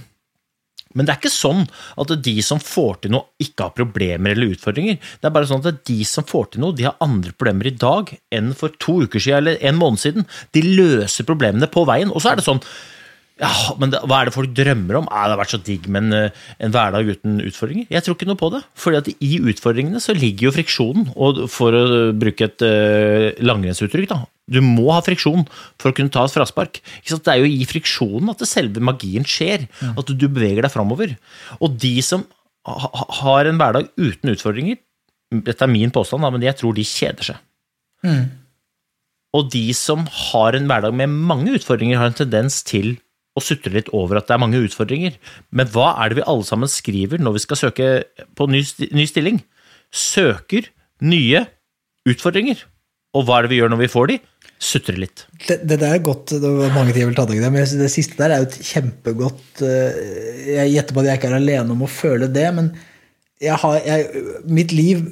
Men 0.97 1.05
det 1.05 1.13
er 1.13 1.21
ikke 1.21 1.33
sånn 1.33 1.67
at 2.01 2.13
de 2.25 2.35
som 2.45 2.61
får 2.63 3.03
til 3.03 3.13
noe, 3.13 3.29
ikke 3.43 3.67
har 3.67 3.75
problemer 3.77 4.33
eller 4.33 4.55
utfordringer. 4.55 4.97
Det 5.21 5.29
er 5.29 5.35
bare 5.35 5.49
sånn 5.51 5.65
at 5.69 5.83
de 5.89 5.99
som 6.09 6.27
får 6.27 6.53
til 6.53 6.65
noe, 6.65 6.77
de 6.77 6.87
har 6.89 6.97
andre 7.05 7.35
problemer 7.37 7.69
i 7.69 7.75
dag 7.77 8.15
enn 8.35 8.55
for 8.57 8.73
to 8.81 9.03
uker 9.05 9.23
siden 9.23 9.43
eller 9.43 9.67
en 9.69 9.81
måned 9.81 10.03
siden. 10.03 10.29
De 10.57 10.65
løser 10.65 11.29
problemene 11.29 11.69
på 11.71 11.85
veien. 11.89 12.13
Og 12.13 12.25
så 12.25 12.33
er 12.33 12.41
det 12.41 12.47
sånn 12.47 12.63
ja, 13.39 13.51
men 13.79 13.93
det, 13.93 14.01
hva 14.11 14.21
er 14.23 14.29
det 14.29 14.35
folk 14.35 14.51
drømmer 14.57 14.97
om? 14.99 15.07
Ah, 15.15 15.27
det 15.29 15.35
har 15.37 15.41
vært 15.43 15.53
så 15.55 15.61
digg 15.63 15.85
med 15.89 16.09
en, 16.09 16.13
eh, 16.17 16.39
en 16.65 16.73
hverdag 16.75 17.07
uten 17.13 17.37
utfordringer. 17.47 17.87
Jeg 17.95 18.03
tror 18.05 18.17
ikke 18.17 18.27
noe 18.31 18.41
på 18.41 18.49
det. 18.55 18.63
fordi 18.75 18.99
at 18.99 19.11
i 19.23 19.39
utfordringene 19.53 20.01
så 20.03 20.15
ligger 20.17 20.49
jo 20.49 20.55
friksjonen. 20.57 21.07
Og 21.17 21.45
for 21.53 21.77
å 21.79 21.85
bruke 22.19 22.49
et 22.49 22.65
uh, 22.67 23.29
langrennsuttrykk, 23.45 24.09
da. 24.11 24.19
Du 24.49 24.59
må 24.65 24.89
ha 24.95 25.03
friksjon 25.05 25.45
for 25.79 25.91
å 25.91 25.95
kunne 25.95 26.11
ta 26.11 26.25
et 26.25 26.33
fraspark. 26.35 26.81
Det 27.07 27.31
er 27.31 27.43
jo 27.43 27.49
i 27.53 27.67
friksjonen 27.69 28.31
at 28.33 28.41
det 28.43 28.49
selve 28.51 28.81
magien 28.83 29.27
skjer. 29.29 29.69
At 29.95 30.09
du 30.11 30.27
beveger 30.29 30.65
deg 30.67 30.73
framover. 30.75 31.15
Og 31.61 31.77
de 31.79 31.95
som 32.03 32.25
ha, 32.67 32.79
ha- 32.91 33.09
har 33.23 33.47
en 33.51 33.59
hverdag 33.61 33.91
uten 34.01 34.33
utfordringer, 34.35 34.81
dette 35.45 35.61
er 35.63 35.69
min 35.71 35.91
påstand, 35.93 36.25
da, 36.25 36.31
men 36.33 36.43
jeg 36.47 36.57
tror 36.57 36.73
de 36.75 36.87
kjeder 36.89 37.27
seg. 37.33 37.43
Og 39.37 39.51
de 39.53 39.67
som 39.77 40.07
har 40.09 40.57
en 40.57 40.67
hverdag 40.71 40.95
med 40.97 41.13
mange 41.29 41.53
utfordringer, 41.59 41.99
har 42.01 42.09
en 42.11 42.17
tendens 42.17 42.63
til 42.65 42.97
å 43.39 43.45
sutrer 43.45 43.79
litt 43.79 43.93
over 43.97 44.21
at 44.21 44.29
det 44.29 44.37
er 44.37 44.43
mange 44.43 44.61
utfordringer. 44.67 45.19
Men 45.55 45.71
hva 45.75 45.93
er 46.03 46.11
det 46.11 46.21
vi 46.21 46.27
alle 46.29 46.47
sammen 46.47 46.71
skriver 46.71 47.23
når 47.23 47.39
vi 47.39 47.45
skal 47.47 47.63
søke 47.63 47.93
på 48.39 48.49
ny, 48.51 48.65
ny 48.95 49.07
stilling? 49.09 49.41
Søker 49.95 50.69
nye 51.05 51.47
utfordringer. 52.09 52.67
Og 53.17 53.25
hva 53.25 53.39
er 53.39 53.47
det 53.47 53.55
vi 53.55 53.63
gjør 53.63 53.73
når 53.73 53.83
vi 53.87 53.93
får 53.93 54.11
de? 54.11 54.19
Sutrer 54.59 54.99
litt. 54.99 55.25
Det, 55.47 55.61
det 55.71 55.79
der 55.79 55.95
er 55.97 56.05
godt, 56.05 56.35
det 56.35 56.51
var 56.51 56.75
mange 56.75 56.93
ting 56.93 57.05
jeg 57.05 57.11
ville 57.13 57.19
ta 57.19 57.29
tak 57.29 57.39
i 57.39 57.43
men 57.47 57.63
det 57.81 57.91
siste 57.93 58.19
der 58.19 58.35
er 58.35 58.43
jo 58.43 58.49
et 58.49 58.57
kjempegodt 58.73 59.63
eh, 59.63 59.99
Jeg 60.57 60.73
gjetter 60.73 60.97
på 60.97 61.03
at 61.05 61.11
jeg 61.11 61.21
ikke 61.21 61.31
er 61.31 61.37
alene 61.39 61.75
om 61.77 61.85
å 61.87 61.91
føle 61.91 62.29
det, 62.35 62.49
men 62.57 62.73
jeg 63.39 63.55
har, 63.63 63.77
jeg, 63.87 64.23
mitt 64.51 64.75
liv 64.75 65.05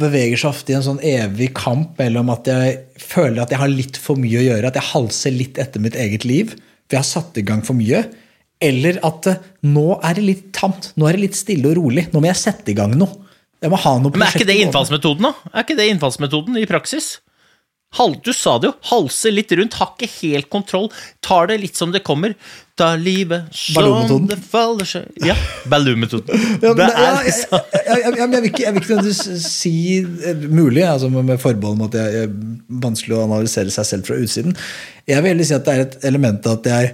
beveger 0.00 0.40
seg 0.40 0.50
ofte 0.54 0.72
i 0.72 0.76
en 0.78 0.86
sånn 0.86 1.02
evig 1.04 1.50
kamp 1.56 2.00
mellom 2.00 2.32
at 2.32 2.48
jeg 2.48 2.78
føler 3.00 3.42
at 3.42 3.52
jeg 3.52 3.60
har 3.60 3.72
litt 3.72 4.00
for 4.00 4.20
mye 4.20 4.40
å 4.40 4.46
gjøre, 4.46 4.70
at 4.70 4.78
jeg 4.80 4.88
halser 4.94 5.36
litt 5.36 5.60
etter 5.60 5.84
mitt 5.84 5.98
eget 6.00 6.24
liv, 6.28 6.56
jeg 6.96 7.02
har 7.02 7.08
satt 7.08 7.40
i 7.40 7.46
gang 7.46 7.64
for 7.66 7.78
mye. 7.78 8.04
Eller 8.62 9.00
at 9.06 9.28
eh, 9.30 9.42
nå 9.66 9.98
er 9.98 10.18
det 10.18 10.24
litt 10.26 10.46
tamt, 10.54 10.92
nå 10.96 11.08
er 11.08 11.18
det 11.18 11.26
litt 11.26 11.38
stille 11.38 11.72
og 11.72 11.78
rolig. 11.80 12.06
Nå 12.12 12.22
må 12.22 12.30
jeg 12.30 12.40
sette 12.40 12.72
i 12.72 12.78
gang 12.78 12.94
noe. 12.98 13.18
Jeg 13.62 13.70
må 13.70 13.78
ha 13.78 13.92
noe 14.02 14.10
Men 14.10 14.24
er 14.26 14.34
ikke 14.34 14.48
det 14.48 14.58
innfallsmetoden, 14.64 15.28
da? 15.28 15.50
Er 15.52 15.66
ikke 15.66 15.78
det 15.78 15.86
innfallsmetoden 15.92 16.58
i 16.58 16.66
praksis? 16.66 17.12
Du 18.24 18.32
sa 18.32 18.56
det 18.58 18.70
jo. 18.70 18.74
Halse 18.88 19.30
litt 19.32 19.52
rundt, 19.52 19.76
har 19.76 19.92
ikke 19.92 20.08
helt 20.22 20.48
kontroll. 20.52 20.88
Tar 21.20 21.50
det 21.50 21.58
litt 21.60 21.76
som 21.76 21.92
det 21.92 22.00
kommer. 22.06 22.34
Ta 22.78 22.94
livet 22.96 23.52
som 23.52 24.24
det 24.26 24.38
faller 24.48 24.88
seg 24.88 25.26
Ja, 25.28 25.34
Balloon-metoden. 25.68 26.40
Ja, 26.62 26.72
Det 26.72 26.86
er 26.88 27.18
liksom 27.26 27.58
jeg, 27.76 28.14
jeg, 28.16 28.28
vil 28.32 28.48
ikke, 28.48 28.62
jeg 28.64 28.74
vil 28.78 28.86
ikke 28.86 29.42
si 29.44 29.74
eh, 30.00 30.46
mulig, 30.48 30.86
altså 30.88 31.10
med, 31.12 31.36
forbehold 31.42 31.76
om 31.76 31.84
at 31.90 31.92
det 31.98 32.06
er 32.22 32.32
vanskelig 32.82 33.18
å 33.18 33.26
analysere 33.26 33.74
seg 33.74 33.90
selv 33.90 34.08
fra 34.08 34.16
utsiden. 34.16 34.56
Jeg 35.04 35.20
vil 35.20 35.34
heller 35.34 35.50
si 35.50 35.56
at 35.58 35.68
det 35.68 35.74
er 35.74 35.84
et 35.84 35.96
element 36.08 36.48
At 36.48 36.62
at 36.62 36.72
jeg, 36.72 36.92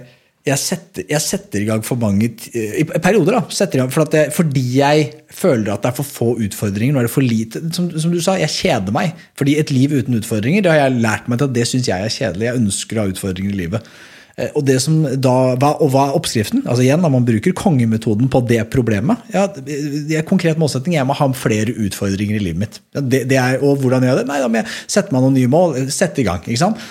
jeg, 0.49 0.59
setter, 0.61 1.05
jeg 1.09 1.23
setter 1.23 1.63
i 1.63 1.67
gang 1.69 1.81
for 1.85 1.99
mange 2.01 2.27
I 2.29 2.83
perioder, 2.89 3.37
da. 3.39 3.67
Gang, 3.77 3.91
for 3.93 4.17
jeg, 4.17 4.33
fordi 4.35 4.63
jeg 4.79 5.07
føler 5.31 5.73
at 5.73 5.85
det 5.85 5.91
er 5.91 5.97
for 6.01 6.09
få 6.09 6.29
utfordringer. 6.45 6.95
Nå 6.95 7.03
er 7.03 7.09
det 7.09 7.13
for 7.13 7.25
lite, 7.25 7.63
som, 7.75 7.89
som 7.93 8.13
du 8.13 8.19
sa, 8.23 8.37
jeg 8.41 8.53
kjeder 8.57 8.95
meg. 8.95 9.17
Fordi 9.39 9.57
et 9.61 9.73
liv 9.73 9.93
uten 9.99 10.19
utfordringer, 10.19 10.65
det 10.65 10.73
har 10.73 10.81
jeg 10.85 11.01
lært 11.03 11.27
meg 11.31 11.41
til 11.41 11.49
at 11.49 11.57
det 11.57 11.67
syns 11.69 11.89
jeg 11.91 12.05
er 12.07 12.15
kjedelig. 12.15 12.49
Jeg 12.49 12.61
ønsker 12.63 12.97
å 12.99 13.05
ha 13.05 13.13
utfordringer 13.15 13.55
i 13.55 13.59
livet. 13.63 13.91
Eh, 14.39 14.53
Og, 14.55 14.63
det 14.67 14.77
som 14.83 15.01
da, 15.03 15.35
og 15.75 15.91
hva 15.93 16.07
er 16.07 16.15
oppskriften? 16.17 16.63
Altså 16.65 16.85
igjen, 16.85 17.03
da 17.03 17.11
Man 17.11 17.27
bruker 17.27 17.55
kongemetoden 17.57 18.31
på 18.31 18.41
det 18.47 18.61
problemet. 18.73 19.21
Ja, 19.35 19.45
det 19.51 20.15
er 20.17 20.25
konkret 20.27 20.61
målsetting. 20.61 20.95
Jeg 20.95 21.07
må 21.09 21.17
ha 21.19 21.29
flere 21.35 21.75
utfordringer 21.75 22.39
i 22.39 22.45
livet 22.47 22.63
mitt. 22.63 22.81
Ja, 22.95 23.03
det, 23.03 23.25
det 23.31 23.37
er, 23.41 23.59
og 23.61 23.83
hvordan 23.83 24.05
gjør 24.07 24.15
jeg 24.15 24.23
det? 24.23 24.31
Nei, 24.31 24.39
Da 24.45 24.49
må 24.49 24.61
jeg 24.61 24.73
sette 24.87 25.15
meg 25.15 25.25
noen 25.27 25.37
nye 25.37 25.51
mål. 25.51 25.77
Sette 25.93 26.23
i 26.23 26.27
gang. 26.27 26.41
ikke 26.47 26.63
sant? 26.65 26.81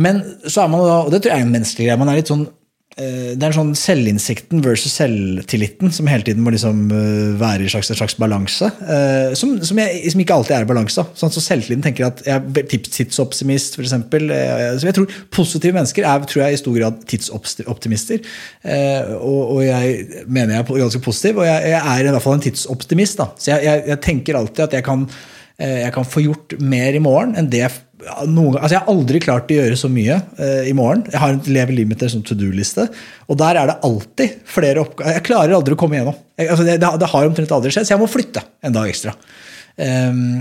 Men 0.00 0.20
så 0.46 0.62
er 0.62 0.68
man 0.70 0.84
da, 0.86 1.00
og 1.02 1.10
det 1.12 1.18
tror 1.22 1.32
jeg 1.34 1.42
er 1.42 1.46
en 1.48 1.54
menneskelig 1.56 1.88
greie, 1.88 1.98
man 1.98 2.10
er 2.12 2.20
litt 2.20 2.30
sånn 2.30 2.46
det 3.34 3.42
er 3.42 3.48
en 3.50 3.56
sånn 3.56 3.72
selvinnsikten 3.78 4.60
versus 4.64 4.92
selvtilliten 5.00 5.92
som 5.94 6.08
hele 6.10 6.24
tiden 6.26 6.42
må 6.44 6.52
liksom 6.54 6.82
eh, 6.92 7.32
være 7.40 7.64
i 7.66 7.70
slags, 7.72 7.90
en 7.92 7.98
slags 7.98 8.16
balanse. 8.20 8.68
eh, 8.84 9.32
Som, 9.38 9.56
som, 9.64 9.80
som 9.80 10.22
ikke 10.24 10.36
alltid 10.36 10.56
er 10.56 10.66
i 10.66 10.68
balanse. 10.68 11.04
Sånn, 11.16 11.32
så 11.32 11.42
selvtilliten 11.44 11.84
tenker 11.86 12.08
at 12.08 12.22
jeg 12.26 12.36
er 12.36 12.70
tidsoptimist, 12.70 13.78
f.eks. 13.80 13.94
Så 13.94 14.88
jeg 14.90 14.96
tror 14.98 15.18
positive 15.32 15.76
mennesker 15.76 16.06
er 16.08 16.24
tror 16.30 16.44
jeg, 16.44 16.54
i 16.58 16.60
stor 16.62 16.78
grad 16.78 17.02
tidsoptimister. 17.10 18.22
Eh, 18.64 19.12
Og, 19.20 19.42
og 19.56 19.60
jeg 19.64 20.24
mener 20.26 20.56
jeg 20.58 20.64
er 20.64 20.82
ganske 20.84 21.02
positiv, 21.04 21.40
og 21.42 21.46
jeg, 21.48 21.70
jeg 21.74 21.80
er 21.80 22.08
i 22.08 22.14
hvert 22.14 22.24
fall 22.24 22.38
en 22.38 22.46
tidsoptimist. 22.48 23.20
da. 23.20 23.30
Så 23.38 23.52
jeg, 23.54 23.64
jeg, 23.68 23.84
jeg 23.92 24.02
tenker 24.06 24.38
alltid 24.40 24.66
at 24.68 24.76
jeg 24.80 24.86
kan 24.86 25.06
eh, 25.58 25.78
jeg 25.84 25.94
kan 25.94 26.08
få 26.08 26.24
gjort 26.24 26.56
mer 26.60 26.96
i 26.96 27.02
morgen 27.02 27.36
enn 27.38 27.48
det 27.52 27.64
jeg 27.64 27.78
ja, 28.04 28.16
noen, 28.28 28.56
altså 28.56 28.74
Jeg 28.74 28.82
har 28.82 28.92
aldri 28.92 29.20
klart 29.22 29.50
å 29.52 29.56
gjøre 29.58 29.78
så 29.78 29.90
mye 29.92 30.20
eh, 30.40 30.68
i 30.70 30.76
morgen. 30.76 31.02
Jeg 31.10 31.20
har 31.22 31.34
en 31.34 31.42
Leve 31.52 31.74
Limiter 31.76 32.10
som 32.12 32.22
to 32.26 32.36
do-liste, 32.38 32.86
og 33.28 33.40
der 33.40 33.60
er 33.60 33.70
det 33.70 33.80
alltid 33.86 34.38
flere 34.48 34.84
oppgaver. 34.84 35.18
Jeg 35.18 35.26
klarer 35.26 35.56
aldri 35.58 35.76
å 35.76 35.80
komme 35.80 35.98
igjennom. 35.98 36.16
Jeg, 36.40 36.48
altså 36.54 36.66
det, 36.66 36.78
det, 36.80 37.10
har 37.12 37.28
omtrent 37.28 37.52
aldri 37.56 37.74
skjedd, 37.74 37.88
så 37.88 37.94
jeg 37.94 38.02
må 38.02 38.08
flytte 38.10 38.44
en 38.64 38.76
dag 38.76 38.90
ekstra. 38.90 39.14
Um, 39.80 40.40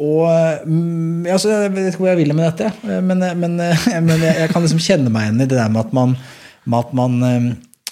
og 0.00 0.64
um, 0.64 1.26
altså, 1.28 1.50
Jeg 1.50 1.72
vet 1.74 1.90
ikke 1.90 2.00
hvor 2.00 2.12
jeg 2.12 2.22
vil 2.22 2.34
med 2.36 2.46
dette, 2.48 2.70
eh, 2.88 3.02
men, 3.04 3.24
men, 3.40 3.58
eh, 3.60 3.88
men 4.06 4.24
jeg, 4.24 4.36
jeg 4.40 4.52
kan 4.52 4.64
liksom 4.64 4.82
kjenne 4.82 5.12
meg 5.12 5.28
igjen 5.28 5.44
i 5.44 5.48
det 5.48 5.58
der 5.58 5.72
med 5.72 5.84
at 5.84 5.96
man, 5.96 6.16
med 6.64 6.78
at 6.78 6.94
man, 6.96 7.16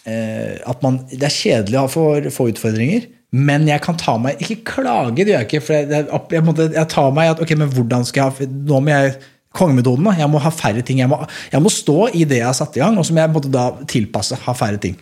eh, 0.08 0.54
at 0.64 0.84
man 0.84 1.02
Det 1.10 1.26
er 1.28 1.36
kjedelig 1.36 1.82
å 1.82 1.90
få, 1.92 2.06
få 2.32 2.48
utfordringer. 2.54 3.08
Men 3.32 3.68
jeg 3.68 3.78
kan 3.84 3.94
ta 3.94 4.16
meg 4.18 4.40
Ikke 4.42 4.56
klage, 4.72 5.20
det 5.22 5.28
gjør 5.30 5.36
jeg 5.38 5.46
ikke. 5.46 5.60
For 5.62 5.76
jeg, 5.76 6.06
jeg, 6.34 6.42
måtte, 6.46 6.64
jeg 6.74 6.88
tar 6.90 7.12
meg 7.14 7.30
at 7.30 7.42
ok, 7.44 7.52
men 7.60 7.70
hvordan 7.76 8.06
skal 8.08 8.32
jeg 8.40 8.48
Nå 8.66 8.80
må 8.82 8.90
jeg 8.90 9.12
Kongemetoden. 9.50 10.04
da, 10.06 10.12
Jeg 10.18 10.30
må 10.30 10.38
ha 10.38 10.50
færre 10.54 10.82
ting. 10.86 11.00
Jeg 11.02 11.10
må, 11.10 11.16
jeg 11.50 11.62
må 11.62 11.70
stå 11.74 12.08
i 12.14 12.22
det 12.24 12.36
jeg 12.38 12.46
har 12.46 12.54
satt 12.54 12.76
i 12.78 12.82
gang, 12.84 12.94
og 12.98 13.06
så 13.06 13.14
må 13.16 13.18
jeg 13.24 13.32
måtte 13.34 13.50
da 13.50 13.64
tilpasse. 13.90 14.38
Ha 14.44 14.52
færre 14.54 14.78
ting. 14.78 14.94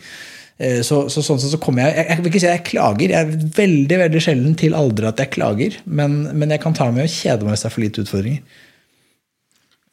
Eh, 0.57 0.79
Så, 0.81 1.03
så 1.13 1.21
sånn 1.21 1.37
sett 1.41 1.53
så 1.53 1.59
kommer 1.61 1.85
jeg 1.85 2.07
Jeg 2.09 2.17
vil 2.23 2.31
ikke 2.31 2.41
si 2.41 2.49
jeg 2.49 2.63
klager. 2.65 3.13
Jeg 3.13 3.27
er 3.27 3.51
veldig 3.59 3.99
veldig 4.05 4.21
sjelden 4.25 4.55
til 4.57 4.73
aldri 4.73 5.05
at 5.09 5.21
jeg 5.21 5.29
klager. 5.37 5.77
Men, 5.85 6.23
men 6.33 6.49
jeg 6.49 6.63
kan 6.65 6.73
ta 6.73 6.89
meg 6.89 7.05
og 7.05 7.13
kjede 7.13 7.45
meg 7.45 7.53
hvis 7.53 7.65
det 7.65 7.69
er 7.69 7.75
for 7.75 7.85
lite 7.85 8.05
utfordringer. 8.07 8.41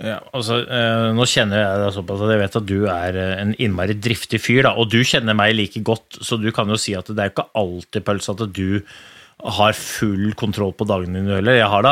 Ja, 0.05 0.19
altså, 0.37 0.59
eh, 0.69 1.07
nå 1.17 1.25
kjenner 1.25 1.63
jeg 1.63 1.81
deg 1.81 1.95
såpass 1.97 2.21
at 2.27 2.33
jeg 2.35 2.41
vet 2.43 2.57
at 2.61 2.67
du 2.69 2.79
er 2.93 3.17
eh, 3.17 3.35
en 3.41 3.55
innmari 3.65 3.95
driftig 3.97 4.43
fyr, 4.45 4.67
da, 4.67 4.75
og 4.77 4.91
du 4.93 4.99
kjenner 5.09 5.37
meg 5.39 5.55
like 5.57 5.81
godt, 5.87 6.19
så 6.21 6.37
du 6.37 6.51
kan 6.53 6.69
jo 6.69 6.77
si 6.81 6.93
at 6.99 7.09
det 7.09 7.23
er 7.23 7.33
ikke 7.33 7.47
alltid 7.57 8.05
pøls 8.05 8.29
at 8.29 8.43
du 8.53 8.83
har 9.47 9.77
full 9.77 10.31
kontroll 10.37 10.73
på 10.77 10.87
dagene 10.89 11.21
dine 11.21 11.35
heller. 11.39 11.57
Jeg 11.59 11.69
har 11.69 11.85
da 11.85 11.91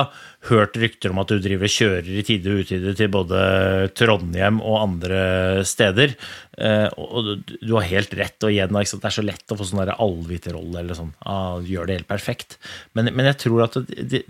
hørt 0.49 0.77
rykter 0.81 1.13
om 1.13 1.19
at 1.21 1.29
du 1.33 1.43
driver 1.45 1.69
kjører 1.71 2.09
i 2.09 2.23
tide 2.25 2.53
og 2.55 2.63
utide 2.65 2.95
til 2.97 3.11
både 3.13 3.41
Trondheim 3.97 4.63
og 4.65 4.79
andre 4.83 5.19
steder. 5.69 6.15
Eh, 6.57 6.89
Og 6.97 7.45
du- 7.45 7.75
har 7.77 7.89
helt 7.89 8.15
rett, 8.17 8.37
og 8.45 8.51
igjen, 8.51 8.73
det 8.73 9.05
er 9.05 9.17
så 9.17 9.25
lett 9.25 9.53
å 9.53 9.57
få 9.61 9.65
sånn 9.69 9.85
allviterrolle 9.93 10.81
eller 10.81 10.95
sånn. 10.97 11.13
Ah, 11.25 11.61
gjør 11.61 11.87
det 11.87 11.97
helt 12.01 12.09
perfekt. 12.09 12.57
Men, 12.95 13.13
men 13.15 13.27
jeg 13.33 13.37
tror 13.45 13.65
at 13.65 13.75
det, 13.89 14.09
det, 14.09 14.23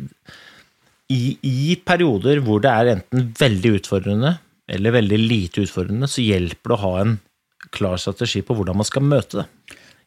i, 1.12 1.36
I 1.44 1.76
perioder 1.84 2.40
hvor 2.44 2.62
det 2.64 2.72
er 2.72 2.92
enten 2.94 3.30
veldig 3.38 3.76
utfordrende 3.80 4.36
eller 4.72 4.94
veldig 4.96 5.18
lite 5.20 5.64
utfordrende, 5.66 6.08
så 6.08 6.24
hjelper 6.24 6.72
det 6.72 6.76
å 6.78 6.84
ha 6.84 6.92
en 7.02 7.16
klar 7.74 7.98
strategi 8.00 8.40
på 8.44 8.56
hvordan 8.56 8.78
man 8.80 8.88
skal 8.88 9.04
møte 9.04 9.42
det. 9.42 9.48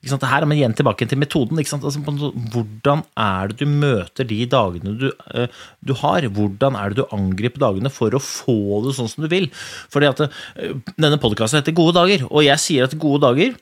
Her 0.08 0.44
er 0.44 0.48
man 0.48 0.56
igjen 0.56 0.76
tilbake 0.78 1.08
til 1.10 1.18
metoden. 1.20 1.58
Altså, 1.58 2.02
på 2.06 2.14
hvordan 2.54 3.02
er 3.18 3.50
det 3.50 3.58
du 3.60 3.66
møter 3.66 4.28
de 4.30 4.46
dagene 4.46 4.94
du, 5.02 5.08
eh, 5.34 5.48
du 5.82 5.94
har? 5.98 6.22
Hvordan 6.22 6.78
er 6.78 6.94
det 6.94 7.02
du 7.02 7.16
angriper 7.16 7.60
dagene 7.66 7.92
for 7.92 8.14
å 8.14 8.22
få 8.22 8.86
det 8.86 8.94
sånn 8.96 9.10
som 9.10 9.26
du 9.26 9.30
vil? 9.32 9.50
Fordi 9.92 10.10
at 10.10 10.22
eh, 10.22 10.78
Denne 10.96 11.20
podkasten 11.20 11.60
heter 11.60 11.76
Gode 11.76 11.98
dager, 11.98 12.28
og 12.30 12.46
jeg 12.46 12.62
sier 12.62 12.86
at 12.86 12.98
gode 12.98 13.26
dager 13.26 13.58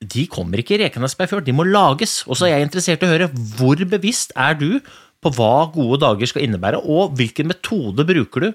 de 0.00 0.24
kommer 0.32 0.60
ikke 0.60 0.78
rekende 0.80 1.10
seg 1.12 1.28
før, 1.28 1.42
de 1.44 1.52
må 1.52 1.66
lages. 1.68 2.22
Og 2.28 2.36
så 2.38 2.46
er 2.46 2.54
jeg 2.54 2.68
interessert 2.68 3.02
i 3.02 3.08
å 3.08 3.14
høre 3.14 3.32
hvor 3.56 3.80
bevisst 3.88 4.32
er 4.36 4.56
du 4.60 4.80
på 5.20 5.32
hva 5.36 5.68
gode 5.74 6.00
dager 6.02 6.30
skal 6.30 6.46
innebære, 6.46 6.80
og 6.80 7.16
hvilken 7.18 7.50
metode 7.50 8.06
bruker 8.08 8.46
du 8.46 8.50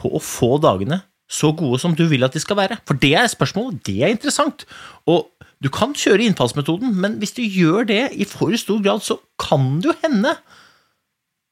på 0.00 0.12
å 0.14 0.22
få 0.22 0.56
dagene 0.62 1.02
så 1.30 1.52
gode 1.54 1.78
som 1.82 1.94
du 1.94 2.04
vil 2.10 2.26
at 2.26 2.34
de 2.34 2.42
skal 2.42 2.58
være? 2.58 2.80
For 2.88 2.98
det 2.98 3.12
er 3.18 3.30
spørsmålet, 3.30 3.82
det 3.86 4.00
er 4.02 4.14
interessant. 4.14 4.64
Og 5.10 5.28
du 5.62 5.68
kan 5.72 5.92
kjøre 5.94 6.24
innfallsmetoden, 6.26 6.94
men 7.02 7.18
hvis 7.20 7.36
du 7.36 7.42
gjør 7.44 7.86
det 7.90 8.02
i 8.16 8.26
for 8.28 8.54
stor 8.58 8.80
grad, 8.82 9.04
så 9.06 9.18
kan 9.40 9.78
det 9.78 9.90
jo 9.90 9.96
hende 10.02 10.34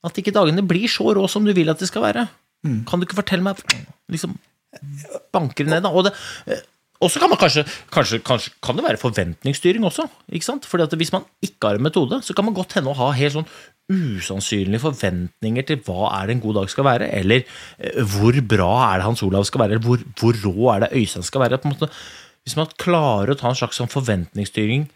at 0.06 0.18
ikke 0.18 0.34
dagene 0.34 0.64
blir 0.66 0.88
så 0.90 1.12
rå 1.16 1.26
som 1.30 1.46
du 1.46 1.52
vil 1.56 1.70
at 1.70 1.82
de 1.82 1.88
skal 1.90 2.06
være. 2.06 2.28
Kan 2.88 2.98
du 2.98 3.06
ikke 3.06 3.20
fortelle 3.20 3.44
meg 3.44 3.60
liksom, 4.10 4.34
Banker 5.32 5.64
ned, 5.66 5.80
da. 5.86 5.90
Og 5.90 6.04
det, 6.06 6.12
Og 6.98 7.10
så 7.12 7.20
kan 7.22 7.30
man 7.30 7.38
kanskje, 7.38 7.62
kanskje, 7.94 8.18
kanskje 8.26 8.52
kan 8.64 8.78
det 8.78 8.84
være 8.84 8.98
forventningsstyring 8.98 9.84
også. 9.86 10.08
ikke 10.34 10.48
sant? 10.48 10.66
Fordi 10.66 10.82
at 10.82 10.96
Hvis 10.98 11.12
man 11.14 11.26
ikke 11.44 11.70
har 11.70 11.78
en 11.78 11.86
metode, 11.86 12.22
så 12.22 12.34
kan 12.34 12.44
man 12.44 12.54
godt 12.54 12.74
hende 12.74 12.90
å 12.90 12.98
ha 12.98 13.12
helt 13.14 13.36
sånn 13.36 13.50
usannsynlige 13.88 14.82
forventninger 14.82 15.64
til 15.64 15.78
hva 15.86 16.10
er 16.18 16.26
det 16.28 16.36
en 16.36 16.42
god 16.42 16.58
dag 16.58 16.72
skal 16.72 16.84
være, 16.84 17.08
eller 17.20 17.44
eh, 17.78 18.02
hvor 18.02 18.36
bra 18.50 18.72
er 18.90 18.98
det 18.98 19.06
Hans 19.06 19.22
Olav 19.22 19.46
skal 19.48 19.62
være, 19.62 19.78
eller 19.78 19.86
hvor, 19.86 20.02
hvor 20.18 20.40
rå 20.42 20.72
er 20.74 20.84
det 20.84 20.90
Øystein 20.98 21.24
skal 21.24 21.46
være. 21.46 21.60
på 21.62 21.70
en 21.70 21.76
måte. 21.76 21.90
Hvis 22.44 22.58
man 22.58 22.74
klarer 22.80 23.32
å 23.32 23.38
ta 23.38 23.48
en 23.48 23.60
slags 23.60 23.78
sånn 23.80 23.92
forventningsstyring 23.92 24.88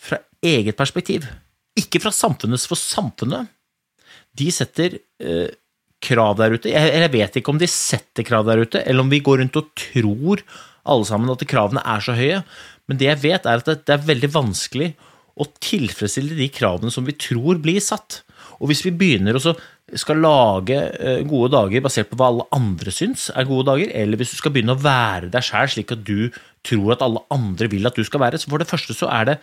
fra 0.00 0.20
eget 0.44 0.76
perspektiv, 0.76 1.26
ikke 1.78 2.02
fra 2.04 2.12
samfunnets, 2.14 2.68
for 2.68 2.78
samfunnet 2.78 3.48
de 4.36 4.48
setter 4.54 5.00
eh, 5.22 5.50
krav 6.00 6.38
der 6.38 6.56
ute. 6.56 6.70
Jeg, 6.72 6.92
jeg 6.96 7.12
vet 7.12 7.38
ikke 7.40 7.52
om 7.52 7.60
de 7.60 7.68
setter 7.70 8.26
krav 8.26 8.46
der 8.48 8.62
ute, 8.64 8.82
eller 8.84 9.04
om 9.04 9.10
vi 9.12 9.22
går 9.24 9.42
rundt 9.42 9.58
og 9.60 9.72
tror 9.78 10.44
alle 10.84 11.06
sammen 11.08 11.32
at 11.32 11.44
kravene 11.48 11.82
er 11.84 12.04
så 12.04 12.16
høye. 12.16 12.42
Men 12.88 13.00
det 13.00 13.10
jeg 13.10 13.22
vet, 13.24 13.46
er 13.46 13.62
at 13.62 13.68
det, 13.70 13.94
er 13.94 14.08
veldig 14.08 14.32
vanskelig 14.34 14.92
å 15.40 15.46
tilfredsstille 15.62 16.36
de 16.38 16.48
kravene 16.52 16.92
som 16.92 17.06
vi 17.06 17.16
tror 17.18 17.60
blir 17.62 17.80
satt. 17.84 18.22
Og 18.60 18.70
hvis 18.70 18.82
vi 18.84 18.94
begynner 18.96 19.38
å 19.38 19.54
skal 19.98 20.20
lage 20.22 20.76
eh, 21.02 21.22
gode 21.26 21.50
dager 21.54 21.82
basert 21.82 22.10
på 22.10 22.18
hva 22.18 22.28
alle 22.30 22.46
andre 22.54 22.92
syns 22.94 23.28
er 23.34 23.48
gode 23.48 23.66
dager, 23.70 23.90
eller 23.96 24.20
hvis 24.20 24.34
du 24.34 24.38
skal 24.38 24.52
begynne 24.54 24.76
å 24.76 24.82
være 24.82 25.30
deg 25.32 25.46
sjæl 25.46 25.70
slik 25.72 25.94
at 25.96 26.04
du 26.06 26.30
tror 26.66 26.94
at 26.94 27.02
alle 27.02 27.24
andre 27.34 27.70
vil 27.72 27.88
at 27.88 27.98
du 27.98 28.04
skal 28.06 28.22
være, 28.22 28.38
så 28.38 28.52
for 28.52 28.62
det 28.62 28.70
første 28.70 28.94
så 28.94 29.10
er 29.10 29.26
det 29.32 29.36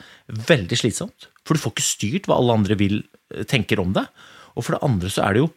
veldig 0.48 0.80
slitsomt. 0.80 1.28
For 1.44 1.58
du 1.58 1.64
får 1.64 1.76
ikke 1.76 1.88
styrt 1.90 2.30
hva 2.30 2.40
alle 2.40 2.60
andre 2.62 2.80
vil 2.80 3.02
eh, 3.02 3.44
tenker 3.50 3.82
om 3.84 3.92
deg. 3.98 4.08
Og 4.56 4.66
for 4.66 4.78
det 4.78 4.86
andre 4.88 5.12
så 5.14 5.26
er 5.26 5.36
det 5.36 5.44
jo 5.44 5.52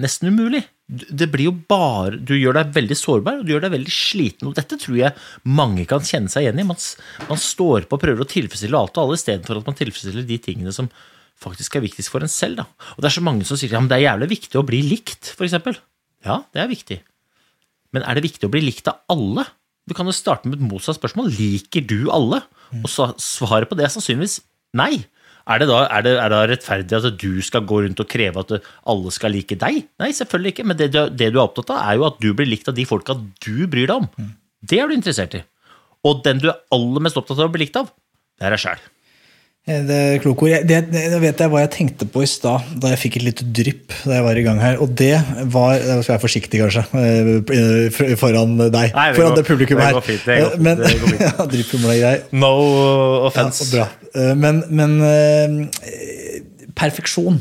nesten 0.00 0.32
umulig. 0.32 0.62
Det 0.88 1.28
blir 1.32 1.48
jo 1.48 1.54
bare, 1.68 2.18
Du 2.20 2.34
gjør 2.36 2.58
deg 2.58 2.72
veldig 2.74 2.96
sårbar 2.96 3.40
og 3.40 3.46
du 3.46 3.52
gjør 3.54 3.64
deg 3.66 3.74
veldig 3.74 3.92
sliten. 3.92 4.48
og 4.48 4.56
Dette 4.56 4.78
tror 4.80 4.98
jeg 4.98 5.16
mange 5.44 5.86
kan 5.88 6.04
kjenne 6.04 6.32
seg 6.32 6.46
igjen 6.46 6.60
i. 6.60 6.66
Man, 6.68 6.80
man 7.28 7.40
står 7.40 7.88
på 7.88 7.96
og 7.98 8.02
prøver 8.02 8.24
å 8.24 8.28
tilfredsstille 8.28 8.78
alt 8.78 8.96
og 8.96 9.06
alle 9.06 9.18
istedenfor 9.20 9.60
at 9.60 9.70
man 9.70 9.78
tilfredsstiller 9.78 10.26
de 10.28 10.38
tingene 10.42 10.74
som 10.74 10.90
faktisk 11.42 11.76
er 11.76 11.86
viktigst 11.86 12.12
for 12.12 12.24
en 12.24 12.30
selv. 12.30 12.62
Da. 12.62 12.66
Og 12.96 13.02
Det 13.02 13.10
er 13.10 13.16
så 13.16 13.24
mange 13.24 13.48
som 13.48 13.58
sier 13.58 13.72
ja, 13.72 13.80
men 13.80 13.90
det 13.90 13.98
er 13.98 14.08
jævlig 14.10 14.30
viktig 14.36 14.60
å 14.60 14.66
bli 14.66 14.82
likt, 14.86 15.32
f.eks. 15.36 15.80
Ja, 16.22 16.42
det 16.54 16.62
er 16.62 16.70
viktig. 16.70 17.00
Men 17.92 18.06
er 18.06 18.16
det 18.16 18.24
viktig 18.28 18.48
å 18.48 18.52
bli 18.52 18.62
likt 18.64 18.88
av 18.88 19.02
alle? 19.12 19.46
Du 19.88 19.96
kan 19.98 20.06
jo 20.06 20.14
starte 20.14 20.48
med 20.48 20.60
et 20.60 20.68
motsatt 20.68 21.00
spørsmål. 21.00 21.32
Liker 21.34 21.84
du 21.84 22.06
alle? 22.14 22.44
Og 22.78 22.88
svaret 23.20 23.68
på 23.68 23.76
det 23.76 23.88
er 23.88 23.92
sannsynligvis 23.92 24.38
nei. 24.78 25.02
Er 25.50 25.58
det, 25.58 25.66
da, 25.70 25.80
er, 25.90 26.04
det, 26.06 26.12
er 26.22 26.30
det 26.30 26.40
rettferdig 26.52 26.98
at 26.98 27.18
du 27.18 27.40
skal 27.42 27.64
gå 27.66 27.80
rundt 27.82 28.02
og 28.02 28.08
kreve 28.10 28.44
at 28.44 28.68
alle 28.88 29.12
skal 29.14 29.34
like 29.34 29.56
deg? 29.58 29.80
Nei, 29.98 30.10
selvfølgelig 30.14 30.54
ikke, 30.54 30.66
men 30.70 30.78
det, 30.78 30.92
det, 30.94 31.30
du 31.32 31.38
er 31.38 31.42
opptatt 31.42 31.72
av, 31.74 31.80
er 31.82 31.98
jo 31.98 32.06
at 32.06 32.20
du 32.22 32.30
blir 32.38 32.46
likt 32.46 32.70
av 32.70 32.76
de 32.78 32.86
folka 32.86 33.18
du 33.18 33.66
bryr 33.70 33.90
deg 33.90 33.96
om. 33.96 34.30
Det 34.62 34.78
er 34.78 34.90
du 34.90 34.94
interessert 34.94 35.34
i. 35.38 35.42
Og 36.06 36.22
den 36.26 36.42
du 36.42 36.48
er 36.52 36.60
aller 36.74 37.02
mest 37.02 37.18
opptatt 37.18 37.40
av 37.40 37.50
å 37.50 37.54
bli 37.54 37.64
likt 37.64 37.78
av, 37.80 37.90
det 38.38 38.46
er 38.46 38.54
deg 38.54 38.62
sjæl. 38.62 38.84
Eh, 39.62 39.82
det 39.86 39.96
er 39.96 40.16
kloke 40.22 40.48
ord. 40.48 40.64
Det, 40.66 40.78
det, 40.90 41.02
vet 41.22 41.42
jeg 41.42 41.52
hva 41.52 41.60
jeg 41.62 41.70
tenkte 41.76 42.06
på 42.10 42.24
i 42.24 42.28
stad, 42.30 42.64
da 42.82 42.90
jeg 42.90 42.98
fikk 43.04 43.20
et 43.20 43.26
lite 43.28 43.44
drypp 43.46 43.94
da 44.02 44.16
jeg 44.16 44.24
var 44.26 44.40
i 44.40 44.42
gang 44.46 44.62
her. 44.62 44.80
Og 44.82 44.90
det 44.98 45.14
var 45.54 45.76
Da 45.78 46.00
skal 46.00 46.16
jeg 46.16 46.16
være 46.16 46.24
forsiktig, 46.24 46.62
kanskje, 46.64 46.82
eh, 46.98 48.16
foran 48.18 48.56
deg. 48.64 48.90
Nei, 48.96 49.06
det 49.12 49.20
foran 49.20 49.30
går, 49.30 49.36
det 49.38 49.46
publikummet 49.46 49.86
her. 49.86 49.92
Det 49.92 50.00
går 50.00 50.08
fint. 50.08 50.24
Det 50.26 50.40
går, 50.42 50.56
men, 50.58 50.82
det 50.82 50.96
går 50.98 51.14
fint. 51.14 51.86
ja, 51.86 52.00
grei. 52.02 52.16
No 52.42 52.52
offense. 53.28 53.68
Ja. 53.76 53.86
Eh, 54.16 54.34
men, 54.38 54.64
men 54.74 54.98
perfeksjon 56.74 57.38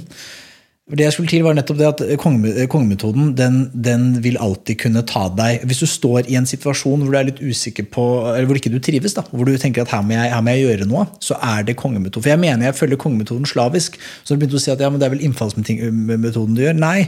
det 0.89 1.05
jeg 1.05 1.13
skulle 1.13 1.29
til 1.29 1.43
var 1.45 1.53
nettopp 1.55 1.77
det 1.79 1.87
at 1.87 2.01
Kongemetoden 2.19 3.29
den, 3.37 3.59
den, 3.71 4.07
vil 4.23 4.39
alltid 4.41 4.79
kunne 4.81 5.03
ta 5.07 5.27
deg 5.31 5.61
Hvis 5.69 5.83
du 5.83 5.87
står 5.87 6.25
i 6.25 6.35
en 6.39 6.47
situasjon 6.49 7.03
hvor 7.03 7.13
du 7.13 7.19
er 7.19 7.27
litt 7.29 7.39
usikker 7.39 7.85
på, 7.93 8.05
eller 8.33 8.49
hvor 8.49 8.59
ikke 8.59 8.73
du 8.73 8.79
trives, 8.83 9.13
da, 9.15 9.23
hvor 9.29 9.47
du 9.47 9.53
tenker 9.61 9.85
at 9.85 9.93
her 9.93 10.01
må, 10.03 10.17
jeg, 10.17 10.33
her 10.33 10.43
må 10.43 10.55
jeg 10.55 10.65
gjøre 10.65 10.89
noe, 10.89 11.05
så 11.23 11.37
er 11.37 11.63
det 11.67 11.77
kongemetoden. 11.79 12.25
For 12.25 12.33
jeg 12.33 12.41
mener 12.41 12.67
jeg 12.67 12.79
følger 12.79 12.99
kongemetoden 12.99 13.47
slavisk. 13.47 13.95
Så 14.25 14.33
du 14.33 14.41
begynte 14.41 14.57
å 14.59 14.63
si 14.63 14.73
at 14.73 14.81
ja, 14.83 14.89
men 14.91 14.99
det 14.99 15.07
er 15.07 15.13
vel 15.13 15.23
innfallsmetoden 15.29 16.57
du 16.57 16.63
gjør. 16.65 16.75
Nei, 16.81 17.05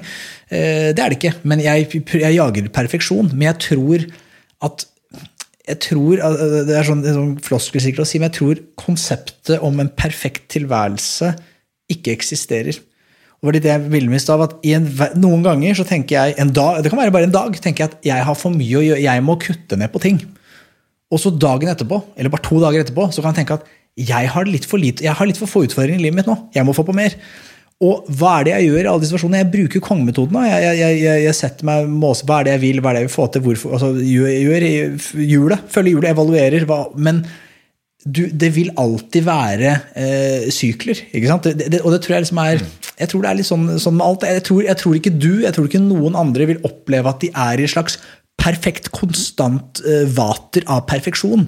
eh, 0.53 0.93
det 0.93 1.03
er 1.03 1.11
det 1.11 1.19
ikke. 1.19 1.33
Men 1.49 1.65
jeg, 1.65 1.89
jeg 1.97 2.37
jager 2.37 2.71
perfeksjon. 2.77 3.33
Men 3.33 3.49
jeg 3.49 3.61
tror 3.67 4.07
at 4.69 4.87
jeg 5.63 5.79
tror, 5.79 6.19
Det 6.19 6.73
er 6.75 6.83
sånn, 6.83 7.05
sånn 7.07 7.35
floskelsikkert 7.39 8.03
å 8.03 8.07
si, 8.07 8.19
men 8.19 8.27
jeg 8.27 8.35
tror 8.35 8.63
konseptet 8.79 9.61
om 9.63 9.77
en 9.79 9.91
perfekt 9.95 10.49
tilværelse 10.51 11.29
ikke 11.93 12.11
eksisterer. 12.17 12.79
Og 13.43 13.51
litt 13.51 13.65
det 13.65 13.73
jeg 13.73 13.91
ville 13.91 14.11
med 14.11 14.23
av 14.31 14.45
at 14.45 14.53
en, 14.71 14.85
Noen 15.19 15.43
ganger 15.43 15.75
så 15.75 15.85
tenker 15.87 16.15
jeg 16.15 16.37
en 16.39 16.53
dag, 16.55 16.79
det 16.83 16.91
kan 16.93 17.01
være 17.01 17.13
bare 17.13 17.27
en 17.27 17.35
dag, 17.35 17.57
tenker 17.59 17.83
jeg 17.83 17.91
at 17.91 18.07
jeg 18.07 18.27
har 18.29 18.39
for 18.39 18.55
mye 18.55 18.79
å 18.79 18.83
gjøre, 18.85 19.03
jeg 19.03 19.23
må 19.27 19.35
kutte 19.41 19.79
ned 19.79 19.91
på 19.91 20.01
ting. 20.03 20.21
Og 21.13 21.19
så 21.21 21.29
dagen 21.35 21.69
etterpå, 21.69 21.99
eller 22.17 22.31
bare 22.33 22.45
to 22.47 22.61
dager 22.63 22.85
etterpå, 22.85 23.09
så 23.11 23.21
kan 23.21 23.35
jeg 23.35 23.43
tenke 23.43 23.59
at 23.59 23.67
jeg 23.99 24.29
har 24.33 24.47
litt 24.49 24.65
for, 24.65 24.81
lite, 24.81 25.03
jeg 25.05 25.13
har 25.13 25.27
litt 25.29 25.37
for 25.37 25.51
få 25.51 25.67
utfordringer 25.67 26.01
i 26.01 26.07
livet 26.07 26.21
mitt 26.21 26.29
nå. 26.29 26.37
Jeg 26.55 26.65
må 26.65 26.73
få 26.73 26.85
på 26.87 26.95
mer. 26.97 27.13
Og 27.83 28.07
hva 28.15 28.37
er 28.39 28.47
det 28.47 28.53
jeg 28.53 28.69
gjør 28.69 28.79
i 28.79 28.89
alle 28.89 29.03
de 29.03 29.07
situasjonene? 29.09 29.41
Jeg 29.43 29.51
bruker 29.53 29.83
kongemetoden. 29.83 30.39
Jeg, 30.47 30.63
jeg, 30.63 30.97
jeg, 31.03 31.23
jeg, 31.25 31.35
setter 31.37 31.67
meg 31.67 31.89
måse 31.91 32.25
Hva 32.25 32.39
er 32.39 32.47
det 32.47 32.53
jeg 32.55 32.63
vil, 32.63 32.79
hva 32.81 32.91
er 32.91 32.95
det 32.95 33.03
jeg 33.03 33.09
vil 33.09 33.15
få 33.17 33.25
til? 33.33 33.43
Hvorfor, 33.45 33.75
altså, 33.75 33.89
gjør, 33.99 34.29
gjør 34.47 34.65
hjulet, 35.33 35.65
følger 35.73 35.97
hjulet, 35.97 36.09
evaluerer. 36.13 36.67
Hva, 36.69 36.79
men 36.95 37.21
du, 38.03 38.25
det 38.27 38.49
vil 38.55 38.71
alltid 38.79 39.23
være 39.25 39.75
eh, 39.95 40.49
sykler. 40.51 40.99
Det, 41.13 41.53
det, 41.71 41.81
og 41.81 41.93
det 41.93 42.01
tror 42.03 42.17
jeg 42.17 42.25
liksom 42.25 42.41
er 42.43 42.63
jeg 42.99 43.09
tror 43.09 43.23
det 43.23 43.29
er 43.29 43.37
litt 43.39 43.49
sånn, 43.49 43.69
sånn 43.81 43.95
med 43.97 44.05
alt. 44.05 44.25
Jeg 44.27 44.43
tror, 44.47 44.63
jeg 44.67 44.79
tror, 44.79 44.97
ikke 44.97 45.13
du, 45.15 45.31
jeg 45.45 45.55
tror 45.55 45.69
ikke 45.69 45.81
noen 45.81 46.17
andre 46.19 46.49
vil 46.51 46.61
oppleve 46.67 47.09
at 47.09 47.23
de 47.23 47.31
er 47.31 47.61
i 47.61 47.65
et 47.65 47.73
slags 47.73 47.97
perfekt, 48.39 48.91
konstant 48.93 49.81
eh, 49.87 50.03
vater 50.13 50.65
av 50.71 50.85
perfeksjon. 50.89 51.47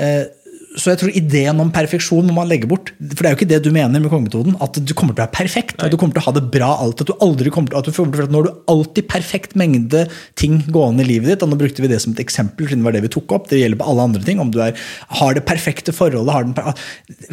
Eh, 0.00 0.24
så 0.72 0.92
jeg 0.92 1.00
tror 1.02 1.16
ideen 1.16 1.60
om 1.60 1.70
perfeksjon 1.72 2.24
må 2.28 2.34
man 2.38 2.48
legge 2.48 2.68
bort. 2.68 2.92
For 2.96 3.20
det 3.20 3.28
er 3.28 3.34
jo 3.34 3.38
ikke 3.38 3.48
det 3.50 3.58
du 3.64 3.70
mener 3.74 4.00
med 4.00 4.08
kongemetoden. 4.12 4.54
At 4.64 4.78
du 4.80 4.92
kommer 4.96 5.12
til 5.12 5.20
å 5.20 5.26
være 5.26 5.34
perfekt. 5.34 5.82
At 5.84 5.92
du 5.92 5.98
kommer 6.00 6.16
til 6.16 6.22
å 6.22 6.26
ha 6.30 6.34
det 6.38 6.44
bra 6.54 6.70
alltid. 6.80 7.04
At 7.04 7.12
du 7.12 7.24
aldri 7.26 7.52
kommer 7.52 7.72
til, 7.72 7.80
at 7.82 7.88
du 7.88 7.96
føler 7.96 8.24
at 8.24 8.32
Nå 8.32 8.40
har 8.40 8.48
du 8.48 8.72
alltid 8.72 9.08
perfekt 9.10 9.56
mengde 9.58 10.06
ting 10.38 10.62
gående 10.72 11.04
i 11.04 11.10
livet 11.10 11.28
ditt. 11.28 11.44
Og 11.44 11.52
nå 11.52 11.60
brukte 11.60 11.84
vi 11.84 11.92
det 11.92 12.00
som 12.04 12.16
et 12.16 12.24
eksempel, 12.24 12.70
siden 12.70 12.80
det 12.80 12.88
var 12.88 12.96
det 12.96 13.04
vi 13.04 13.12
tok 13.12 13.36
opp. 13.36 13.50
Det 13.52 13.60
gjelder 13.60 13.82
på 13.82 13.90
alle 13.92 14.08
andre 14.08 14.24
ting. 14.24 14.40
Om 14.40 14.54
du 14.54 14.62
er, 14.64 14.88
har 15.20 15.36
det 15.36 15.44
perfekte 15.48 15.96
forholdet 15.96 16.36
har 16.38 16.48
den, 16.48 16.82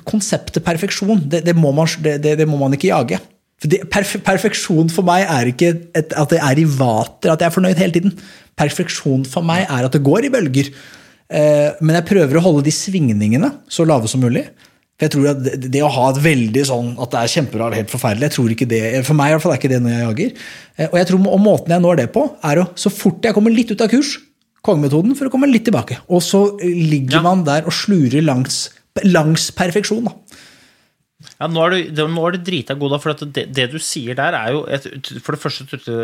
Konseptet 0.09 0.65
perfeksjon, 0.65 1.23
det, 1.31 1.45
det, 1.47 1.55
må 1.55 1.71
man, 1.75 1.87
det, 2.03 2.19
det, 2.25 2.47
må 2.49 2.59
man, 2.59 2.75
ikke 2.75 2.91
jage. 2.91 3.23
For 3.59 3.89
perf 3.91 4.15
perfeksjon 4.23 4.91
for 4.91 5.07
meg 5.07 5.25
er 5.27 5.49
ikke 5.51 5.73
et, 5.95 6.11
at 6.11 6.31
det 6.31 6.43
er 6.43 6.59
i 6.59 6.67
vater, 6.67 7.31
at 7.31 7.39
jeg 7.39 7.47
er 7.47 7.55
fornøyd 7.55 7.79
hele 7.79 7.95
tiden. 7.95 8.15
Perfeksjon 8.59 9.27
for 9.27 9.47
meg 9.47 9.65
er 9.67 9.87
at 9.87 9.95
det 9.95 10.03
går 10.03 10.27
i 10.27 10.33
bølger. 10.33 10.71
Eh, 11.29 11.77
men 11.85 11.99
jeg 11.99 12.07
prøver 12.09 12.39
å 12.39 12.43
holde 12.47 12.65
de 12.65 12.73
svingningene 12.73 13.51
så 13.69 13.85
lave 13.87 14.09
som 14.09 14.21
mulig. 14.23 14.47
For 14.99 15.07
jeg 15.07 15.13
tror 15.13 15.27
at 15.31 15.43
det, 15.45 15.69
det 15.71 15.83
å 15.85 15.91
ha 15.95 16.07
et 16.11 16.21
veldig 16.23 16.63
sånn 16.67 16.89
at 16.99 17.13
det 17.13 17.19
er 17.21 17.33
kjempebra 17.35 17.69
helt 17.77 17.91
forferdelig 17.93 18.27
jeg 18.27 18.35
tror 18.35 18.55
ikke 18.55 18.67
det, 18.67 18.81
For 19.07 19.15
meg 19.15 19.29
i 19.29 19.35
hvert 19.35 19.45
fall 19.45 19.53
er 19.53 19.61
ikke 19.61 19.71
det 19.71 19.83
når 19.83 19.93
jeg 19.93 20.07
jager. 20.07 20.33
Eh, 20.75 20.89
og 20.89 20.97
jeg 20.99 21.09
tror 21.11 21.29
og 21.35 21.43
måten 21.45 21.75
jeg 21.75 21.85
når 21.85 22.01
det 22.01 22.09
på, 22.15 22.25
er 22.49 22.63
å 22.63 22.65
så 22.79 22.91
fort 22.93 23.29
jeg 23.29 23.37
kommer 23.37 23.55
litt 23.55 23.71
ut 23.71 23.85
av 23.85 23.91
kurs, 23.93 24.17
kongemetoden, 24.65 25.15
for 25.15 25.29
å 25.29 25.33
komme 25.33 25.47
litt 25.51 25.67
tilbake. 25.69 26.01
Og 26.11 26.25
så 26.25 26.43
ligger 26.65 27.19
ja. 27.19 27.23
man 27.25 27.45
der 27.47 27.69
og 27.69 27.75
slurer 27.75 28.25
langs, 28.25 28.65
langs 29.05 29.47
perfeksjon. 29.55 30.09
da. 30.09 30.28
Ja, 31.39 31.47
nå 31.47 31.61
er 31.63 31.71
du, 31.71 32.01
nå 32.11 32.23
er 32.27 32.35
du 32.35 32.41
drita 32.43 32.75
god, 32.75 32.91
da, 32.91 32.97
for 32.99 33.21
det, 33.23 33.45
det, 33.55 33.69
du 33.71 33.77
sier 33.79 34.17
der, 34.19 34.35
er 34.35 34.51
jo 34.51 34.65
et, 34.67 34.87
For 35.23 35.35
det 35.35 35.39
første 35.39 35.99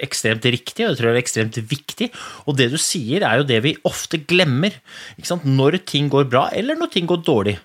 ekstremt 0.00 0.46
riktig, 0.48 0.86
og 0.86 0.94
jeg 0.94 1.00
tror 1.00 1.10
det 1.10 1.18
er 1.18 1.20
ekstremt 1.20 1.58
viktig. 1.68 2.08
Og 2.48 2.56
det 2.56 2.70
du 2.72 2.78
sier, 2.80 3.26
er 3.28 3.42
jo 3.42 3.48
det 3.48 3.58
vi 3.66 3.74
ofte 3.88 4.22
glemmer. 4.24 4.78
Når 5.44 5.82
ting 5.84 6.08
går 6.12 6.30
bra, 6.32 6.46
eller 6.56 6.80
når 6.80 6.94
ting 6.94 7.10
går 7.10 7.20
dårlig. 7.26 7.58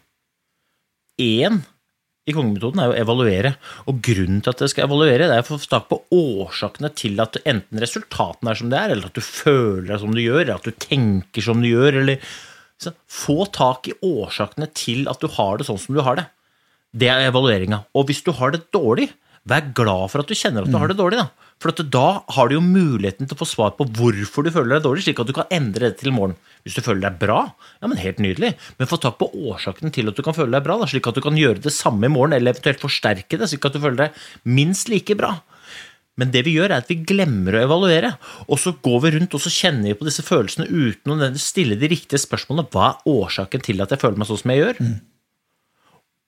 Én 1.24 1.62
i 2.26 2.34
kongemetoden 2.34 2.82
er 2.82 2.90
jo 2.90 2.96
å 2.96 3.02
evaluere. 3.04 3.54
Og 3.88 4.02
grunnen 4.04 4.42
til 4.44 4.52
at 4.52 4.66
det 4.66 4.72
skal 4.74 4.90
evaluere, 4.90 5.30
det 5.30 5.38
er 5.38 5.46
å 5.46 5.48
få 5.48 5.60
tak 5.72 5.88
på 5.92 6.02
årsakene 6.18 6.92
til 6.98 7.22
at 7.24 7.40
enten 7.46 7.80
resultatene 7.80 8.52
er 8.52 8.60
som 8.60 8.74
det 8.74 8.82
er, 8.82 8.96
eller 8.96 9.12
at 9.12 9.16
du 9.16 9.24
føler 9.24 9.94
deg 9.94 10.04
som 10.04 10.16
du 10.16 10.24
gjør, 10.24 10.42
eller 10.42 10.58
at 10.58 10.68
du 10.68 10.84
tenker 10.90 11.46
som 11.46 11.64
du 11.64 11.70
gjør, 11.72 12.02
eller 12.04 12.36
Få 13.08 13.46
tak 13.56 13.88
i 13.88 13.94
årsakene 14.04 14.68
til 14.76 15.06
at 15.08 15.22
du 15.24 15.30
har 15.32 15.56
det 15.58 15.66
sånn 15.66 15.80
som 15.80 15.96
du 15.96 16.02
har 16.04 16.18
det. 16.20 16.26
Det 16.96 17.12
er 17.12 17.28
evalueringa. 17.28 17.84
Og 17.96 18.08
hvis 18.10 18.24
du 18.24 18.32
har 18.36 18.54
det 18.56 18.66
dårlig, 18.76 19.10
vær 19.46 19.68
glad 19.78 20.10
for 20.12 20.24
at 20.24 20.30
du 20.30 20.38
kjenner 20.38 20.66
at 20.66 20.72
du 20.72 20.78
har 20.80 20.90
det 20.90 20.98
dårlig. 20.98 21.20
Da. 21.22 21.46
For 21.62 21.72
da 21.72 22.08
har 22.36 22.50
du 22.50 22.58
jo 22.58 22.64
muligheten 22.64 23.28
til 23.28 23.36
å 23.36 23.40
få 23.40 23.48
svar 23.48 23.74
på 23.78 23.88
hvorfor 23.98 24.46
du 24.46 24.52
føler 24.52 24.76
deg 24.76 24.86
dårlig, 24.86 25.06
slik 25.06 25.22
at 25.22 25.30
du 25.30 25.36
kan 25.38 25.52
endre 25.54 25.90
det 25.90 26.00
til 26.02 26.12
i 26.12 26.16
morgen. 26.16 26.36
Hvis 26.66 26.78
du 26.78 26.84
føler 26.84 27.06
deg 27.06 27.20
bra, 27.22 27.42
ja, 27.80 27.88
men 27.88 28.02
helt 28.02 28.22
nydelig. 28.24 28.56
Men 28.80 28.90
få 28.90 29.00
tak 29.02 29.20
på 29.22 29.30
årsaken 29.30 29.94
til 29.96 30.12
at 30.12 30.18
du 30.18 30.24
kan 30.26 30.36
føle 30.36 30.56
deg 30.56 30.66
bra, 30.66 30.80
da, 30.82 30.90
slik 30.90 31.08
at 31.10 31.18
du 31.18 31.24
kan 31.24 31.38
gjøre 31.40 31.64
det 31.64 31.74
samme 31.76 32.10
i 32.10 32.12
morgen, 32.12 32.36
eller 32.36 32.56
eventuelt 32.56 32.84
forsterke 32.84 33.40
det, 33.40 33.52
slik 33.52 33.68
at 33.70 33.78
du 33.78 33.84
føler 33.84 34.06
deg 34.06 34.24
minst 34.58 34.92
like 34.92 35.18
bra. 35.20 35.36
Men 36.20 36.32
det 36.32 36.46
vi 36.48 36.56
gjør, 36.56 36.72
er 36.72 36.82
at 36.84 36.92
vi 36.92 37.02
glemmer 37.08 37.58
å 37.58 37.64
evaluere. 37.66 38.14
Og 38.48 38.60
så 38.62 38.72
går 38.84 39.02
vi 39.04 39.16
rundt 39.18 39.36
og 39.36 39.44
så 39.44 39.52
kjenner 39.52 39.92
vi 39.92 39.98
på 40.00 40.08
disse 40.08 40.24
følelsene 40.24 40.68
uten 40.72 41.12
å 41.12 41.32
stille 41.42 41.76
de 41.80 41.92
riktige 41.92 42.24
spørsmålene. 42.24 42.70
Hva 42.72 42.94
er 42.94 43.12
årsaken 43.12 43.66
til 43.66 43.84
at 43.84 43.92
jeg 43.92 44.02
føler 44.02 44.22
meg 44.22 44.30
sånn 44.30 44.40
som 44.42 44.54
jeg 44.54 44.64
gjør? 44.64 44.80
Mm. 44.80 44.96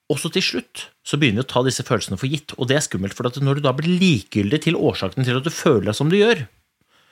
Og 0.07 0.19
så 0.21 0.31
til 0.31 0.43
slutt 0.45 0.85
så 1.07 1.17
begynner 1.19 1.43
vi 1.43 1.47
å 1.47 1.51
ta 1.51 1.63
disse 1.65 1.83
følelsene 1.87 2.19
for 2.19 2.31
gitt, 2.31 2.53
og 2.55 2.69
det 2.69 2.77
er 2.77 2.85
skummelt. 2.85 3.15
For 3.15 3.27
når 3.43 3.59
du 3.59 3.65
da 3.65 3.73
blir 3.75 3.99
likegyldig 3.99 4.61
til 4.63 4.79
årsaken 4.79 5.27
til 5.27 5.39
at 5.39 5.47
du 5.47 5.51
føler 5.51 5.89
deg 5.89 5.97
som 5.99 6.11
du 6.11 6.19
gjør, 6.19 6.47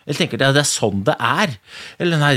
Eller 0.06 0.20
tenker 0.20 0.38
at 0.38 0.54
det 0.54 0.62
er 0.62 0.68
sånn 0.70 1.00
det 1.02 1.16
er. 1.18 1.56
Eller 1.98 2.20
nei, 2.22 2.36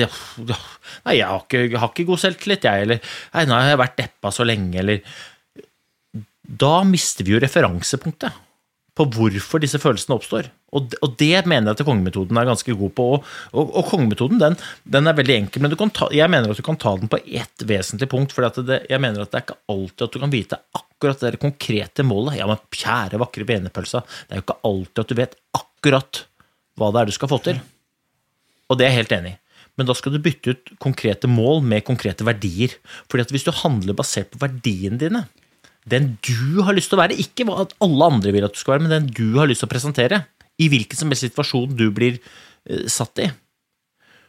nei 1.04 1.16
jeg, 1.18 1.26
har 1.28 1.42
ikke, 1.42 1.66
jeg 1.66 1.80
har 1.82 1.90
ikke 1.92 2.06
god 2.08 2.22
selvtillit, 2.22 2.64
jeg. 2.64 2.86
Eller 2.86 3.02
nei, 3.34 3.42
nå 3.44 3.58
har 3.58 3.68
jeg 3.68 3.80
vært 3.82 3.98
deppa 4.00 4.32
så 4.32 4.46
lenge, 4.48 4.78
eller 4.80 6.22
Da 6.64 6.78
mister 6.88 7.28
vi 7.28 7.34
jo 7.34 7.42
referansepunktet 7.44 8.32
på 8.96 9.04
hvorfor 9.12 9.60
disse 9.60 9.78
følelsene 9.82 10.16
oppstår. 10.16 10.48
Og, 10.76 10.92
og 11.00 11.14
det 11.20 11.46
mener 11.48 11.70
jeg 11.70 11.78
at 11.78 11.86
kongemetoden 11.88 12.36
er 12.36 12.48
ganske 12.50 12.74
god 12.76 12.92
på. 12.96 13.06
Og, 13.16 13.30
og, 13.54 13.72
og 13.80 13.88
kongemetoden 13.88 14.40
den, 14.42 14.58
den, 14.84 15.08
er 15.08 15.16
veldig 15.16 15.36
enkel, 15.38 15.64
men 15.64 15.76
ta, 15.96 16.10
jeg 16.12 16.28
mener 16.32 16.52
at 16.52 16.60
du 16.60 16.66
kan 16.66 16.80
ta 16.80 16.94
den 17.00 17.10
på 17.10 17.20
ett 17.24 17.64
vesentlig 17.68 18.10
punkt. 18.12 18.34
For 18.36 18.44
jeg 18.44 19.00
mener 19.00 19.24
at 19.24 19.32
det 19.32 19.40
er 19.40 19.46
ikke 19.46 19.58
alltid 19.72 20.06
at 20.06 20.14
du 20.14 20.20
kan 20.22 20.34
vite 20.34 20.60
akkurat 20.76 21.24
det 21.24 21.42
konkrete 21.42 22.04
målet. 22.06 22.38
Ja, 22.40 22.50
men 22.50 22.60
kjære, 22.74 23.20
vakre 23.22 23.48
venepølsa, 23.48 24.04
det 24.28 24.36
er 24.36 24.42
jo 24.42 24.46
ikke 24.46 24.60
alltid 24.70 25.04
at 25.04 25.10
du 25.10 25.20
vet 25.22 25.36
akkurat 25.62 26.24
hva 26.78 26.92
det 26.94 27.02
er 27.02 27.10
du 27.10 27.16
skal 27.16 27.32
få 27.32 27.42
til. 27.48 27.60
Og 28.68 28.76
det 28.78 28.86
er 28.86 28.92
jeg 28.92 29.02
helt 29.02 29.18
enig 29.18 29.34
i. 29.34 29.40
Men 29.78 29.86
da 29.86 29.94
skal 29.94 30.12
du 30.12 30.20
bytte 30.20 30.52
ut 30.52 30.72
konkrete 30.82 31.30
mål 31.30 31.62
med 31.64 31.86
konkrete 31.86 32.26
verdier. 32.26 32.74
Fordi 33.06 33.24
at 33.24 33.32
hvis 33.32 33.46
du 33.46 33.52
handler 33.54 33.96
basert 33.96 34.32
på 34.32 34.40
verdiene 34.42 34.98
dine, 35.00 35.24
den 35.88 36.16
du 36.26 36.60
har 36.66 36.74
lyst 36.76 36.90
til 36.90 36.98
å 36.98 37.04
være, 37.04 37.16
ikke 37.22 37.46
hva 37.48 37.62
alle 37.64 38.08
andre 38.10 38.34
vil 38.34 38.44
at 38.44 38.56
du 38.56 38.60
skal 38.60 38.74
være, 38.74 38.84
men 38.84 38.94
den 38.96 39.12
du 39.14 39.38
har 39.38 39.48
lyst 39.48 39.62
til 39.62 39.70
å 39.70 39.72
presentere, 39.72 40.24
i 40.58 40.68
hvilken 40.70 40.98
som 40.98 41.12
helst 41.12 41.26
situasjon 41.26 41.76
du 41.78 41.88
blir 41.94 42.18
uh, 42.18 42.86
satt 42.90 43.22
i, 43.24 43.28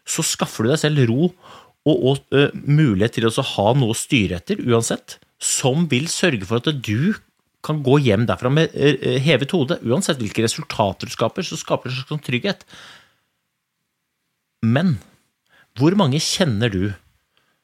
så 0.10 0.26
skaffer 0.26 0.66
du 0.66 0.74
deg 0.74 0.82
selv 0.82 1.06
ro 1.10 1.32
og, 1.90 2.22
uh, 2.36 2.50
mulighet 2.54 3.18
til 3.18 3.30
å 3.30 3.50
ha 3.56 3.72
noe 3.78 3.96
å 3.96 3.98
styre 3.98 4.40
etter 4.40 4.62
uansett, 4.66 5.18
som 5.40 5.88
vil 5.92 6.10
sørge 6.12 6.46
for 6.48 6.60
at 6.60 6.84
du 6.84 7.16
kan 7.66 7.82
gå 7.84 7.98
hjem 8.06 8.26
derfra 8.30 8.52
med 8.54 8.74
uh, 8.76 9.20
hevet 9.24 9.54
hode. 9.56 9.80
Uansett 9.88 10.20
hvilke 10.22 10.46
resultater 10.46 11.10
du 11.10 11.16
skaper, 11.16 11.46
så 11.46 11.60
skaper 11.60 11.90
det 11.90 11.98
en 11.98 12.04
slags 12.04 12.26
trygghet. 12.28 12.66
Men 14.66 14.98
hvor 15.80 15.96
mange 15.96 16.20
kjenner 16.24 16.72
du 16.74 16.84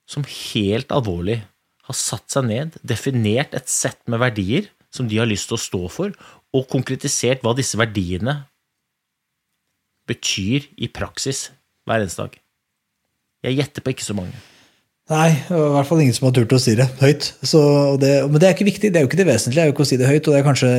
som 0.07 0.25
helt 0.27 0.93
alvorlig 0.93 1.41
har 1.85 1.97
satt 1.97 2.31
seg 2.31 2.47
ned, 2.49 2.77
definert 2.85 3.53
et 3.57 3.69
sett 3.69 3.99
med 4.09 4.21
verdier 4.21 4.69
som 4.93 5.09
de 5.09 5.19
har 5.19 5.29
lyst 5.29 5.49
til 5.49 5.57
å 5.57 5.61
stå 5.61 5.81
for, 5.91 6.13
og 6.55 6.69
konkretisert 6.71 7.43
hva 7.43 7.53
disse 7.57 7.77
verdiene 7.77 8.45
betyr 10.09 10.67
i 10.77 10.89
praksis 10.91 11.49
hver 11.85 12.01
eneste 12.03 12.25
dag? 12.25 12.41
Jeg 13.45 13.59
gjetter 13.59 13.85
på 13.85 13.93
ikke 13.93 14.05
så 14.05 14.17
mange. 14.17 14.37
Nei, 15.05 15.35
i 15.37 15.53
hvert 15.53 15.85
fall 15.85 15.99
ingen 16.01 16.15
som 16.17 16.25
har 16.25 16.31
turt 16.33 16.53
å 16.55 16.57
si 16.57 16.71
det 16.73 16.87
høyt. 16.97 17.27
Så, 17.45 17.59
det, 18.01 18.09
men 18.25 18.41
det 18.41 18.47
er 18.47 18.55
ikke 18.55 18.65
viktig, 18.65 18.89
det 18.89 18.97
er 18.97 19.03
jo 19.03 19.09
ikke 19.11 19.19
det 19.19 19.27
vesentlige. 19.27 19.59
det 19.59 19.61
er 19.61 19.69
jo 19.69 19.75
ikke 19.75 19.83
å 19.85 19.89
si 19.91 19.99
det 20.01 20.07
høyt, 20.09 20.25
og 20.25 20.33
det 20.33 20.39
er 20.39 20.47
kanskje 20.47 20.69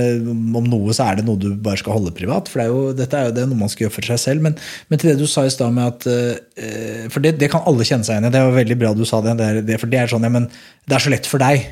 Om 0.59 0.67
noe 0.67 0.97
så 0.99 1.07
er 1.07 1.21
det 1.21 1.25
noe 1.29 1.39
du 1.39 1.53
bare 1.63 1.79
skal 1.79 1.95
holde 1.95 2.11
privat. 2.17 2.51
for 2.51 2.59
det 2.59 2.65
er 2.65 2.73
jo, 2.73 2.81
Dette 2.99 3.21
er 3.21 3.29
jo 3.29 3.37
det 3.37 3.45
noe 3.47 3.61
man 3.61 3.71
skal 3.71 3.87
gjøre 3.87 3.95
for 4.01 4.09
seg 4.11 4.19
selv. 4.19 4.43
Men, 4.43 4.59
men 4.91 4.99
til 4.99 5.13
det 5.13 5.21
du 5.21 5.31
sa 5.31 5.47
i 5.47 5.55
stad 5.55 5.71
med 5.79 5.93
at 5.93 6.09
uh, 6.11 7.07
For 7.15 7.23
det, 7.23 7.37
det, 7.39 7.53
kan 7.55 7.63
alle 7.71 7.87
kjenne 7.87 8.03
seg 8.03 8.17
igjen 8.17 8.27
i. 8.27 8.35
Det 8.35 8.43
var 8.49 8.59
veldig 8.59 8.81
bra 8.83 8.93
du 8.99 9.05
sa 9.07 9.23
det. 9.23 9.37
det 9.71 9.79
for 9.79 9.95
det 9.95 10.03
er 10.03 10.11
sånn, 10.11 10.27
ja, 10.27 10.35
men 10.41 10.51
det 10.51 10.99
er 10.99 11.07
så 11.07 11.15
lett 11.15 11.31
for 11.31 11.47
deg. 11.47 11.71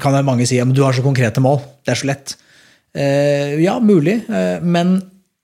Kan 0.00 0.16
mange 0.24 0.48
si 0.48 0.56
ja, 0.56 0.64
men 0.64 0.72
du 0.78 0.80
har 0.86 0.96
så 0.96 1.04
konkrete 1.04 1.44
mål. 1.44 1.60
Det 1.84 1.92
er 1.92 2.00
så 2.00 2.08
lett. 2.08 2.38
Uh, 2.96 3.60
ja, 3.60 3.76
mulig. 3.84 4.22
Uh, 4.32 4.64
men 4.64 4.96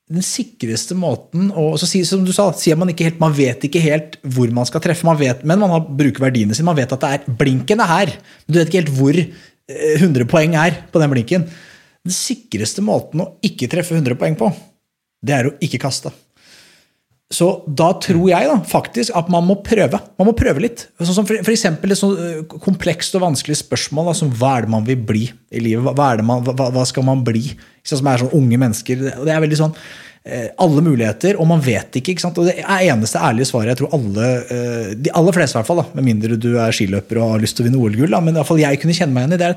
den 0.09 0.25
sikreste 0.25 0.97
måten 0.97 1.51
og 1.53 1.77
så 1.81 1.89
Som 2.07 2.25
du 2.25 2.33
sa, 2.33 2.49
sier 2.57 2.79
man 2.81 2.89
ikke 2.93 3.09
helt, 3.09 3.21
man 3.21 3.35
vet 3.37 3.65
ikke 3.69 3.83
helt 3.85 4.17
hvor 4.25 4.49
man 4.55 4.69
skal 4.69 4.83
treffe, 4.85 5.07
man 5.07 5.19
vet, 5.21 5.45
men 5.45 5.61
man 5.61 5.75
har, 5.75 5.85
bruker 5.85 6.25
verdiene 6.25 6.57
sine. 6.57 6.69
Man 6.71 6.79
vet 6.79 6.93
at 6.93 7.05
det 7.05 7.11
er 7.17 7.37
blinken 7.41 7.83
er 7.85 7.91
her, 7.91 8.15
men 8.47 8.55
du 8.55 8.61
vet 8.61 8.71
ikke 8.71 8.83
helt 8.83 8.95
hvor 8.97 9.19
100 9.19 10.25
eh, 10.25 10.31
poeng 10.31 10.57
er 10.57 10.81
på 10.93 11.03
den 11.03 11.13
blinken. 11.13 11.45
Den 12.05 12.15
sikreste 12.15 12.85
måten 12.85 13.25
å 13.25 13.35
ikke 13.45 13.69
treffe 13.69 13.97
100 13.97 14.17
poeng 14.21 14.39
på, 14.39 14.49
det 15.25 15.37
er 15.37 15.51
å 15.51 15.55
ikke 15.65 15.83
kaste. 15.83 16.15
Så 17.29 17.47
da 17.69 17.91
tror 18.01 18.31
jeg 18.31 18.49
da, 18.49 18.55
faktisk 18.65 19.13
at 19.19 19.27
man 19.29 19.45
må 19.45 19.59
prøve. 19.61 20.01
Man 20.17 20.31
må 20.31 20.33
prøve 20.37 20.63
litt. 20.65 20.87
Sånn 20.97 21.19
som 21.19 21.27
for 21.29 21.53
eksempel 21.53 21.93
et 21.93 22.01
sånt 22.01 22.21
eh, 22.25 22.39
komplekst 22.65 23.19
og 23.19 23.27
vanskelig 23.27 23.59
spørsmål 23.61 24.09
da, 24.09 24.15
som 24.17 24.31
hva 24.33 24.55
er 24.57 24.65
det 24.65 24.73
man 24.73 24.87
vil 24.89 25.03
bli 25.11 25.27
i 25.29 25.61
livet? 25.61 25.85
Hva, 25.85 26.09
man, 26.25 26.47
hva, 26.47 26.71
hva 26.73 26.87
skal 26.89 27.05
man 27.05 27.21
bli? 27.27 27.51
Som 27.89 28.11
er 28.11 28.21
sånn 28.21 28.37
unge 28.37 28.61
mennesker. 28.61 29.09
Det 29.25 29.33
er 29.33 29.43
veldig 29.45 29.59
sånn 29.59 29.75
eh, 30.29 30.49
alle 30.61 30.85
muligheter, 30.85 31.39
og 31.41 31.49
man 31.51 31.63
vet 31.65 31.99
ikke. 32.01 32.15
ikke 32.15 32.27
sant? 32.27 32.39
Og 32.41 32.49
Det 32.51 32.59
er 32.61 32.87
eneste 32.91 33.23
ærlige 33.23 33.51
svaret 33.51 33.73
jeg 33.73 33.81
tror 33.83 33.97
alle, 33.99 34.31
eh, 34.55 34.95
de 34.99 35.15
aller 35.17 35.37
fleste, 35.37 35.57
i 35.57 35.61
hvert 35.61 35.71
fall, 35.71 35.83
da, 35.83 35.89
med 35.99 36.09
mindre 36.11 36.39
du 36.41 36.51
er 36.57 36.75
skiløper 36.75 37.21
og 37.21 37.35
har 37.35 37.45
lyst 37.45 37.59
til 37.59 37.65
å 37.65 37.69
vinne 37.69 37.83
OL-gull, 37.83 38.17
men 38.21 38.35
i 38.35 38.41
hvert 38.41 38.51
fall 38.51 38.63
jeg 38.63 38.81
kunne 38.83 38.97
kjenne 38.97 39.17
meg 39.17 39.27
igjen 39.27 39.39
i 39.39 39.43
det. 39.45 39.53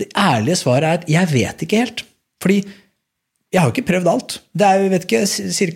Det 0.00 0.12
ærlige 0.18 0.60
svaret 0.62 0.86
er 0.88 1.00
at 1.00 1.10
jeg 1.10 1.32
vet 1.34 1.66
ikke 1.66 1.82
helt. 1.84 2.04
Fordi 2.40 2.62
jeg 3.50 3.58
har 3.58 3.66
jo 3.66 3.74
ikke 3.74 3.88
prøvd 3.90 4.08
alt. 4.08 4.38
Det 4.54 4.66
er 4.66 4.88
vet 4.92 5.04
ikke, 5.08 5.22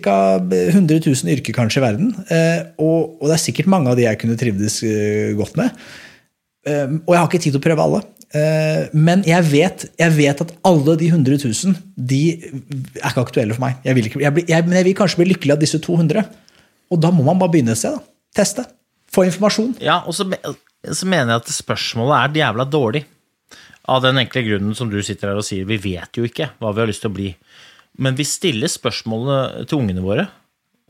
ca. 0.01 0.15
100 0.39 0.99
000 1.05 1.31
yrker 1.35 1.55
kanskje 1.55 1.81
i 1.81 1.85
verden. 1.85 2.11
Eh, 2.31 2.61
og, 2.79 3.19
og, 3.19 3.27
det 3.27 3.35
er 3.35 3.43
sikkert 3.43 3.69
mange 3.71 3.91
av 3.91 3.99
de 3.99 4.07
jeg 4.07 4.19
kunne 4.21 4.39
trivdes 4.39 4.79
godt 5.37 5.59
med. 5.59 5.85
Og 6.65 7.11
jeg 7.13 7.19
har 7.19 7.27
ikke 7.27 7.39
tid 7.43 7.53
til 7.53 7.59
å 7.59 7.65
prøve 7.67 7.83
alle. 7.83 7.99
Men 8.91 9.21
jeg 9.23 9.45
vet, 9.47 9.85
jeg 9.95 10.11
vet 10.17 10.41
at 10.43 10.49
alle 10.67 10.95
de 10.99 11.07
100 11.07 11.37
000 11.45 11.77
de 11.95 12.21
er 12.35 13.07
ikke 13.07 13.23
aktuelle 13.23 13.55
for 13.55 13.63
meg. 13.63 13.77
Jeg 13.85 13.95
vil 13.95 14.09
ikke, 14.09 14.21
jeg 14.23 14.35
blir, 14.35 14.45
jeg, 14.49 14.65
men 14.67 14.75
jeg 14.79 14.87
vil 14.89 14.97
kanskje 14.97 15.21
bli 15.21 15.29
lykkelig 15.29 15.55
av 15.55 15.61
disse 15.61 15.79
200. 15.79 16.25
Og 16.91 17.01
da 17.01 17.11
må 17.15 17.23
man 17.27 17.39
bare 17.39 17.53
begynne 17.53 17.75
et 17.75 17.79
sted. 17.79 17.97
Teste. 18.35 18.65
Få 19.15 19.23
informasjon. 19.29 19.75
Ja, 19.83 20.01
og 20.03 20.17
så, 20.17 20.27
så 20.27 21.07
mener 21.07 21.35
jeg 21.35 21.43
at 21.45 21.53
spørsmålet 21.55 22.17
er 22.17 22.41
jævla 22.43 22.67
dårlig. 22.67 23.05
Av 23.85 24.01
den 24.01 24.17
enkle 24.17 24.41
grunnen 24.47 24.75
som 24.77 24.89
du 24.89 24.97
sitter 25.05 25.31
her 25.31 25.39
og 25.39 25.45
sier, 25.45 25.67
vi 25.69 25.77
vet 25.81 26.17
jo 26.17 26.25
ikke 26.25 26.49
hva 26.59 26.73
vi 26.73 26.83
har 26.83 26.89
lyst 26.89 27.05
til 27.05 27.13
å 27.13 27.17
bli. 27.17 27.29
Men 28.01 28.17
vi 28.17 28.25
stiller 28.27 28.71
spørsmålene 28.71 29.67
til 29.69 29.79
ungene 29.79 30.03
våre. 30.03 30.27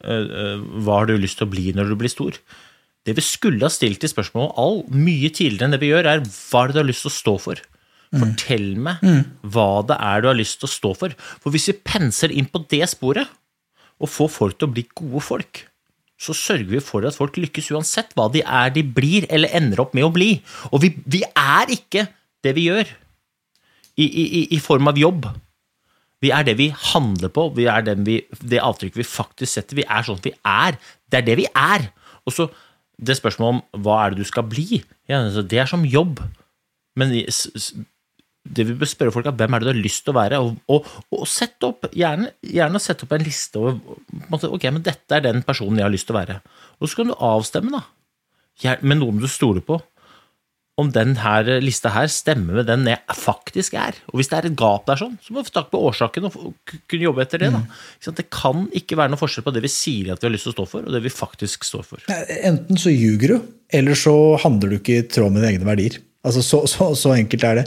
Eh, 0.05 0.23
eh, 0.23 0.63
hva 0.85 1.01
har 1.01 1.09
du 1.09 1.17
lyst 1.19 1.39
til 1.39 1.47
å 1.47 1.51
bli 1.51 1.73
når 1.75 1.91
du 1.91 1.99
blir 1.99 2.11
stor? 2.11 2.39
Det 3.05 3.13
vi 3.17 3.23
skulle 3.23 3.61
ha 3.61 3.69
stilt 3.69 4.03
i 4.03 4.09
spørsmål 4.09 4.51
all, 4.61 4.81
mye 4.89 5.29
tidligere 5.29 5.67
enn 5.67 5.75
det 5.75 5.81
vi 5.83 5.91
gjør, 5.91 6.09
er 6.09 6.23
hva 6.25 6.63
er 6.63 6.71
det 6.71 6.77
du 6.77 6.81
har 6.81 6.89
lyst 6.89 7.05
til 7.05 7.11
å 7.11 7.17
stå 7.19 7.35
for? 7.43 7.61
Mm. 8.09 8.19
Fortell 8.21 8.67
meg 8.81 9.05
hva 9.53 9.69
det 9.89 9.99
er 10.09 10.23
du 10.23 10.29
har 10.31 10.39
lyst 10.39 10.59
til 10.61 10.69
å 10.69 10.73
stå 10.73 10.93
for. 10.97 11.15
For 11.43 11.53
hvis 11.53 11.69
vi 11.69 11.77
penser 11.85 12.33
inn 12.33 12.49
på 12.49 12.63
det 12.71 12.85
sporet, 12.91 13.29
og 14.01 14.11
får 14.11 14.31
folk 14.33 14.57
til 14.59 14.67
å 14.67 14.73
bli 14.75 14.83
gode 14.91 15.21
folk, 15.23 15.61
så 16.19 16.35
sørger 16.35 16.67
vi 16.71 16.81
for 16.83 17.05
at 17.07 17.15
folk 17.17 17.37
lykkes 17.39 17.71
uansett 17.75 18.13
hva 18.15 18.27
de 18.31 18.41
er 18.43 18.71
de 18.75 18.83
blir 18.97 19.27
eller 19.33 19.51
ender 19.55 19.81
opp 19.83 19.95
med 19.95 20.07
å 20.07 20.13
bli. 20.15 20.29
Og 20.71 20.81
vi, 20.83 20.93
vi 21.03 21.21
er 21.27 21.71
ikke 21.75 22.05
det 22.43 22.55
vi 22.55 22.69
gjør 22.69 22.87
i, 23.99 24.05
i, 24.05 24.43
i 24.55 24.59
form 24.63 24.91
av 24.91 24.99
jobb. 24.99 25.27
Vi 26.23 26.31
er 26.33 26.45
det 26.47 26.55
vi 26.59 26.69
handler 26.93 27.31
på, 27.35 27.49
vi 27.55 27.67
er 27.69 27.83
vi, 28.07 28.21
det 28.39 28.63
avtrykket 28.63 29.01
vi 29.01 29.07
faktisk 29.07 29.51
setter. 29.57 29.79
Vi 29.79 29.87
er 29.87 30.07
sånn 30.07 30.23
vi 30.23 30.33
er. 30.39 30.79
Det 31.11 31.19
er 31.19 31.27
det 31.27 31.37
vi 31.41 31.49
er. 31.51 31.89
Og 32.25 32.35
så 32.35 32.47
det 32.97 33.17
spørsmålet 33.17 33.55
om 33.55 33.83
hva 33.85 33.99
er 34.03 34.13
det 34.13 34.23
du 34.23 34.29
skal 34.29 34.45
bli, 34.47 34.83
altså, 35.11 35.43
det 35.43 35.61
er 35.61 35.69
som 35.69 35.85
jobb. 35.87 36.21
Men 36.95 37.11
det 37.11 38.65
vi 38.69 38.75
bør 38.77 38.89
spørre 38.89 39.13
folk 39.13 39.27
er 39.27 39.35
hvem 39.35 39.55
er 39.55 39.63
det 39.63 39.67
du 39.67 39.73
har 39.73 39.81
lyst 39.81 40.05
til 40.05 40.13
å 40.13 40.19
være, 40.19 40.39
og, 40.43 40.59
og, 40.71 40.91
og 41.15 41.25
sett 41.29 41.65
opp, 41.65 41.89
gjerne, 41.95 42.29
gjerne 42.45 42.81
sette 42.83 43.07
opp 43.07 43.15
en 43.17 43.25
liste 43.25 43.59
over 43.59 44.47
ok, 44.55 44.69
men 44.69 44.85
dette 44.85 45.17
er 45.17 45.25
den 45.25 45.41
personen 45.47 45.81
jeg 45.81 45.87
har 45.87 45.93
lyst 45.93 46.07
til 46.09 46.15
å 46.15 46.21
være. 46.21 46.39
Og 46.79 46.89
så 46.89 47.01
kan 47.01 47.11
du 47.11 47.17
avstemme 47.17 47.73
da, 47.73 47.83
med 48.85 49.01
noen 49.01 49.19
du 49.19 49.27
stoler 49.31 49.65
på 49.65 49.79
om 50.75 50.89
denne 50.91 51.59
lista 51.63 51.91
her 51.95 52.09
stemmer 52.11 52.57
med 52.59 52.67
den 52.67 52.83
jeg 52.89 53.15
faktisk 53.15 53.77
er. 53.79 53.95
Og 54.11 54.19
hvis 54.19 54.27
det 54.31 54.37
er 54.37 54.47
et 54.49 54.57
gap 54.59 54.83
der, 54.89 54.99
sånn, 54.99 55.13
så 55.23 55.31
må 55.31 55.39
vi 55.39 55.47
få 55.47 55.53
tak 55.55 55.69
på 55.71 55.79
årsaken 55.87 56.27
og 56.27 56.33
kunne 56.67 57.05
jobbe 57.05 57.23
etter 57.23 57.45
det. 57.45 57.51
da. 57.53 57.61
Mm. 57.63 58.17
Det 58.17 58.25
kan 58.33 58.65
ikke 58.75 58.97
være 58.99 59.13
noe 59.13 59.21
forskjell 59.21 59.45
på 59.45 59.53
det 59.55 59.63
vi 59.63 59.71
sier 59.71 60.11
at 60.11 60.19
vi 60.19 60.27
har 60.27 60.35
lyst 60.35 60.49
til 60.49 60.51
å 60.51 60.57
stå 60.57 60.65
for, 60.73 60.83
og 60.83 60.97
det 60.97 61.01
vi 61.05 61.13
faktisk 61.13 61.63
står 61.67 61.87
for. 61.87 62.03
Enten 62.11 62.81
så 62.81 62.91
ljuger 62.91 63.35
du, 63.35 63.47
eller 63.79 63.95
så 63.99 64.17
handler 64.43 64.73
du 64.73 64.77
ikke 64.81 64.99
i 64.99 65.07
tråd 65.07 65.31
med 65.31 65.45
dine 65.45 65.55
egne 65.55 65.69
verdier. 65.71 65.97
Altså, 66.25 66.43
så, 66.43 66.65
så, 66.67 66.91
så, 66.97 67.15
enkelt 67.15 67.47
er 67.47 67.61
det. 67.61 67.65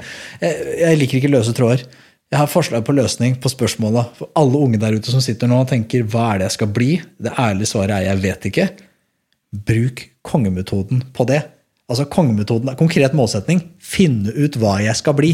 Jeg 0.82 1.00
liker 1.00 1.22
ikke 1.22 1.32
løse 1.32 1.54
tråder. 1.56 1.86
Jeg 2.28 2.42
har 2.42 2.50
forslag 2.52 2.82
på 2.84 2.92
løsning 2.92 3.38
på 3.40 3.48
spørsmåla. 3.48 4.04
For 4.18 4.28
alle 4.36 4.60
unge 4.66 4.80
der 4.82 4.98
ute 4.98 5.14
som 5.14 5.22
sitter 5.24 5.48
nå 5.48 5.62
og 5.62 5.70
tenker 5.70 6.04
'hva 6.04 6.34
er 6.34 6.42
det 6.42 6.50
jeg 6.50 6.58
skal 6.58 6.74
bli', 6.76 7.00
det 7.16 7.38
ærlige 7.38 7.70
svaret 7.72 7.94
er 7.96 8.04
'jeg 8.04 8.22
vet 8.22 8.48
ikke'. 8.50 8.68
Bruk 9.64 10.02
kongemetoden 10.20 11.06
på 11.14 11.24
det. 11.24 11.46
Altså 11.88 12.04
kongemetoden, 12.12 12.74
konkret 12.76 13.16
målsetning. 13.16 13.62
Finne 13.80 14.34
ut 14.36 14.58
hva 14.60 14.76
jeg 14.84 14.96
skal 14.98 15.16
bli. 15.16 15.32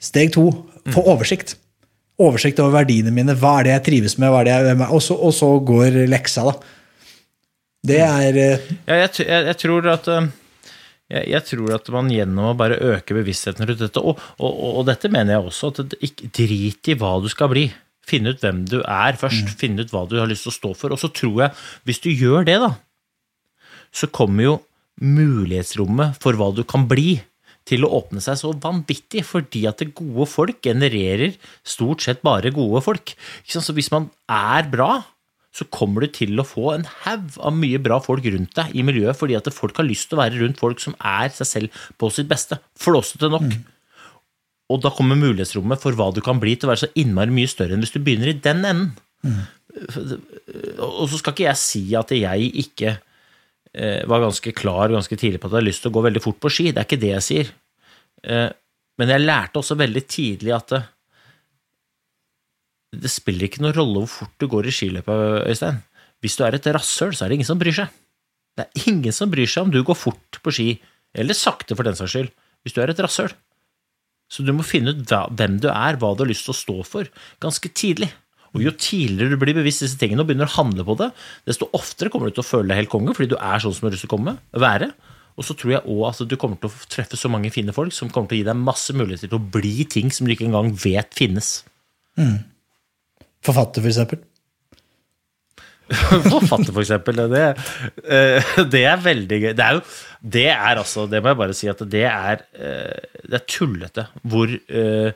Steg 0.00 0.32
to 0.36 0.48
få 0.88 1.02
mm. 1.02 1.10
oversikt. 1.12 1.56
Oversikt 2.22 2.62
over 2.64 2.78
verdiene 2.78 3.12
mine. 3.12 3.36
Hva 3.36 3.58
er 3.58 3.68
det 3.68 3.74
jeg 3.74 3.84
trives 3.90 4.16
med? 4.16 4.32
hva 4.32 4.40
er 4.40 4.48
det 4.48 4.56
jeg, 4.56 4.80
og, 4.88 5.02
så, 5.04 5.18
og 5.20 5.34
så 5.36 5.50
går 5.68 6.00
leksa, 6.08 6.46
da. 6.48 6.56
Det 7.86 8.00
mm. 8.00 8.16
er 8.16 8.40
uh, 8.40 8.70
ja, 8.88 9.00
jeg, 9.04 9.10
jeg, 9.26 9.46
jeg, 9.50 9.58
tror 9.62 9.88
at 9.92 10.08
jeg, 10.10 11.24
jeg, 11.30 11.42
tror 11.50 11.74
at 11.76 11.90
man 11.94 12.08
gjennom 12.10 12.48
å 12.50 12.58
bare 12.58 12.78
øke 12.82 13.14
bevisstheten 13.18 13.68
rundt 13.68 13.84
dette, 13.84 14.00
og, 14.00 14.22
og, 14.40 14.54
og, 14.72 14.80
dette 14.88 15.10
mener 15.12 15.36
jeg 15.36 15.50
også, 15.50 15.70
at 15.70 15.98
ikke 16.08 16.30
drit 16.40 16.90
i 16.90 16.96
hva 16.98 17.18
du 17.22 17.28
skal 17.30 17.52
bli. 17.52 17.68
Finne 18.06 18.32
ut 18.32 18.40
hvem 18.42 18.64
du 18.70 18.78
er 18.80 19.18
først. 19.20 19.52
Mm. 19.52 19.58
Finne 19.60 19.84
ut 19.84 19.92
hva 19.92 20.06
du 20.08 20.16
har 20.22 20.30
lyst 20.30 20.46
til 20.46 20.54
å 20.54 20.56
stå 20.56 20.72
for. 20.78 20.94
Og 20.94 21.02
så 21.02 21.12
tror 21.12 21.44
jeg, 21.44 21.52
hvis 21.86 22.02
du 22.02 22.08
gjør 22.14 22.48
det, 22.48 22.56
da, 22.62 22.72
så 23.94 24.08
kommer 24.08 24.46
jo 24.46 24.56
mulighetsrommet 25.02 26.20
for 26.22 26.38
hva 26.38 26.52
du 26.56 26.62
kan 26.68 26.86
bli, 26.90 27.18
til 27.66 27.82
å 27.82 27.90
åpne 27.98 28.22
seg 28.22 28.38
så 28.38 28.52
vanvittig, 28.62 29.24
fordi 29.26 29.64
at 29.66 29.80
det 29.82 29.90
gode 29.98 30.28
folk 30.30 30.60
genererer 30.62 31.34
stort 31.66 32.04
sett 32.04 32.22
bare 32.22 32.54
gode 32.54 32.78
folk. 32.84 33.10
Så 33.42 33.74
hvis 33.74 33.90
man 33.90 34.06
er 34.30 34.68
bra, 34.70 35.02
så 35.56 35.64
kommer 35.72 36.04
du 36.04 36.12
til 36.12 36.36
å 36.38 36.44
få 36.46 36.74
en 36.74 36.84
haug 37.02 37.38
av 37.40 37.54
mye 37.56 37.80
bra 37.82 37.98
folk 38.04 38.26
rundt 38.28 38.52
deg 38.58 38.74
i 38.76 38.84
miljøet, 38.86 39.16
fordi 39.18 39.38
at 39.38 39.48
folk 39.54 39.80
har 39.80 39.88
lyst 39.88 40.10
til 40.10 40.18
å 40.18 40.22
være 40.22 40.42
rundt 40.42 40.60
folk 40.60 40.82
som 40.82 40.94
er 41.00 41.32
seg 41.34 41.48
selv 41.48 41.80
på 41.98 42.10
sitt 42.12 42.28
beste. 42.30 42.60
Flåsete 42.78 43.30
nok. 43.32 43.56
Og 44.70 44.82
da 44.82 44.90
kommer 44.92 45.18
mulighetsrommet 45.18 45.80
for 45.82 45.96
hva 45.96 46.10
du 46.14 46.20
kan 46.24 46.38
bli, 46.42 46.54
til 46.54 46.68
å 46.68 46.74
være 46.74 46.84
så 46.84 46.92
innmari 46.98 47.34
mye 47.34 47.50
større 47.50 47.74
enn 47.74 47.82
hvis 47.82 47.94
du 47.94 48.02
begynner 48.02 48.30
i 48.30 48.38
den 48.46 48.62
enden. 48.68 49.42
Og 50.82 51.06
så 51.10 51.18
skal 51.18 51.34
ikke 51.34 51.48
jeg 51.48 51.62
si 51.62 51.84
at 51.98 52.12
jeg 52.14 52.50
ikke 52.62 52.96
var 54.08 54.22
ganske 54.24 54.52
klar 54.56 54.92
ganske 54.92 55.16
tidlig 55.20 55.40
på 55.40 55.48
at 55.48 55.52
jeg 55.52 55.58
hadde 55.58 55.68
lyst 55.68 55.82
til 55.84 55.90
å 55.92 55.96
gå 55.96 56.02
veldig 56.06 56.22
fort 56.24 56.38
på 56.40 56.52
ski. 56.52 56.70
Det 56.72 56.80
er 56.80 56.88
ikke 56.88 57.02
det 57.02 57.10
jeg 57.10 57.24
sier. 57.26 57.50
Eh, 58.24 58.48
men 58.96 59.12
jeg 59.12 59.24
lærte 59.24 59.60
også 59.60 59.76
veldig 59.78 60.02
tidlig 60.08 60.54
at 60.56 60.72
det, 60.72 60.82
det 62.96 63.12
spiller 63.12 63.48
ikke 63.48 63.62
noen 63.64 63.76
rolle 63.76 64.02
hvor 64.04 64.12
fort 64.14 64.36
du 64.40 64.48
går 64.50 64.70
i 64.70 64.74
skiløpet, 64.74 65.46
Øystein. 65.52 65.82
Hvis 66.24 66.38
du 66.38 66.46
er 66.46 66.56
et 66.56 66.68
rasshøl, 66.72 67.12
så 67.12 67.24
er 67.24 67.30
det 67.30 67.40
ingen 67.40 67.50
som 67.50 67.60
bryr 67.60 67.76
seg. 67.76 67.92
Det 68.56 68.64
er 68.64 68.88
ingen 68.88 69.12
som 69.12 69.32
bryr 69.32 69.50
seg 69.50 69.66
om 69.66 69.72
du 69.74 69.82
går 69.84 69.98
fort 69.98 70.40
på 70.40 70.54
ski, 70.54 70.68
eller 71.16 71.36
sakte 71.36 71.76
for 71.76 71.86
den 71.86 71.98
saks 71.98 72.14
skyld, 72.14 72.30
hvis 72.64 72.76
du 72.76 72.80
er 72.80 72.92
et 72.92 73.02
rasshøl. 73.04 73.34
Så 74.32 74.42
du 74.42 74.50
må 74.56 74.64
finne 74.66 74.96
ut 74.96 75.12
hvem 75.38 75.60
du 75.62 75.68
er, 75.70 75.98
hva 76.00 76.14
du 76.16 76.24
har 76.24 76.30
lyst 76.30 76.48
til 76.48 76.54
å 76.54 76.58
stå 76.58 76.78
for, 76.88 77.10
ganske 77.42 77.70
tidlig. 77.76 78.08
Og 78.56 78.64
jo 78.64 78.72
tidligere 78.72 79.34
du 79.34 79.40
blir 79.40 79.56
bevisst 79.56 79.84
disse 79.84 79.98
tingene 80.00 80.24
og 80.24 80.30
begynner 80.30 80.48
å 80.48 80.56
handle 80.56 80.86
på 80.86 80.96
det, 81.02 81.10
desto 81.48 81.68
oftere 81.76 82.12
kommer 82.12 82.30
du 82.30 82.38
til 82.38 82.44
å 82.44 82.48
føle 82.48 82.72
deg 82.72 82.82
helt 82.82 82.92
konge, 82.92 83.14
fordi 83.16 83.34
du 83.34 83.38
er 83.38 83.62
sånn 83.62 83.76
som 83.76 83.84
du 83.84 83.90
har 83.90 83.96
lyst 83.96 84.06
til 84.06 84.12
å 84.12 84.16
komme, 84.16 84.38
være. 84.56 84.90
Og 85.36 85.44
så 85.44 85.56
tror 85.58 85.74
jeg 85.74 85.84
òg 85.92 86.04
at 86.08 86.22
du 86.24 86.36
kommer 86.40 86.60
til 86.60 86.72
å 86.72 86.86
treffe 86.92 87.18
så 87.20 87.28
mange 87.32 87.52
fine 87.52 87.74
folk 87.76 87.92
som 87.92 88.08
kommer 88.12 88.30
til 88.30 88.38
å 88.38 88.40
gi 88.40 88.48
deg 88.48 88.62
masse 88.66 88.96
muligheter 88.96 89.28
til 89.28 89.38
å 89.38 89.50
bli 89.58 89.84
ting 89.92 90.08
som 90.14 90.26
du 90.26 90.32
ikke 90.32 90.48
engang 90.48 90.72
vet 90.80 91.12
finnes. 91.16 91.58
Forfatter, 93.44 93.84
for 93.84 93.92
eksempel. 93.92 94.24
Forfatter, 96.32 96.72
for 96.72 96.82
eksempel. 96.82 97.20
Det, 97.30 97.44
eh, 98.08 98.56
det 98.72 98.82
er 98.88 99.04
veldig 99.04 99.40
gøy. 99.42 99.52
Det 99.54 99.66
er 99.66 99.76
jo 99.76 99.82
Det 100.36 100.48
er 100.50 100.80
altså 100.80 101.04
Det 101.06 101.20
må 101.22 101.30
jeg 101.30 101.38
bare 101.38 101.54
si 101.54 101.68
at 101.70 101.82
det 101.86 102.02
er 102.10 102.42
eh, 102.58 103.20
Det 103.22 103.38
er 103.38 103.44
tullete 103.46 104.08
hvor, 104.26 104.50
eh, 104.50 105.12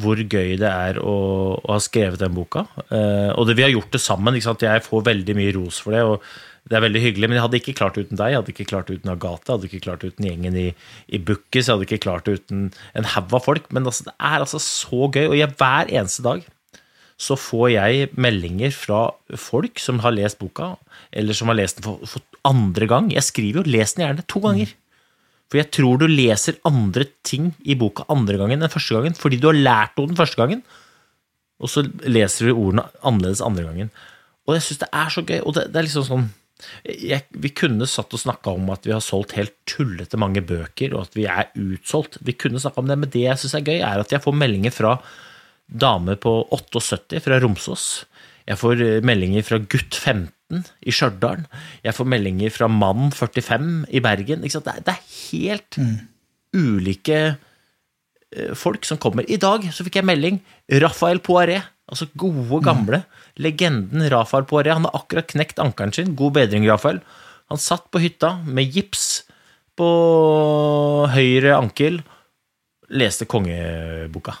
hvor 0.00 0.20
gøy 0.20 0.56
det 0.60 0.70
er 0.70 1.00
å, 1.02 1.16
å 1.58 1.74
ha 1.74 1.80
skrevet 1.82 2.22
den 2.22 2.34
boka. 2.36 2.64
Uh, 2.88 3.32
Og 3.36 3.48
det, 3.48 3.58
vi 3.58 3.66
har 3.66 3.74
gjort 3.74 3.92
det 3.92 4.00
sammen. 4.02 4.38
Jeg 4.38 4.86
får 4.86 5.04
veldig 5.10 5.36
mye 5.38 5.52
ros 5.58 5.82
for 5.82 5.96
det. 5.96 6.02
og 6.06 6.24
det 6.70 6.76
er 6.78 6.84
veldig 6.84 7.00
hyggelig, 7.02 7.26
men 7.26 7.36
jeg 7.36 7.42
hadde 7.42 7.58
ikke 7.58 7.74
klart 7.74 7.96
det 7.98 8.04
uten 8.06 8.18
deg, 8.20 8.30
jeg 8.30 8.38
hadde 8.38 8.52
ikke 8.52 8.68
klart 8.70 8.86
det 8.88 9.00
uten 9.00 9.10
Agathe, 9.10 9.48
jeg 9.48 9.56
hadde 9.56 9.68
ikke 9.68 9.82
klart 9.82 10.04
det 10.04 10.12
uten 10.12 10.26
gjengen 10.28 10.58
i, 10.60 10.66
i 11.10 11.18
Bukkis, 11.18 11.66
jeg 11.66 11.74
hadde 11.74 11.88
ikke 11.88 12.04
klart 12.04 12.28
det 12.28 12.36
uten 12.38 12.68
en 12.94 13.08
haug 13.16 13.34
av 13.34 13.42
folk. 13.48 13.66
Men 13.74 13.88
altså, 13.90 14.06
det 14.06 14.14
er 14.14 14.44
altså 14.44 14.60
så 14.62 15.08
gøy, 15.08 15.24
og 15.26 15.34
jeg, 15.40 15.50
hver 15.58 15.90
eneste 15.90 16.22
dag 16.26 16.44
så 17.22 17.36
får 17.38 17.66
jeg 17.74 18.06
meldinger 18.18 18.72
fra 18.74 19.02
folk 19.38 19.82
som 19.82 20.00
har 20.02 20.14
lest 20.14 20.38
boka, 20.40 20.72
eller 21.14 21.36
som 21.36 21.50
har 21.50 21.58
lest 21.58 21.78
den 21.78 21.86
for, 21.86 22.14
for 22.14 22.46
andre 22.48 22.88
gang. 22.90 23.10
Jeg 23.14 23.26
skriver 23.26 23.62
jo 23.62 23.70
'les 23.70 23.94
den 23.94 24.06
gjerne' 24.06 24.26
to 24.26 24.42
ganger. 24.42 24.72
For 25.52 25.60
jeg 25.60 25.68
tror 25.76 25.98
du 26.00 26.06
leser 26.08 26.56
andre 26.64 27.04
ting 27.28 27.50
i 27.68 27.76
boka 27.76 28.06
andre 28.12 28.38
gangen 28.40 28.64
enn 28.64 28.72
første 28.72 28.96
gangen, 28.96 29.16
fordi 29.18 29.36
du 29.36 29.50
har 29.50 29.58
lært 29.58 29.98
noe 29.98 30.08
den 30.08 30.16
første 30.16 30.40
gangen, 30.40 30.62
og 31.60 31.68
så 31.68 31.84
leser 32.08 32.48
du 32.48 32.54
ordene 32.54 32.86
annerledes 33.04 33.42
andre 33.44 33.66
gangen. 33.66 33.90
Og 34.48 34.56
jeg 34.56 34.64
syns 34.64 34.80
det 34.80 34.88
er 34.96 35.12
så 35.12 35.22
gøy. 35.28 35.42
Og 35.44 35.52
det, 35.58 35.66
det 35.74 35.78
er 35.78 35.86
liksom 35.86 36.06
sånn 36.08 36.30
jeg, 36.86 37.26
Vi 37.42 37.50
kunne 37.58 37.88
satt 37.90 38.14
og 38.14 38.22
snakka 38.22 38.54
om 38.54 38.70
at 38.72 38.86
vi 38.86 38.94
har 38.94 39.02
solgt 39.04 39.34
helt 39.36 39.52
tullete 39.68 40.18
mange 40.18 40.40
bøker, 40.46 40.94
og 40.96 41.10
at 41.10 41.18
vi 41.18 41.26
er 41.28 41.50
utsolgt. 41.58 42.16
Vi 42.24 42.34
kunne 42.38 42.62
snakka 42.62 42.80
om 42.80 42.88
det, 42.88 42.96
men 43.02 43.12
det 43.12 43.26
jeg 43.26 43.42
syns 43.42 43.58
er 43.60 43.68
gøy, 43.68 43.78
er 43.82 44.00
at 44.02 44.14
jeg 44.14 44.24
får 44.24 44.38
meldinger 44.40 44.74
fra 44.74 44.96
damer 45.68 46.16
på 46.22 46.32
78 46.56 47.20
fra 47.22 47.38
Romsås. 47.44 47.86
Jeg 48.48 48.58
får 48.60 48.82
eh, 48.84 48.98
meldinger 49.06 49.46
fra 49.46 49.60
gutt 49.60 49.96
15 49.98 50.64
i 50.84 50.92
Stjørdal. 50.94 51.44
Jeg 51.84 51.96
får 51.96 52.08
meldinger 52.12 52.52
fra 52.54 52.68
mann 52.70 53.10
45 53.14 53.86
i 53.94 54.02
Bergen. 54.04 54.44
Det, 54.44 54.52
er, 54.60 54.82
det 54.84 54.94
er 54.94 55.04
helt 55.30 55.78
ulike 56.52 57.20
eh, 57.22 58.52
folk 58.58 58.86
som 58.88 59.00
kommer. 59.02 59.26
I 59.28 59.40
dag 59.40 59.64
så 59.72 59.86
fikk 59.86 60.00
jeg 60.00 60.08
melding. 60.08 60.40
Rafael 60.82 61.22
Poiré, 61.24 61.60
altså 61.88 62.10
gode, 62.18 62.62
gamle 62.66 63.04
legenden 63.40 64.04
Rafael 64.12 64.46
Poiré. 64.48 64.74
Han 64.76 64.88
har 64.88 65.02
akkurat 65.02 65.30
knekt 65.32 65.62
ankelen 65.62 65.94
sin. 65.96 66.16
God 66.18 66.36
bedring, 66.40 66.68
Rafael. 66.68 67.00
Han 67.52 67.60
satt 67.60 67.88
på 67.92 68.02
hytta 68.02 68.38
med 68.44 68.72
gips 68.72 69.24
på 69.78 69.88
høyre 71.12 71.56
ankel, 71.56 72.02
leste 72.92 73.24
kongeboka. 73.28 74.36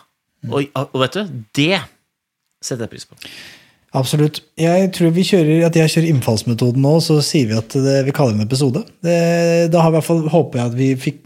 Og, 0.50 0.68
og 0.74 0.96
vet 1.00 1.16
du, 1.16 1.34
det 1.56 1.80
setter 2.62 2.84
jeg 2.86 2.92
pris 2.92 3.08
på. 3.08 3.16
Absolutt. 3.92 4.40
Jeg 4.56 4.88
tror 4.96 5.10
vi 5.12 5.24
kjører, 5.28 5.66
at 5.66 5.76
jeg 5.76 5.90
kjører 5.92 6.08
innfallsmetoden 6.14 6.80
nå, 6.80 6.94
så 7.04 7.18
sier 7.24 7.50
vi 7.50 7.58
at 7.58 7.74
det, 7.76 7.98
vi 8.06 8.14
kaller 8.16 8.38
det 8.38 8.40
en 8.40 8.48
episode. 8.48 8.84
Det, 9.04 9.16
da 9.72 9.82
har 9.84 9.92
vi 9.92 9.98
i 9.98 10.00
hvert 10.00 10.08
fall, 10.08 10.22
håper 10.32 10.60
jeg 10.60 10.70
at 10.70 10.78
vi 10.78 10.88
fikk 10.96 11.20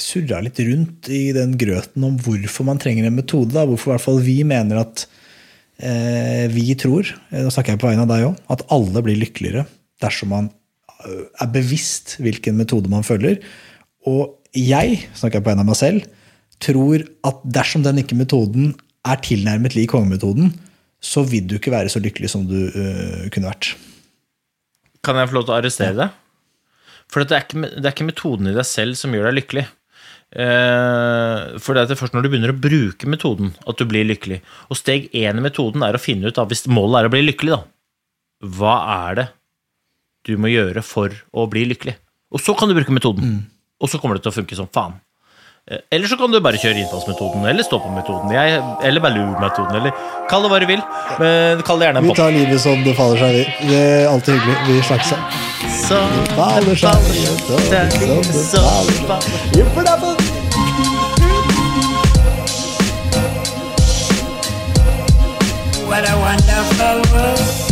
surra 0.00 0.40
litt 0.42 0.58
rundt 0.64 1.10
i 1.12 1.26
den 1.36 1.54
grøten 1.60 2.06
om 2.06 2.16
hvorfor 2.24 2.66
man 2.66 2.80
trenger 2.82 3.06
en 3.06 3.18
metode. 3.18 3.52
Da. 3.54 3.66
Hvorfor 3.68 3.92
i 3.92 3.94
hvert 3.94 4.06
fall 4.06 4.22
vi 4.24 4.38
mener 4.48 4.80
at 4.82 5.04
eh, 5.78 6.48
vi 6.52 6.72
tror, 6.80 7.06
eh, 7.30 7.44
nå 7.44 7.52
snakker 7.52 7.76
jeg 7.76 7.82
på 7.82 7.90
vegne 7.90 8.06
av 8.06 8.10
deg 8.10 8.26
òg, 8.30 8.40
at 8.56 8.66
alle 8.74 9.04
blir 9.04 9.20
lykkeligere 9.20 9.66
dersom 10.02 10.32
man 10.34 10.50
øh, 11.06 11.28
er 11.38 11.52
bevisst 11.54 12.16
hvilken 12.22 12.58
metode 12.58 12.90
man 12.90 13.06
følger. 13.06 13.38
Og 14.10 14.40
jeg, 14.58 15.04
snakker 15.14 15.38
jeg 15.38 15.46
på 15.46 15.52
vegne 15.52 15.62
av 15.62 15.70
meg 15.70 15.78
selv, 15.78 16.10
tror 16.62 17.06
at 17.28 17.46
dersom 17.54 17.86
den 17.86 18.02
ikke 18.02 18.18
metoden 18.18 18.74
er 19.06 19.18
tilnærmet 19.22 19.74
lik 19.74 19.90
kongemetoden, 19.94 20.52
så 21.02 21.24
vil 21.26 21.46
du 21.50 21.56
ikke 21.58 21.74
være 21.74 21.90
så 21.92 22.00
lykkelig 22.02 22.30
som 22.30 22.46
du 22.46 22.58
uh, 22.70 23.28
kunne 23.34 23.50
vært. 23.50 23.72
Kan 25.02 25.18
jeg 25.18 25.30
få 25.30 25.38
lov 25.40 25.46
til 25.48 25.54
å 25.54 25.58
arrestere 25.58 25.98
deg? 25.98 26.18
For 27.10 27.26
det 27.26 27.36
er, 27.36 27.44
ikke, 27.44 27.70
det 27.74 27.84
er 27.84 27.92
ikke 27.92 28.08
metoden 28.08 28.48
i 28.48 28.56
deg 28.56 28.66
selv 28.68 28.96
som 28.96 29.12
gjør 29.12 29.28
deg 29.28 29.40
lykkelig. 29.40 29.66
Uh, 30.32 31.58
for 31.60 31.76
det 31.76 31.84
er 31.84 31.98
først 31.98 32.14
når 32.16 32.24
du 32.24 32.30
begynner 32.32 32.54
å 32.54 32.60
bruke 32.62 33.10
metoden, 33.10 33.52
at 33.68 33.76
du 33.76 33.84
blir 33.88 34.06
lykkelig. 34.08 34.40
Og 34.70 34.78
steg 34.78 35.10
én 35.10 35.42
i 35.42 35.44
metoden 35.44 35.84
er 35.84 35.98
å 35.98 36.00
finne 36.00 36.30
ut, 36.30 36.36
da, 36.38 36.46
hvis 36.48 36.64
målet 36.70 37.02
er 37.02 37.10
å 37.10 37.12
bli 37.12 37.24
lykkelig, 37.26 37.58
da, 37.58 37.62
hva 38.56 38.76
er 39.08 39.18
det 39.18 39.28
du 40.26 40.36
må 40.40 40.50
gjøre 40.52 40.84
for 40.86 41.12
å 41.34 41.48
bli 41.50 41.66
lykkelig? 41.74 41.98
Og 42.32 42.40
så 42.40 42.54
kan 42.56 42.70
du 42.70 42.78
bruke 42.78 42.94
metoden. 42.94 43.42
Og 43.82 43.90
så 43.90 43.98
kommer 44.00 44.16
det 44.16 44.24
til 44.24 44.32
å 44.32 44.38
funke 44.38 44.56
som 44.56 44.70
faen. 44.72 44.94
Eh, 45.70 45.78
Eller 45.94 46.08
så 46.10 46.16
kan 46.18 46.32
du 46.32 46.40
bare 46.42 46.58
kjøre 46.58 46.80
innfallsmetoden, 46.82 47.44
eller 47.46 47.62
stå-på-metoden, 47.62 48.32
jeg- 48.34 48.62
eller 48.82 49.00
Baloo-metoden, 49.00 49.76
eller 49.78 49.92
kall 50.28 50.42
det 50.42 50.50
hva 50.50 50.58
du 50.60 50.66
vil. 50.66 50.82
Men 51.20 51.62
kall 51.62 51.78
det 51.78 51.86
gjerne 51.86 51.98
en 51.98 52.02
Vi 52.02 52.08
pott. 52.08 52.16
tar 52.16 52.30
livet 52.32 52.60
som 52.60 52.82
det 52.82 52.96
faller 52.96 53.18
seg, 53.22 53.32
vi. 53.36 53.68
Det 53.68 53.78
er 54.02 54.08
alltid 54.10 54.34
hyggelig. 54.34 54.56
Vi 54.66 54.80
snakkes. 54.82 55.14
Så 55.86 55.98
Faller 56.34 56.74
seg, 56.74 56.98
det 57.06 57.38
faller 57.46 58.22
seg, 58.26 58.42
som 58.50 58.86
det 58.90 59.06
faller. 59.06 59.84
Dapper. 59.84 60.16
What 65.88 66.08
a 66.08 66.16
wonderful 66.18 67.12
world. 67.12 67.71